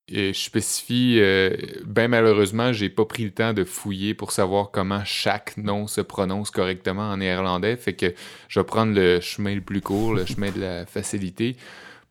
Et 0.08 0.32
je 0.32 0.40
spécifie, 0.40 1.18
euh, 1.20 1.56
ben 1.84 2.08
malheureusement, 2.08 2.72
j'ai 2.72 2.88
pas 2.88 3.04
pris 3.04 3.24
le 3.24 3.32
temps 3.32 3.52
de 3.52 3.64
fouiller 3.64 4.14
pour 4.14 4.30
savoir 4.30 4.70
comment 4.70 5.04
chaque 5.04 5.56
nom 5.56 5.88
se 5.88 6.00
prononce 6.00 6.52
correctement 6.52 7.10
en 7.10 7.16
néerlandais, 7.16 7.76
fait 7.76 7.94
que 7.94 8.14
je 8.48 8.60
vais 8.60 8.64
prendre 8.64 8.94
le 8.94 9.20
chemin 9.20 9.56
le 9.56 9.60
plus 9.60 9.80
court, 9.80 10.14
le 10.14 10.24
chemin 10.24 10.52
de 10.52 10.60
la 10.60 10.86
facilité, 10.86 11.56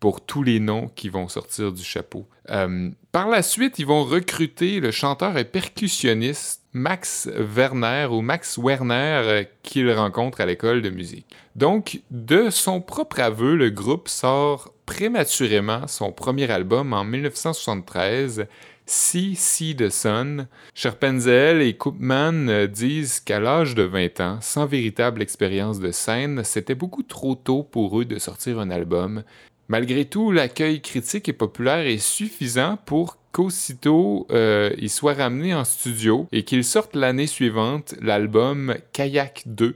pour 0.02 0.26
tous 0.26 0.44
les 0.44 0.60
noms 0.60 0.90
qui 0.90 1.08
vont 1.08 1.30
sortir 1.30 1.72
du 1.72 1.84
chapeau. 1.84 2.28
Euh, 2.50 2.92
par 3.14 3.30
la 3.30 3.42
suite, 3.42 3.80
ils 3.80 3.86
vont 3.86 4.04
recruter 4.04 4.82
le 4.82 4.92
chanteur 4.92 5.38
et 5.38 5.46
percussionniste 5.46 6.65
Max 6.76 7.30
Werner 7.34 8.10
ou 8.12 8.20
Max 8.20 8.58
Werner 8.58 9.22
euh, 9.24 9.44
qu'ils 9.64 9.90
rencontrent 9.94 10.42
à 10.42 10.46
l'école 10.46 10.82
de 10.82 10.90
musique. 10.90 11.26
Donc, 11.56 12.02
de 12.12 12.50
son 12.50 12.82
propre 12.82 13.22
aveu, 13.22 13.56
le 13.56 13.70
groupe 13.70 14.10
sort 14.10 14.74
prématurément 14.86 15.88
son 15.88 16.12
premier 16.12 16.52
album 16.52 16.92
en 16.92 17.06
1973, 17.06 18.48
See 18.86 19.36
See 19.38 19.74
the 19.74 19.90
Sun. 19.90 20.48
Scherpenzeel 20.74 21.62
et 21.62 21.78
Koopman 21.78 22.50
euh, 22.50 22.68
disent 22.68 23.22
qu'à 23.22 23.40
l'âge 23.40 23.74
de 23.74 23.84
20 23.84 24.20
ans, 24.20 24.40
sans 24.42 24.66
véritable 24.66 25.22
expérience 25.22 25.80
de 25.80 25.92
scène, 25.92 26.44
c'était 26.44 26.76
beaucoup 26.76 27.04
trop 27.04 27.36
tôt 27.36 27.64
pour 27.64 28.02
eux 28.02 28.06
de 28.06 28.20
sortir 28.20 28.60
un 28.60 28.70
album. 28.70 29.24
Malgré 29.68 30.06
tout, 30.06 30.32
l'accueil 30.32 30.82
critique 30.82 31.28
et 31.28 31.34
populaire 31.34 31.86
est 31.86 31.98
suffisant 31.98 32.78
pour 32.86 33.18
qu'aussitôt 33.32 34.28
euh, 34.32 34.74
ils 34.78 34.90
soient 34.90 35.14
ramenés 35.14 35.54
en 35.54 35.66
studio 35.66 36.28
et 36.32 36.44
qu'ils 36.44 36.64
sortent 36.64 36.96
l'année 36.96 37.28
suivante 37.28 37.96
l'album 38.02 38.76
Kayak 38.94 39.44
2. 39.48 39.76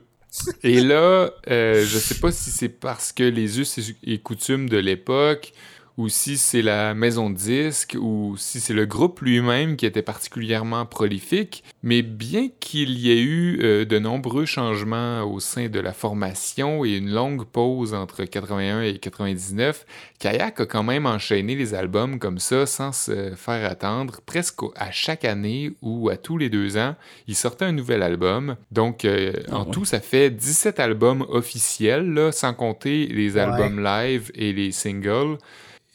Et 0.64 0.82
là, 0.82 1.32
euh, 1.50 1.84
je 1.84 1.98
sais 1.98 2.20
pas 2.20 2.32
si 2.32 2.52
c'est 2.52 2.70
parce 2.70 3.12
que 3.12 3.24
les 3.24 3.60
us 3.60 3.80
et 4.04 4.20
coutumes 4.20 4.70
de 4.70 4.78
l'époque, 4.78 5.54
ou 6.00 6.08
si 6.08 6.38
c'est 6.38 6.62
la 6.62 6.94
maison 6.94 7.30
de 7.30 7.36
disques, 7.36 7.98
ou 8.00 8.36
si 8.38 8.62
c'est 8.62 8.74
le 8.74 8.86
groupe 8.86 9.20
lui-même 9.20 9.76
qui 9.76 9.86
était 9.86 10.02
particulièrement 10.02 10.86
prolifique, 10.86 11.62
mais 11.84 12.02
bien 12.04 12.48
qu'il 12.62 12.92
y 12.98 13.12
ait 13.12 13.22
eu 13.22 13.60
euh, 13.62 13.84
de 13.84 14.00
nombreux 14.00 14.46
changements 14.46 15.24
au 15.24 15.42
sein 15.42 15.68
de 15.68 15.80
la 15.80 15.92
formation 15.92 16.86
et 16.86 16.92
une 16.96 17.12
longue 17.12 17.44
pause 17.44 17.94
entre 17.94 18.24
81 18.24 18.82
et 18.84 18.98
99, 18.98 19.86
Kayak 20.20 20.62
a 20.62 20.66
quand 20.66 20.84
même 20.84 21.06
enchaîné 21.06 21.56
les 21.56 21.74
albums 21.74 22.18
comme 22.18 22.40
ça 22.40 22.66
sans 22.66 22.94
se 22.94 23.32
faire 23.36 23.70
attendre, 23.70 24.22
presque 24.26 24.62
à 24.78 24.92
chaque 24.92 25.26
année 25.26 25.72
ou 25.82 26.08
à 26.08 26.16
tous 26.16 26.38
les 26.38 26.50
deux 26.50 26.78
ans, 26.78 26.96
il 27.28 27.36
sortait 27.36 27.66
un 27.66 27.74
nouvel 27.74 28.04
album. 28.04 28.56
Donc 28.72 29.04
euh, 29.04 29.34
Ah 29.52 29.58
en 29.58 29.66
tout, 29.66 29.84
ça 29.84 30.00
fait 30.00 30.30
17 30.30 30.80
albums 30.80 31.26
officiels, 31.28 32.14
là, 32.14 32.32
sans 32.32 32.54
compter 32.54 33.06
les 33.08 33.34
Ouais. 33.34 33.42
albums 33.42 33.84
live 33.84 34.32
et 34.36 34.54
les 34.54 34.72
singles 34.72 35.38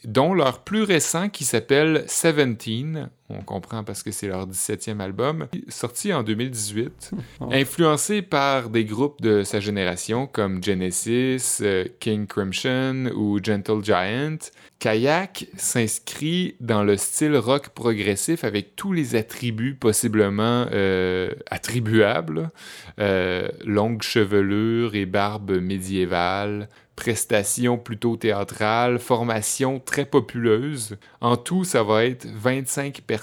dont 0.05 0.33
leur 0.33 0.63
plus 0.63 0.83
récent 0.83 1.29
qui 1.29 1.45
s'appelle 1.45 2.05
Seventeen 2.07 3.09
on 3.29 3.41
comprend 3.41 3.83
parce 3.83 4.03
que 4.03 4.11
c'est 4.11 4.27
leur 4.27 4.47
17e 4.47 4.99
album, 4.99 5.47
sorti 5.67 6.13
en 6.13 6.21
2018, 6.21 7.11
influencé 7.51 8.21
par 8.21 8.69
des 8.69 8.85
groupes 8.85 9.19
de 9.21 9.43
sa 9.43 9.59
génération 9.59 10.27
comme 10.27 10.63
Genesis, 10.63 11.57
euh, 11.61 11.85
King 11.99 12.27
Crimson 12.27 13.11
ou 13.15 13.39
Gentle 13.43 13.83
Giant. 13.83 14.37
Kayak 14.77 15.47
s'inscrit 15.57 16.55
dans 16.59 16.83
le 16.83 16.97
style 16.97 17.35
rock 17.37 17.69
progressif 17.69 18.43
avec 18.43 18.75
tous 18.75 18.93
les 18.93 19.15
attributs 19.15 19.73
possiblement 19.73 20.67
euh, 20.71 21.31
attribuables. 21.49 22.51
Euh, 22.99 23.47
longue 23.65 24.03
chevelure 24.03 24.93
et 24.93 25.07
barbe 25.07 25.59
médiévale, 25.59 26.69
prestations 26.95 27.77
plutôt 27.77 28.17
théâtrales, 28.17 28.99
formation 28.99 29.79
très 29.79 30.05
populeuse. 30.05 30.97
En 31.21 31.37
tout, 31.37 31.63
ça 31.63 31.81
va 31.81 32.05
être 32.05 32.27
25 32.27 33.01
personnes 33.01 33.14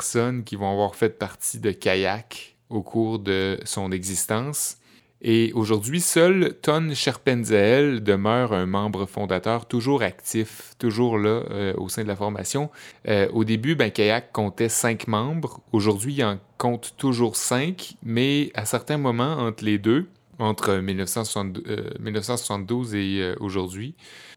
qui 0.44 0.57
vont 0.57 0.70
avoir 0.70 0.94
fait 0.94 1.11
partie 1.11 1.59
de 1.59 1.70
Kayak 1.70 2.57
au 2.70 2.83
cours 2.83 3.18
de 3.18 3.59
son 3.64 3.92
existence. 3.92 4.78
Et 5.24 5.52
aujourd'hui, 5.55 6.00
seul 6.00 6.57
Ton 6.62 6.92
Scherpenzel 6.94 8.02
demeure 8.02 8.52
un 8.52 8.66
membre 8.66 9.07
fondateur 9.07 9.66
toujours 9.66 10.02
actif, 10.02 10.72
toujours 10.78 11.16
là 11.16 11.44
euh, 11.50 11.72
au 11.76 11.88
sein 11.88 12.02
de 12.02 12.09
la 12.09 12.16
formation. 12.16 12.70
Euh, 13.07 13.28
au 13.33 13.44
début, 13.44 13.76
ben, 13.76 13.93
Kayak 13.93 14.32
comptait 14.32 14.68
cinq 14.68 15.07
membres. 15.07 15.61
Aujourd'hui, 15.70 16.14
il 16.14 16.24
en 16.24 16.40
compte 16.59 16.95
toujours 16.97 17.36
cinq, 17.36 17.95
mais 18.03 18.51
à 18.55 18.64
certains 18.64 18.99
moments 18.99 19.34
entre 19.34 19.64
les 19.64 19.78
deux, 19.78 20.09
entre 20.40 20.78
1972, 20.78 22.95
euh, 22.95 22.99
et 22.99 23.34
aujourd'hui. 23.38 23.95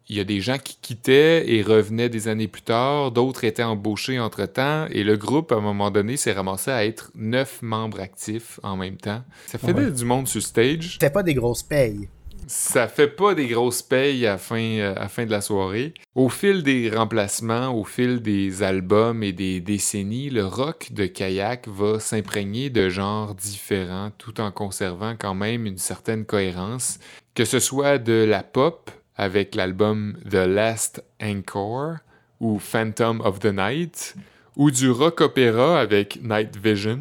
Il 0.07 0.15
y 0.15 0.19
a 0.19 0.23
des 0.23 0.39
gens 0.39 0.57
qui 0.57 0.77
quittaient 0.81 1.49
et 1.51 1.61
revenaient 1.63 2.09
des 2.09 2.27
années 2.27 2.47
plus 2.47 2.61
tard, 2.61 3.11
d'autres 3.11 3.43
étaient 3.43 3.63
embauchés 3.63 4.19
entre-temps, 4.19 4.85
et 4.91 5.03
le 5.03 5.17
groupe, 5.17 5.51
à 5.51 5.55
un 5.55 5.61
moment 5.61 5.89
donné, 5.89 6.15
s'est 6.15 6.33
ramassé 6.33 6.69
à 6.69 6.85
être 6.85 7.11
neuf 7.15 7.61
membres 7.61 7.99
actifs 7.99 8.59
en 8.61 8.77
même 8.77 8.97
temps. 8.97 9.23
Ça 9.47 9.57
fait 9.57 9.73
du 9.73 10.05
monde 10.05 10.27
sur 10.27 10.41
stage. 10.41 10.93
C'était 10.93 11.09
pas 11.09 11.23
des 11.23 11.33
grosses 11.33 11.63
payes 11.63 12.07
ça 12.47 12.87
fait 12.87 13.07
pas 13.07 13.33
des 13.33 13.47
grosses 13.47 13.81
payes 13.81 14.27
à 14.27 14.37
fin, 14.37 14.77
euh, 14.77 14.93
à 14.97 15.07
fin 15.07 15.25
de 15.25 15.31
la 15.31 15.41
soirée. 15.41 15.93
Au 16.13 16.29
fil 16.29 16.63
des 16.63 16.89
remplacements, 16.89 17.73
au 17.77 17.83
fil 17.83 18.21
des 18.21 18.63
albums 18.63 19.23
et 19.23 19.33
des 19.33 19.61
décennies, 19.61 20.29
le 20.29 20.45
rock 20.45 20.89
de 20.91 21.05
Kayak 21.05 21.67
va 21.67 21.99
s'imprégner 21.99 22.69
de 22.69 22.89
genres 22.89 23.35
différents 23.35 24.11
tout 24.17 24.39
en 24.41 24.51
conservant 24.51 25.15
quand 25.17 25.35
même 25.35 25.65
une 25.65 25.77
certaine 25.77 26.25
cohérence, 26.25 26.99
que 27.33 27.45
ce 27.45 27.59
soit 27.59 27.97
de 27.97 28.25
la 28.27 28.43
pop 28.43 28.91
avec 29.17 29.55
l'album 29.55 30.17
The 30.29 30.45
Last 30.47 31.03
Encore 31.21 31.97
ou 32.39 32.59
Phantom 32.59 33.21
of 33.21 33.39
the 33.39 33.53
Night, 33.53 34.15
ou 34.55 34.71
du 34.71 34.89
rock 34.89 35.21
opéra 35.21 35.79
avec 35.79 36.19
Night 36.21 36.57
Vision, 36.57 36.99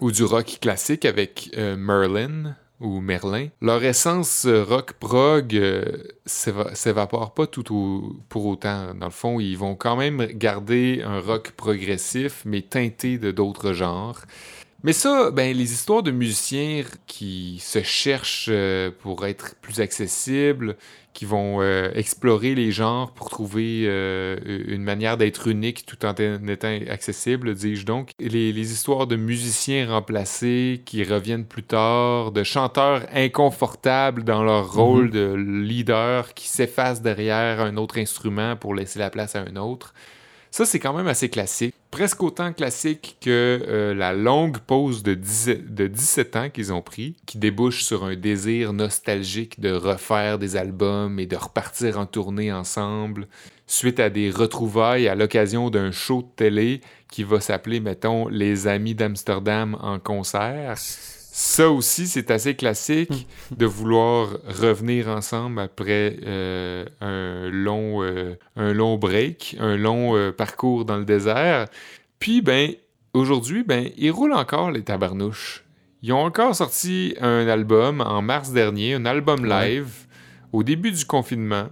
ou 0.00 0.12
du 0.12 0.24
rock 0.24 0.58
classique 0.60 1.04
avec 1.04 1.50
euh, 1.56 1.76
Merlin, 1.76 2.54
ou 2.80 3.00
Merlin, 3.00 3.48
leur 3.62 3.82
essence 3.84 4.44
euh, 4.44 4.62
rock 4.62 4.92
prog 4.94 5.54
euh, 5.54 5.82
s'évapore 6.26 7.32
pas 7.32 7.46
tout 7.46 8.20
pour 8.28 8.46
autant. 8.46 8.94
Dans 8.94 9.06
le 9.06 9.12
fond, 9.12 9.40
ils 9.40 9.56
vont 9.56 9.74
quand 9.74 9.96
même 9.96 10.26
garder 10.26 11.02
un 11.04 11.20
rock 11.20 11.52
progressif, 11.52 12.42
mais 12.44 12.60
teinté 12.60 13.16
de 13.16 13.30
d'autres 13.30 13.72
genres. 13.72 14.20
Mais 14.82 14.92
ça, 14.92 15.30
ben, 15.30 15.56
les 15.56 15.72
histoires 15.72 16.02
de 16.02 16.10
musiciens 16.10 16.84
qui 17.06 17.58
se 17.60 17.82
cherchent 17.82 18.48
euh, 18.50 18.90
pour 19.00 19.26
être 19.26 19.56
plus 19.56 19.80
accessibles, 19.80 20.76
qui 21.16 21.24
vont 21.24 21.62
euh, 21.62 21.90
explorer 21.94 22.54
les 22.54 22.72
genres 22.72 23.10
pour 23.12 23.30
trouver 23.30 23.84
euh, 23.86 24.36
une 24.68 24.82
manière 24.82 25.16
d'être 25.16 25.48
unique 25.48 25.86
tout 25.86 26.04
en 26.04 26.12
étant 26.12 26.78
accessible, 26.90 27.54
dis-je 27.54 27.86
donc. 27.86 28.10
Les, 28.20 28.52
les, 28.52 28.72
histoires 28.72 29.06
de 29.06 29.16
musiciens 29.16 29.88
remplacés 29.88 30.82
qui 30.84 31.04
reviennent 31.04 31.46
plus 31.46 31.62
tard, 31.62 32.32
de 32.32 32.42
chanteurs 32.42 33.06
inconfortables 33.14 34.24
dans 34.24 34.44
leur 34.44 34.74
rôle 34.74 35.08
mm-hmm. 35.08 35.10
de 35.12 35.34
leader 35.62 36.34
qui 36.34 36.48
s'effacent 36.48 37.00
derrière 37.00 37.62
un 37.62 37.78
autre 37.78 37.96
instrument 37.96 38.54
pour 38.54 38.74
laisser 38.74 38.98
la 38.98 39.08
place 39.08 39.36
à 39.36 39.40
un 39.40 39.56
autre. 39.56 39.94
Ça, 40.56 40.64
c'est 40.64 40.78
quand 40.78 40.94
même 40.94 41.06
assez 41.06 41.28
classique. 41.28 41.74
Presque 41.90 42.22
autant 42.22 42.50
classique 42.54 43.18
que 43.20 43.60
euh, 43.68 43.92
la 43.92 44.14
longue 44.14 44.56
pause 44.56 45.02
de, 45.02 45.12
de 45.12 45.86
17 45.86 46.36
ans 46.36 46.48
qu'ils 46.48 46.72
ont 46.72 46.80
pris, 46.80 47.14
qui 47.26 47.36
débouche 47.36 47.84
sur 47.84 48.04
un 48.04 48.16
désir 48.16 48.72
nostalgique 48.72 49.60
de 49.60 49.70
refaire 49.70 50.38
des 50.38 50.56
albums 50.56 51.20
et 51.20 51.26
de 51.26 51.36
repartir 51.36 51.98
en 51.98 52.06
tournée 52.06 52.54
ensemble, 52.54 53.28
suite 53.66 54.00
à 54.00 54.08
des 54.08 54.30
retrouvailles 54.30 55.08
à 55.08 55.14
l'occasion 55.14 55.68
d'un 55.68 55.90
show 55.90 56.22
de 56.22 56.28
télé 56.34 56.80
qui 57.10 57.22
va 57.22 57.42
s'appeler, 57.42 57.80
mettons, 57.80 58.26
Les 58.26 58.66
Amis 58.66 58.94
d'Amsterdam 58.94 59.76
en 59.82 59.98
concert. 59.98 60.78
Ça 61.38 61.68
aussi, 61.70 62.06
c'est 62.06 62.30
assez 62.30 62.54
classique 62.56 63.28
de 63.54 63.66
vouloir 63.66 64.38
revenir 64.46 65.08
ensemble 65.08 65.60
après 65.60 66.16
euh, 66.24 66.86
un, 67.02 67.50
long, 67.50 68.02
euh, 68.02 68.38
un 68.56 68.72
long 68.72 68.96
break, 68.96 69.54
un 69.60 69.76
long 69.76 70.16
euh, 70.16 70.32
parcours 70.32 70.86
dans 70.86 70.96
le 70.96 71.04
désert. 71.04 71.66
Puis, 72.20 72.40
ben, 72.40 72.70
aujourd'hui, 73.12 73.64
ben, 73.64 73.90
ils 73.98 74.10
roulent 74.10 74.32
encore 74.32 74.70
les 74.70 74.82
tabarnouches. 74.82 75.62
Ils 76.00 76.14
ont 76.14 76.24
encore 76.24 76.54
sorti 76.54 77.14
un 77.20 77.46
album 77.48 78.00
en 78.00 78.22
mars 78.22 78.52
dernier, 78.52 78.94
un 78.94 79.04
album 79.04 79.44
live, 79.44 80.06
au 80.54 80.62
début 80.62 80.90
du 80.90 81.04
confinement. 81.04 81.68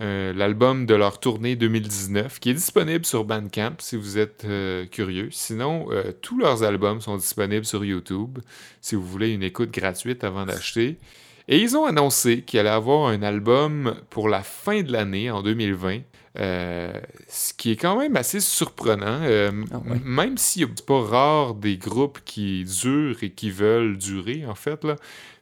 Euh, 0.00 0.32
l'album 0.32 0.86
de 0.86 0.94
leur 0.94 1.20
tournée 1.20 1.54
2019, 1.54 2.40
qui 2.40 2.50
est 2.50 2.54
disponible 2.54 3.06
sur 3.06 3.24
Bandcamp 3.24 3.76
si 3.78 3.96
vous 3.96 4.18
êtes 4.18 4.44
euh, 4.44 4.86
curieux. 4.86 5.28
Sinon, 5.30 5.86
euh, 5.90 6.10
tous 6.20 6.36
leurs 6.36 6.64
albums 6.64 7.00
sont 7.00 7.16
disponibles 7.16 7.64
sur 7.64 7.84
YouTube 7.84 8.40
si 8.80 8.96
vous 8.96 9.06
voulez 9.06 9.30
une 9.30 9.44
écoute 9.44 9.70
gratuite 9.70 10.24
avant 10.24 10.46
d'acheter. 10.46 10.98
Et 11.46 11.60
ils 11.60 11.76
ont 11.76 11.84
annoncé 11.84 12.42
qu'il 12.42 12.58
allait 12.58 12.70
avoir 12.70 13.08
un 13.08 13.22
album 13.22 13.94
pour 14.10 14.28
la 14.28 14.42
fin 14.42 14.82
de 14.82 14.90
l'année, 14.90 15.30
en 15.30 15.42
2020. 15.42 16.00
ce 16.36 17.52
qui 17.56 17.70
est 17.70 17.76
quand 17.76 17.98
même 17.98 18.16
assez 18.16 18.40
surprenant, 18.40 19.20
ah 19.22 19.78
même 20.04 20.38
si 20.38 20.60
c'est 20.60 20.86
pas 20.86 21.02
rare 21.02 21.54
des 21.54 21.76
groupes 21.76 22.18
qui 22.24 22.64
durent 22.64 23.22
et 23.22 23.30
qui 23.30 23.50
veulent 23.50 23.98
durer, 23.98 24.44
en 24.46 24.54
fait. 24.54 24.82
Là. 24.84 24.96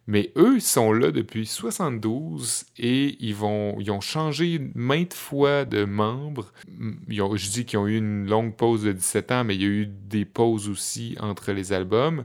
Mais 0.07 0.33
eux, 0.37 0.57
ils 0.57 0.63
sont 0.63 0.93
là 0.93 1.13
depuis 1.13 1.47
72 1.47 2.65
et 2.79 3.17
ils, 3.21 3.35
vont, 3.35 3.77
ils 3.79 3.91
ont 3.91 4.01
changé 4.01 4.61
maintes 4.75 5.15
fois 5.15 5.65
de 5.65 5.85
membres. 5.85 6.53
je 7.09 7.51
dis 7.51 7.65
qu'ils 7.65 7.79
ont 7.79 7.87
eu 7.87 7.99
une 7.99 8.27
longue 8.29 8.57
pause 8.57 8.83
de 8.83 8.93
17 8.93 9.33
ans, 9.33 9.45
mais 9.45 9.55
il 9.55 9.63
y 9.63 9.65
a 9.65 9.69
eu 9.69 9.87
des 9.87 10.25
pauses 10.25 10.69
aussi 10.69 11.17
entre 11.21 11.53
les 11.53 11.73
albums. 11.73 12.25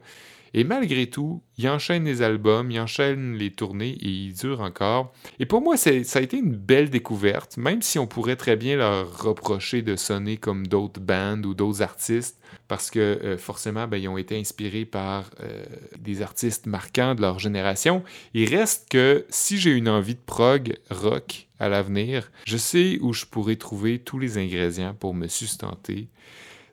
Et 0.53 0.63
malgré 0.63 1.07
tout, 1.07 1.43
ils 1.59 1.69
enchaînent 1.69 2.05
les 2.05 2.23
albums, 2.23 2.71
ils 2.71 2.79
enchaînent 2.79 3.35
les 3.35 3.51
tournées 3.51 3.91
et 4.01 4.09
ils 4.09 4.33
durent 4.33 4.61
encore. 4.61 5.13
Et 5.39 5.45
pour 5.45 5.61
moi, 5.61 5.77
ça 5.77 5.91
a 5.91 6.21
été 6.21 6.37
une 6.37 6.55
belle 6.55 6.89
découverte, 6.89 7.57
même 7.57 7.83
si 7.83 7.99
on 7.99 8.07
pourrait 8.07 8.37
très 8.37 8.55
bien 8.55 8.77
leur 8.77 9.21
reprocher 9.21 9.83
de 9.83 9.95
sonner 9.95 10.37
comme 10.37 10.65
d'autres 10.65 11.01
bands 11.01 11.43
ou 11.43 11.53
d'autres 11.53 11.83
artistes 11.83 12.39
parce 12.67 12.89
que 12.89 12.99
euh, 12.99 13.37
forcément, 13.37 13.87
ben, 13.87 13.97
ils 13.97 14.07
ont 14.07 14.17
été 14.17 14.37
inspirés 14.37 14.85
par 14.85 15.29
euh, 15.41 15.63
des 15.99 16.21
artistes 16.21 16.65
marquants 16.65 17.15
de 17.15 17.21
leur 17.21 17.39
génération. 17.39 18.03
Il 18.33 18.53
reste 18.53 18.89
que 18.89 19.25
si 19.29 19.57
j'ai 19.57 19.71
une 19.71 19.89
envie 19.89 20.15
de 20.15 20.21
prog 20.25 20.75
rock 20.89 21.47
à 21.59 21.69
l'avenir, 21.69 22.31
je 22.45 22.57
sais 22.57 22.97
où 23.01 23.13
je 23.13 23.25
pourrais 23.25 23.55
trouver 23.55 23.99
tous 23.99 24.19
les 24.19 24.37
ingrédients 24.37 24.93
pour 24.93 25.13
me 25.13 25.27
sustenter. 25.27 26.09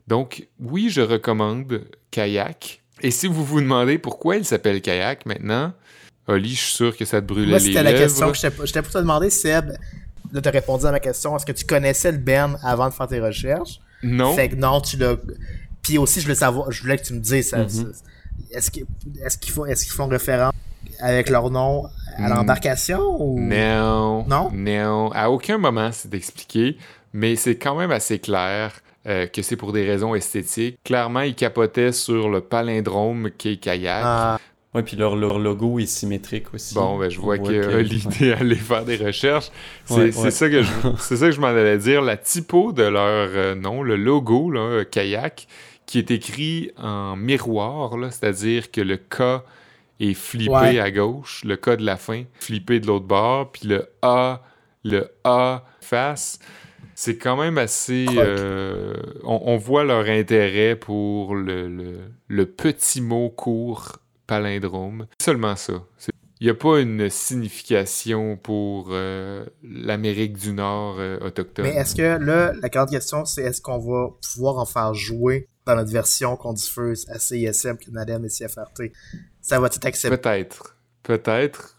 Donc, 0.07 0.47
oui, 0.59 0.89
je 0.89 1.01
recommande 1.01 1.87
Kayak. 2.11 2.81
Et 3.01 3.11
si 3.11 3.27
vous 3.27 3.43
vous 3.43 3.61
demandez 3.61 3.97
pourquoi 3.97 4.37
il 4.37 4.45
s'appelle 4.45 4.81
Kayak 4.81 5.25
maintenant, 5.25 5.73
Oli, 6.27 6.55
je 6.55 6.61
suis 6.61 6.73
sûr 6.73 6.97
que 6.97 7.05
ça 7.05 7.21
te 7.21 7.27
brûlait 7.27 7.51
Moi, 7.51 7.59
les 7.59 7.65
lèvres. 7.65 7.79
c'était 7.79 7.91
la 7.91 7.99
question 7.99 8.31
que 8.31 8.37
j'étais 8.37 8.81
pour 8.81 8.91
te 8.91 8.97
demander, 8.97 9.29
Seb. 9.29 9.71
Là, 10.31 10.41
tu 10.41 10.47
as 10.47 10.51
répondu 10.51 10.85
à 10.85 10.91
ma 10.91 10.99
question. 10.99 11.35
Est-ce 11.35 11.45
que 11.45 11.51
tu 11.51 11.65
connaissais 11.65 12.11
le 12.11 12.17
Ben 12.17 12.57
avant 12.63 12.89
de 12.89 12.93
faire 12.93 13.07
tes 13.07 13.19
recherches? 13.19 13.79
Non. 14.03 14.33
Fait 14.35 14.49
que 14.49 14.55
non, 14.55 14.81
tu 14.81 14.97
l'as 14.97 15.17
puis 15.85 15.99
aussi, 15.99 16.19
je 16.19 16.25
voulais 16.25 16.35
savoir, 16.35 16.71
je 16.71 16.81
voulais 16.81 16.97
que 16.97 17.03
tu 17.03 17.13
me 17.13 17.19
dises, 17.19 17.53
mhm. 17.53 17.93
est-ce 18.51 18.71
qu'ils 19.37 19.51
font, 19.51 19.65
est 19.67 19.87
font 19.87 20.07
référence 20.07 20.51
avec 20.99 21.29
leur 21.29 21.51
nom 21.51 21.85
à 22.17 22.27
mm. 22.27 22.33
l'embarcation 22.33 23.01
ou... 23.19 23.39
Non. 23.39 24.25
Non? 24.27 24.49
Non. 24.51 25.11
À 25.13 25.29
aucun 25.29 25.59
moment, 25.59 25.91
c'est 25.91 26.11
expliqué, 26.15 26.77
mais 27.13 27.35
c'est 27.35 27.55
quand 27.55 27.75
même 27.75 27.91
assez 27.91 28.17
clair. 28.17 28.71
Euh, 29.07 29.27
que 29.27 29.43
c'est 29.43 29.55
pour 29.55 29.71
des 29.71 29.85
raisons 29.85 30.15
esthétiques. 30.15 30.79
Clairement, 30.83 31.21
ils 31.21 31.35
capotaient 31.35 31.91
sur 31.91 32.27
le 32.27 32.41
palindrome 32.41 33.29
qui 33.37 33.49
est 33.49 33.57
kayak. 33.57 34.01
Ah. 34.03 34.39
Oui, 34.73 34.81
puis 34.81 34.97
leur, 34.97 35.15
logo 35.15 35.77
est 35.77 35.85
symétrique 35.85 36.53
aussi. 36.55 36.73
Bon, 36.73 36.97
ben, 36.97 37.09
je 37.09 37.19
vois 37.19 37.37
que, 37.37 37.77
l'idée 37.77 38.31
d'aller 38.31 38.55
faire 38.55 38.83
des 38.83 38.97
recherches. 38.97 39.51
C'est 39.85 40.11
ça 40.11 40.49
que 40.49 40.63
je, 40.63 40.69
ça 40.99 41.27
que 41.27 41.31
je 41.31 41.39
m'en 41.39 41.47
allais 41.47 41.77
dire. 41.77 42.01
La 42.01 42.17
typo 42.17 42.73
de 42.73 42.83
leur 42.83 43.29
euh, 43.29 43.53
nom, 43.53 43.83
le 43.83 43.95
logo, 43.95 44.49
là, 44.49 44.83
kayak, 44.83 45.47
qui 45.85 45.99
est 45.99 46.11
écrit 46.11 46.71
en 46.77 47.15
miroir, 47.15 47.95
c'est-à-dire 48.11 48.71
que 48.71 48.81
le 48.81 48.97
K 48.97 49.43
est 49.99 50.13
flippé 50.13 50.79
à 50.79 50.91
gauche, 50.91 51.43
le 51.45 51.55
K 51.55 51.77
de 51.77 51.85
la 51.85 51.97
fin 51.97 52.23
flippé 52.39 52.79
de 52.79 52.87
l'autre 52.87 53.05
bord, 53.05 53.51
puis 53.51 53.67
le 53.67 53.87
A, 54.01 54.41
le 54.83 55.11
A 55.23 55.63
face. 55.81 56.39
c'est 56.95 57.17
quand 57.17 57.37
même 57.37 57.57
assez. 57.57 58.05
Euh, 58.09 58.95
on, 59.23 59.57
voit 59.57 59.83
leur 59.83 60.05
intérêt 60.07 60.75
pour 60.75 61.35
le, 61.35 61.99
le, 62.27 62.45
petit 62.45 63.01
mot 63.01 63.29
court 63.29 63.97
palindrome. 64.27 65.07
Seulement 65.21 65.55
ça. 65.55 65.73
Il 66.41 66.47
n'y 66.47 66.51
a 66.51 66.55
pas 66.55 66.79
une 66.79 67.09
signification 67.09 68.37
pour 68.37 68.89
euh, 68.91 69.45
l'Amérique 69.63 70.37
du 70.37 70.51
Nord 70.51 70.97
euh, 70.99 71.17
autochtone. 71.19 71.65
Mais 71.65 71.75
est-ce 71.75 71.95
que 71.95 72.23
là, 72.23 72.51
la 72.61 72.69
grande 72.69 72.89
question, 72.89 73.23
c'est 73.23 73.43
est-ce 73.43 73.61
qu'on 73.61 73.79
va 73.79 74.09
pouvoir 74.21 74.57
en 74.57 74.65
faire 74.65 74.93
jouer 74.93 75.47
dans 75.65 75.75
notre 75.75 75.91
version 75.91 76.35
qu'on 76.35 76.53
diffuse 76.53 77.05
à 77.09 77.19
CISM, 77.19 77.77
Canadian 77.77 78.23
et 78.23 78.29
CFRT? 78.29 78.91
Ça 79.41 79.59
va 79.59 79.67
être 79.67 79.85
accepté? 79.85 80.17
Peut-être. 80.17 80.77
Peut-être. 81.03 81.75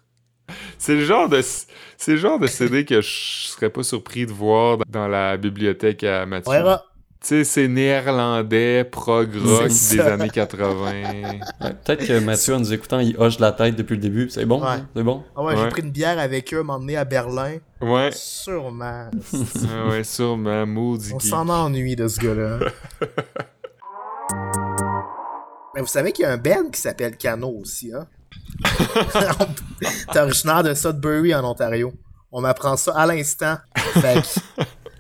C'est 0.79 0.95
le 0.95 1.05
genre 1.05 1.29
de 1.29 1.41
c'est 1.43 2.13
le 2.13 2.17
genre 2.17 2.39
de 2.39 2.47
CD 2.47 2.85
que 2.85 3.01
je 3.01 3.49
serais 3.49 3.71
pas 3.71 3.83
surpris 3.83 4.27
de 4.27 4.33
voir 4.33 4.79
dans 4.89 5.09
la 5.09 5.37
bibliothèque 5.37 6.05
à 6.05 6.27
Mathieu. 6.27 6.53
Tu 7.19 7.29
sais, 7.29 7.45
c'est 7.45 7.67
néerlandais, 7.67 8.85
prog 8.85 9.35
rock 9.35 9.69
des 9.69 10.01
années 10.01 10.29
80. 10.29 10.93
Peut-être 11.61 12.07
que 12.07 12.21
Mathieu, 12.21 12.55
en 12.55 12.61
nous 12.61 12.73
écoutant, 12.73 13.01
il 13.01 13.17
hoche 13.17 13.39
la 13.41 13.53
tête 13.53 13.75
depuis 13.75 13.95
le 13.95 14.03
début. 14.03 14.29
C'est 14.29 14.45
bon? 14.45 14.63
C'est 14.95 15.03
bon? 15.03 15.25
Ah 15.35 15.43
ouais, 15.43 15.57
j'ai 15.57 15.69
pris 15.69 15.83
une 15.83 15.91
bière 15.91 16.19
avec 16.19 16.53
eux, 16.53 16.63
m'emmener 16.63 16.97
à 16.97 17.05
Berlin. 17.05 17.57
Ouais. 17.81 18.11
Sûrement. 18.13 19.11
ah 19.35 19.89
ouais, 19.89 20.05
sûrement. 20.05 20.67
Maudit 20.67 21.15
On 21.15 21.19
s'en 21.19 21.49
ennuie 21.49 21.97
de 21.97 22.07
ce 22.07 22.21
gars-là. 22.21 22.59
Mais 25.77 25.83
vous 25.83 25.89
savez 25.89 26.11
qu'il 26.11 26.23
y 26.23 26.27
a 26.27 26.33
un 26.33 26.39
band 26.39 26.71
qui 26.73 26.81
s'appelle 26.81 27.19
Cano 27.19 27.51
aussi, 27.51 27.93
hein? 27.93 28.09
T'es 30.11 30.19
originaire 30.19 30.63
de 30.63 30.73
Sudbury 30.73 31.35
en 31.35 31.45
Ontario. 31.45 31.93
On 32.33 32.41
m'apprend 32.41 32.79
ça 32.79 32.97
à 32.97 33.05
l'instant. 33.05 33.57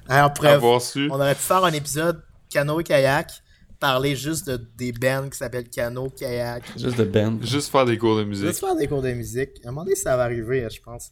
Alors, 0.06 0.34
preuve, 0.34 0.62
on 0.62 1.14
aurait 1.14 1.34
pu 1.34 1.40
faire 1.40 1.64
un 1.64 1.72
épisode 1.72 2.22
Cano 2.50 2.78
et 2.78 2.84
kayak, 2.84 3.42
parler 3.80 4.14
juste 4.16 4.50
de, 4.50 4.68
des 4.76 4.92
bands 4.92 5.30
qui 5.30 5.38
s'appellent 5.38 5.70
Cano, 5.70 6.10
kayak. 6.10 6.64
Juste 6.76 6.98
de 6.98 7.04
bands. 7.04 7.38
Juste 7.40 7.72
faire 7.72 7.86
des 7.86 7.96
cours 7.96 8.18
de 8.18 8.24
musique. 8.24 8.46
Juste 8.46 8.60
faire 8.60 8.76
des 8.76 8.86
cours 8.86 9.00
de 9.00 9.12
musique. 9.12 9.52
À 9.64 9.68
un 9.68 9.70
moment 9.70 9.84
donné, 9.84 9.96
ça 9.96 10.14
va 10.14 10.24
arriver, 10.24 10.68
je 10.70 10.82
pense. 10.82 11.10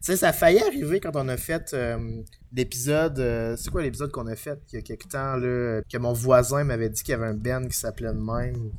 Sais, 0.00 0.16
ça 0.16 0.28
a 0.28 0.32
failli 0.32 0.60
arriver 0.60 1.00
quand 1.00 1.14
on 1.14 1.28
a 1.28 1.36
fait 1.36 1.72
euh, 1.74 1.98
l'épisode. 2.52 3.18
Euh, 3.18 3.56
c'est 3.56 3.70
quoi 3.70 3.82
l'épisode 3.82 4.10
qu'on 4.10 4.26
a 4.26 4.36
fait 4.36 4.58
il 4.72 4.76
y 4.76 4.78
a 4.78 4.82
quelques 4.82 5.08
temps, 5.08 5.36
là, 5.36 5.82
que 5.90 5.98
mon 5.98 6.12
voisin 6.12 6.64
m'avait 6.64 6.88
dit 6.88 7.02
qu'il 7.02 7.12
y 7.12 7.14
avait 7.14 7.26
un 7.26 7.34
band 7.34 7.66
qui 7.66 7.76
s'appelait 7.76 8.12
de 8.12 8.18
même? 8.18 8.70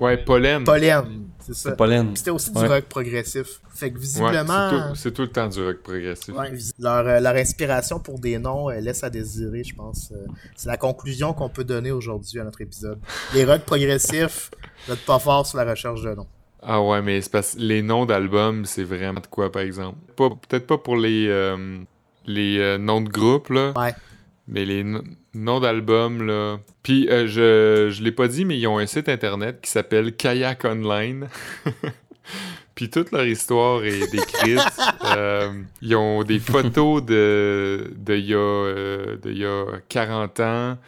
Ouais, 0.00 0.16
Pollen. 0.16 0.64
Pollen, 0.64 1.28
c'est 1.40 1.54
ça. 1.54 1.72
Pollen. 1.72 2.14
C'était 2.14 2.30
aussi 2.30 2.52
du 2.52 2.58
rock 2.58 2.84
progressif. 2.84 3.60
Fait 3.70 3.90
que 3.90 3.98
visiblement. 3.98 4.94
c'est, 4.94 5.12
tout, 5.12 5.22
le 5.22 5.28
temps 5.28 5.48
du 5.48 5.64
rock 5.64 5.82
progressif. 5.82 6.34
Ouais, 6.34 6.52
leur, 6.78 7.06
euh, 7.06 7.20
leur, 7.20 7.34
inspiration 7.34 7.98
pour 7.98 8.18
des 8.18 8.38
noms 8.38 8.68
laisse 8.68 9.02
à 9.02 9.10
désirer, 9.10 9.64
je 9.64 9.74
pense. 9.74 10.12
Euh, 10.12 10.26
c'est 10.56 10.68
la 10.68 10.76
conclusion 10.76 11.32
qu'on 11.32 11.48
peut 11.48 11.64
donner 11.64 11.90
aujourd'hui 11.90 12.40
à 12.40 12.44
notre 12.44 12.60
épisode. 12.60 12.98
Les 13.34 13.44
rock 13.44 13.62
progressifs, 13.62 14.50
n'êtes 14.88 15.04
pas 15.04 15.18
fort 15.18 15.46
sur 15.46 15.58
la 15.58 15.64
recherche 15.64 16.02
de 16.02 16.14
noms. 16.14 16.26
Ah 16.62 16.82
ouais, 16.82 17.02
mais 17.02 17.20
c'est 17.20 17.30
parce 17.30 17.56
les 17.56 17.82
noms 17.82 18.04
d'albums, 18.04 18.64
c'est 18.64 18.84
vraiment 18.84 19.20
de 19.20 19.26
quoi, 19.26 19.52
par 19.52 19.62
exemple? 19.62 19.98
peut-être 20.16 20.66
pas 20.66 20.78
pour 20.78 20.96
les, 20.96 21.26
euh, 21.28 21.78
les 22.26 22.78
noms 22.78 23.00
de 23.00 23.08
groupes, 23.08 23.50
là. 23.50 23.72
Ouais. 23.76 23.94
Mais 24.48 24.64
les 24.64 24.82
noms 25.34 25.60
d'albums, 25.60 26.26
là. 26.26 26.58
Puis, 26.82 27.08
euh, 27.08 27.26
je, 27.26 27.90
je 27.90 28.02
l'ai 28.02 28.12
pas 28.12 28.28
dit, 28.28 28.44
mais 28.44 28.58
ils 28.58 28.66
ont 28.66 28.78
un 28.78 28.86
site 28.86 29.08
internet 29.08 29.60
qui 29.62 29.70
s'appelle 29.70 30.14
Kayak 30.16 30.64
Online. 30.64 31.28
Puis 32.74 32.90
toute 32.90 33.10
leur 33.12 33.26
histoire 33.26 33.84
est 33.84 34.10
décrite. 34.10 34.60
Euh, 35.16 35.62
ils 35.80 35.96
ont 35.96 36.22
des 36.22 36.38
photos 36.38 37.02
de, 37.02 37.92
de, 37.96 38.14
il, 38.14 38.26
y 38.26 38.34
a, 38.34 38.36
euh, 38.36 39.16
de 39.16 39.30
il 39.30 39.38
y 39.38 39.46
a 39.46 39.64
40 39.88 40.40
ans, 40.40 40.78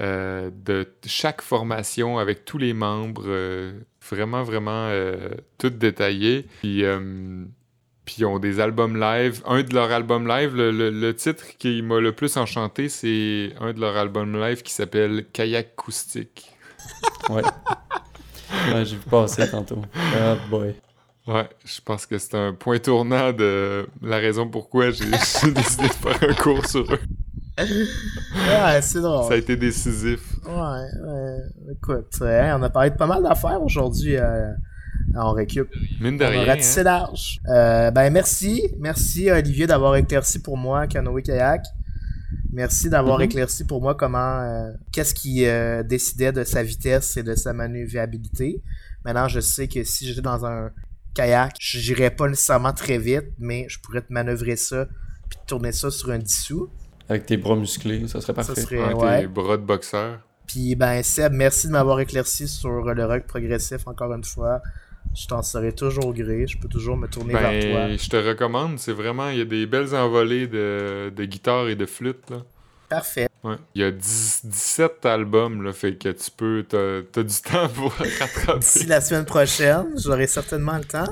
de 0.00 0.88
chaque 1.06 1.42
formation 1.42 2.18
avec 2.18 2.44
tous 2.44 2.58
les 2.58 2.72
membres. 2.72 3.26
vraiment, 4.08 4.42
vraiment 4.42 4.90
tout 5.58 5.70
détaillé. 5.70 6.46
Puis 6.60 6.84
puis 8.10 8.16
ils 8.22 8.24
ont 8.24 8.40
des 8.40 8.58
albums 8.58 8.98
live. 8.98 9.40
Un 9.46 9.62
de 9.62 9.72
leurs 9.72 9.92
albums 9.92 10.26
live, 10.26 10.56
le, 10.56 11.12
titre 11.12 11.44
qui 11.58 11.80
m'a 11.80 12.00
le 12.00 12.12
plus 12.12 12.36
enchanté, 12.36 12.88
c'est 12.88 13.52
un 13.60 13.72
de 13.72 13.80
leurs 13.80 13.96
albums 13.96 14.36
live 14.36 14.62
qui 14.62 14.72
s'appelle 14.72 15.26
Kayak 15.32 15.68
Acoustique. 15.78 16.50
ouais. 17.28 17.42
ouais 18.74 18.84
j'ai 18.84 18.96
vu 18.96 19.02
passer 19.08 19.48
tantôt. 19.48 19.82
Ah 19.94 20.36
boy. 20.48 20.74
Ouais, 21.26 21.48
je 21.64 21.80
pense 21.82 22.06
que 22.06 22.18
c'est 22.18 22.34
un 22.34 22.54
point 22.54 22.78
tournant 22.78 23.32
de 23.32 23.86
la 24.02 24.16
raison 24.16 24.48
pourquoi 24.48 24.90
j'ai 24.90 25.04
décidé 25.10 25.52
de 25.52 25.92
faire 25.92 26.30
un 26.30 26.34
cours 26.34 26.66
sur 26.66 26.92
eux. 26.92 26.98
Ouais, 27.62 28.82
c'est 28.82 29.00
drôle. 29.00 29.28
Ça 29.28 29.34
a 29.34 29.36
été 29.36 29.56
décisif. 29.56 30.20
Ouais, 30.46 30.52
ouais. 30.52 31.38
Écoute, 31.72 32.16
on 32.20 32.62
a 32.62 32.70
parlé 32.70 32.90
de 32.90 32.96
pas 32.96 33.06
mal 33.06 33.22
d'affaires 33.22 33.62
aujourd'hui. 33.62 34.16
Euh, 34.16 34.52
on 35.14 35.32
récup. 35.32 35.68
Mine 36.00 36.16
de 36.16 36.24
rien. 36.24 36.56
On 36.56 36.82
large. 36.82 37.40
Euh, 37.48 37.90
ben 37.90 38.10
merci. 38.10 38.68
Merci 38.78 39.30
Olivier 39.30 39.66
d'avoir 39.66 39.96
éclairci 39.96 40.40
pour 40.40 40.56
moi 40.56 40.86
canoë 40.86 41.22
kayak. 41.22 41.64
Merci 42.52 42.90
d'avoir 42.90 43.20
mm-hmm. 43.20 43.24
éclairci 43.24 43.64
pour 43.64 43.80
moi 43.80 43.94
comment 43.94 44.40
euh, 44.40 44.72
qu'est-ce 44.92 45.14
qui 45.14 45.46
euh, 45.46 45.82
décidait 45.82 46.32
de 46.32 46.44
sa 46.44 46.62
vitesse 46.62 47.16
et 47.16 47.22
de 47.22 47.34
sa 47.34 47.52
manœuvrabilité. 47.52 48.62
Maintenant, 49.04 49.28
je 49.28 49.40
sais 49.40 49.68
que 49.68 49.84
si 49.84 50.06
j'étais 50.06 50.20
dans 50.20 50.44
un 50.44 50.70
kayak, 51.14 51.54
j'irais 51.58 52.10
pas 52.10 52.28
nécessairement 52.28 52.72
très 52.72 52.98
vite, 52.98 53.32
mais 53.38 53.66
je 53.68 53.78
pourrais 53.80 54.02
te 54.02 54.12
manœuvrer 54.12 54.56
ça 54.56 54.86
puis 55.28 55.38
tourner 55.46 55.72
ça 55.72 55.90
sur 55.90 56.10
un 56.10 56.18
dissous. 56.18 56.68
Avec 57.10 57.26
tes 57.26 57.36
bras 57.36 57.56
musclés, 57.56 58.06
ça 58.06 58.20
serait 58.20 58.34
parfait. 58.34 58.54
Ça 58.54 58.62
serait, 58.62 59.20
tes 59.20 59.26
bras 59.26 59.56
de 59.56 59.62
boxeur. 59.62 60.20
Puis 60.46 60.76
ben 60.76 61.02
Seb, 61.02 61.32
merci 61.32 61.66
de 61.66 61.72
m'avoir 61.72 61.98
éclairci 62.00 62.46
sur 62.46 62.70
le 62.70 63.04
rock 63.04 63.26
progressif 63.26 63.86
encore 63.86 64.12
une 64.14 64.24
fois. 64.24 64.62
Je 65.14 65.26
t'en 65.26 65.42
serai 65.42 65.72
toujours 65.72 66.14
gré, 66.14 66.46
je 66.46 66.56
peux 66.58 66.68
toujours 66.68 66.96
me 66.96 67.08
tourner 67.08 67.32
vers 67.32 67.50
ben, 67.50 67.72
toi. 67.72 67.96
Je 67.96 68.08
te 68.08 68.16
recommande, 68.16 68.78
c'est 68.78 68.92
vraiment, 68.92 69.30
il 69.30 69.38
y 69.38 69.40
a 69.40 69.44
des 69.44 69.66
belles 69.66 69.94
envolées 69.94 70.46
de, 70.46 71.12
de 71.14 71.24
guitare 71.24 71.68
et 71.68 71.74
de 71.74 71.86
flûte. 71.86 72.30
Là. 72.30 72.38
Parfait. 72.88 73.29
Ouais. 73.42 73.56
Il 73.74 73.80
y 73.80 73.84
a 73.84 73.90
17 73.90 75.06
albums, 75.06 75.62
là, 75.62 75.72
fait 75.72 75.94
que 75.94 76.10
tu 76.10 76.30
peux, 76.30 76.64
t'as, 76.68 77.22
du 77.22 77.42
temps 77.42 77.68
pour 77.68 77.92
rattraper. 77.92 78.58
D'ici 78.58 78.86
la 78.86 79.00
semaine 79.00 79.24
prochaine, 79.24 79.86
j'aurai 79.96 80.26
certainement 80.26 80.76
le 80.76 80.84
temps. 80.84 81.08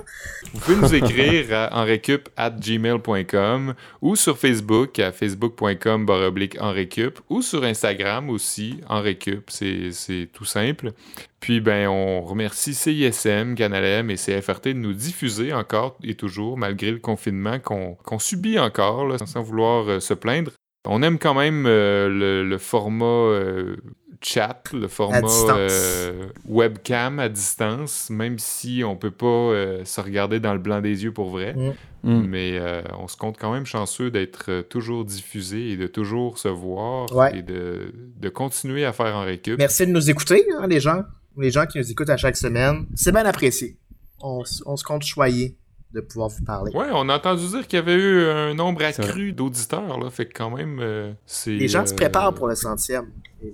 Vous 0.53 0.61
pouvez 0.61 0.77
nous 0.77 0.95
écrire 0.95 1.47
à 1.53 1.81
enrecup 1.81 2.29
at 2.37 2.51
gmail.com 2.51 3.75
ou 4.03 4.15
sur 4.15 4.37
Facebook 4.37 4.99
à 4.99 5.11
facebook.com 5.11 6.05
baroblique 6.05 6.61
enrecup 6.61 7.19
ou 7.31 7.41
sur 7.41 7.65
Instagram 7.65 8.29
aussi, 8.29 8.81
enrecup, 8.89 9.49
c'est, 9.49 9.93
c'est 9.93 10.29
tout 10.31 10.45
simple. 10.45 10.93
Puis, 11.41 11.61
ben, 11.61 11.89
on 11.89 12.21
remercie 12.21 12.75
CISM, 12.75 13.55
Canalem 13.55 14.11
et 14.11 14.17
CFRT 14.17 14.69
de 14.69 14.73
nous 14.75 14.93
diffuser 14.93 15.53
encore 15.53 15.97
et 16.03 16.15
toujours, 16.15 16.59
malgré 16.59 16.91
le 16.91 16.99
confinement 16.99 17.59
qu'on, 17.61 18.19
subit 18.19 18.59
encore, 18.59 19.07
là, 19.07 19.19
sans 19.19 19.43
vouloir 19.43 19.89
euh, 19.89 20.01
se 20.01 20.15
plaindre. 20.15 20.51
On 20.89 21.03
aime 21.03 21.19
quand 21.19 21.35
même 21.35 21.67
euh, 21.67 22.45
le, 22.45 22.59
format 22.59 23.05
euh, 23.05 23.77
chat, 24.23 24.63
le 24.73 24.89
format 24.89 25.21
euh, 25.51 26.29
webcam 26.49 27.19
à 27.19 27.29
distance, 27.29 28.09
même 28.09 28.39
si 28.39 28.83
on 28.85 28.97
peut 28.97 29.11
pas 29.11 29.85
se 29.85 30.01
regarder 30.01 30.41
dans 30.41 30.55
le 30.55 30.59
blanc 30.59 30.81
des 30.81 31.05
yeux 31.05 31.13
pour 31.13 31.29
vrai. 31.29 31.55
Mm. 31.55 31.75
Mm. 32.05 32.27
Mais 32.27 32.61
on 32.99 33.07
se 33.07 33.17
compte 33.17 33.37
quand 33.39 33.53
même 33.53 33.67
chanceux 33.67 34.11
d'être 34.11 34.63
toujours 34.63 35.05
diffusé 35.05 35.71
et 35.73 35.77
de 35.77 35.87
toujours 35.87 36.39
se 36.39 36.49
voir 36.49 37.07
et 37.35 37.43
de, 37.43 37.93
continuer 38.33 38.87
à 38.87 38.93
faire 38.93 39.15
en 39.15 39.25
récup. 39.25 39.59
Merci 39.59 39.87
de 39.87 39.93
nous 39.93 40.09
écouter, 40.09 40.47
hein, 40.59 40.67
les 40.67 40.81
gens. 40.81 41.03
Les 41.37 41.51
gens 41.51 41.67
qui 41.67 41.79
nous 41.79 41.89
écoutent 41.89 42.11
à 42.11 42.17
chaque 42.17 42.37
semaine. 42.37 42.87
C'est 42.97 43.13
bien 43.13 43.25
apprécié. 43.25 43.77
On, 44.21 44.43
on 44.67 44.77
se 44.77 44.83
compte 44.83 45.05
choyer 45.05 45.57
de 45.93 46.01
pouvoir 46.01 46.29
vous 46.29 46.45
parler. 46.45 46.73
Ouais, 46.75 46.89
on 46.93 47.09
a 47.09 47.17
entendu 47.17 47.47
dire 47.47 47.67
qu'il 47.67 47.79
y 47.79 47.83
avait 47.83 47.95
eu 47.95 48.29
un 48.29 48.55
nombre 48.55 48.85
accru 48.85 49.33
d'auditeurs, 49.33 49.99
là. 49.99 50.11
Fait 50.11 50.27
que 50.27 50.33
quand 50.35 50.51
même, 50.51 50.79
euh, 50.81 51.13
c'est. 51.27 51.53
Les 51.53 51.69
gens 51.69 51.87
se 51.87 51.95
préparent 51.95 52.35
pour 52.35 52.49
le 52.49 52.55
centième. 52.55 53.07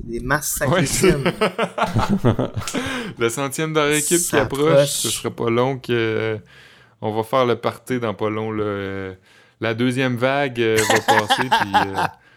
Les 0.08 0.20
masses 0.20 0.56
s'accumulent. 0.58 1.32
le 3.18 3.28
centième 3.28 3.72
dans 3.72 3.86
l'équipe 3.86 4.20
qui 4.20 4.36
approche. 4.36 4.88
Ce 4.88 5.10
serait 5.10 5.30
pas 5.30 5.50
long 5.50 5.78
que. 5.78 5.92
Euh, 5.92 6.38
on 7.00 7.14
va 7.14 7.22
faire 7.22 7.44
le 7.44 7.56
party 7.56 8.00
dans 8.00 8.14
pas 8.14 8.30
long. 8.30 8.50
la 9.60 9.74
deuxième 9.74 10.16
vague 10.16 10.60
euh, 10.60 10.76
va 10.76 11.00
passer. 11.00 11.48
puis, 11.50 11.72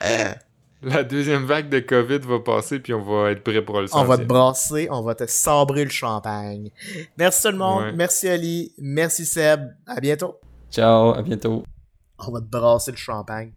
la 0.87 1.03
deuxième 1.03 1.45
vague 1.45 1.69
de 1.69 1.79
COVID 1.79 2.19
va 2.19 2.39
passer, 2.39 2.79
puis 2.79 2.93
on 2.93 3.03
va 3.03 3.31
être 3.31 3.43
prêt 3.43 3.61
pour 3.61 3.79
le 3.81 3.87
On 3.93 4.03
va 4.03 4.17
te 4.17 4.23
brasser, 4.23 4.87
on 4.91 5.01
va 5.01 5.15
te 5.15 5.25
sabrer 5.27 5.83
le 5.83 5.89
champagne. 5.89 6.71
Merci 7.17 7.43
tout 7.43 7.51
le 7.51 7.57
monde, 7.57 7.93
merci 7.95 8.27
Ali, 8.27 8.73
merci 8.77 9.25
Seb, 9.25 9.75
à 9.85 9.99
bientôt. 9.99 10.39
Ciao, 10.71 11.13
à 11.13 11.21
bientôt. 11.21 11.63
On 12.19 12.31
va 12.31 12.39
te 12.39 12.45
brasser 12.45 12.91
le 12.91 12.97
champagne. 12.97 13.53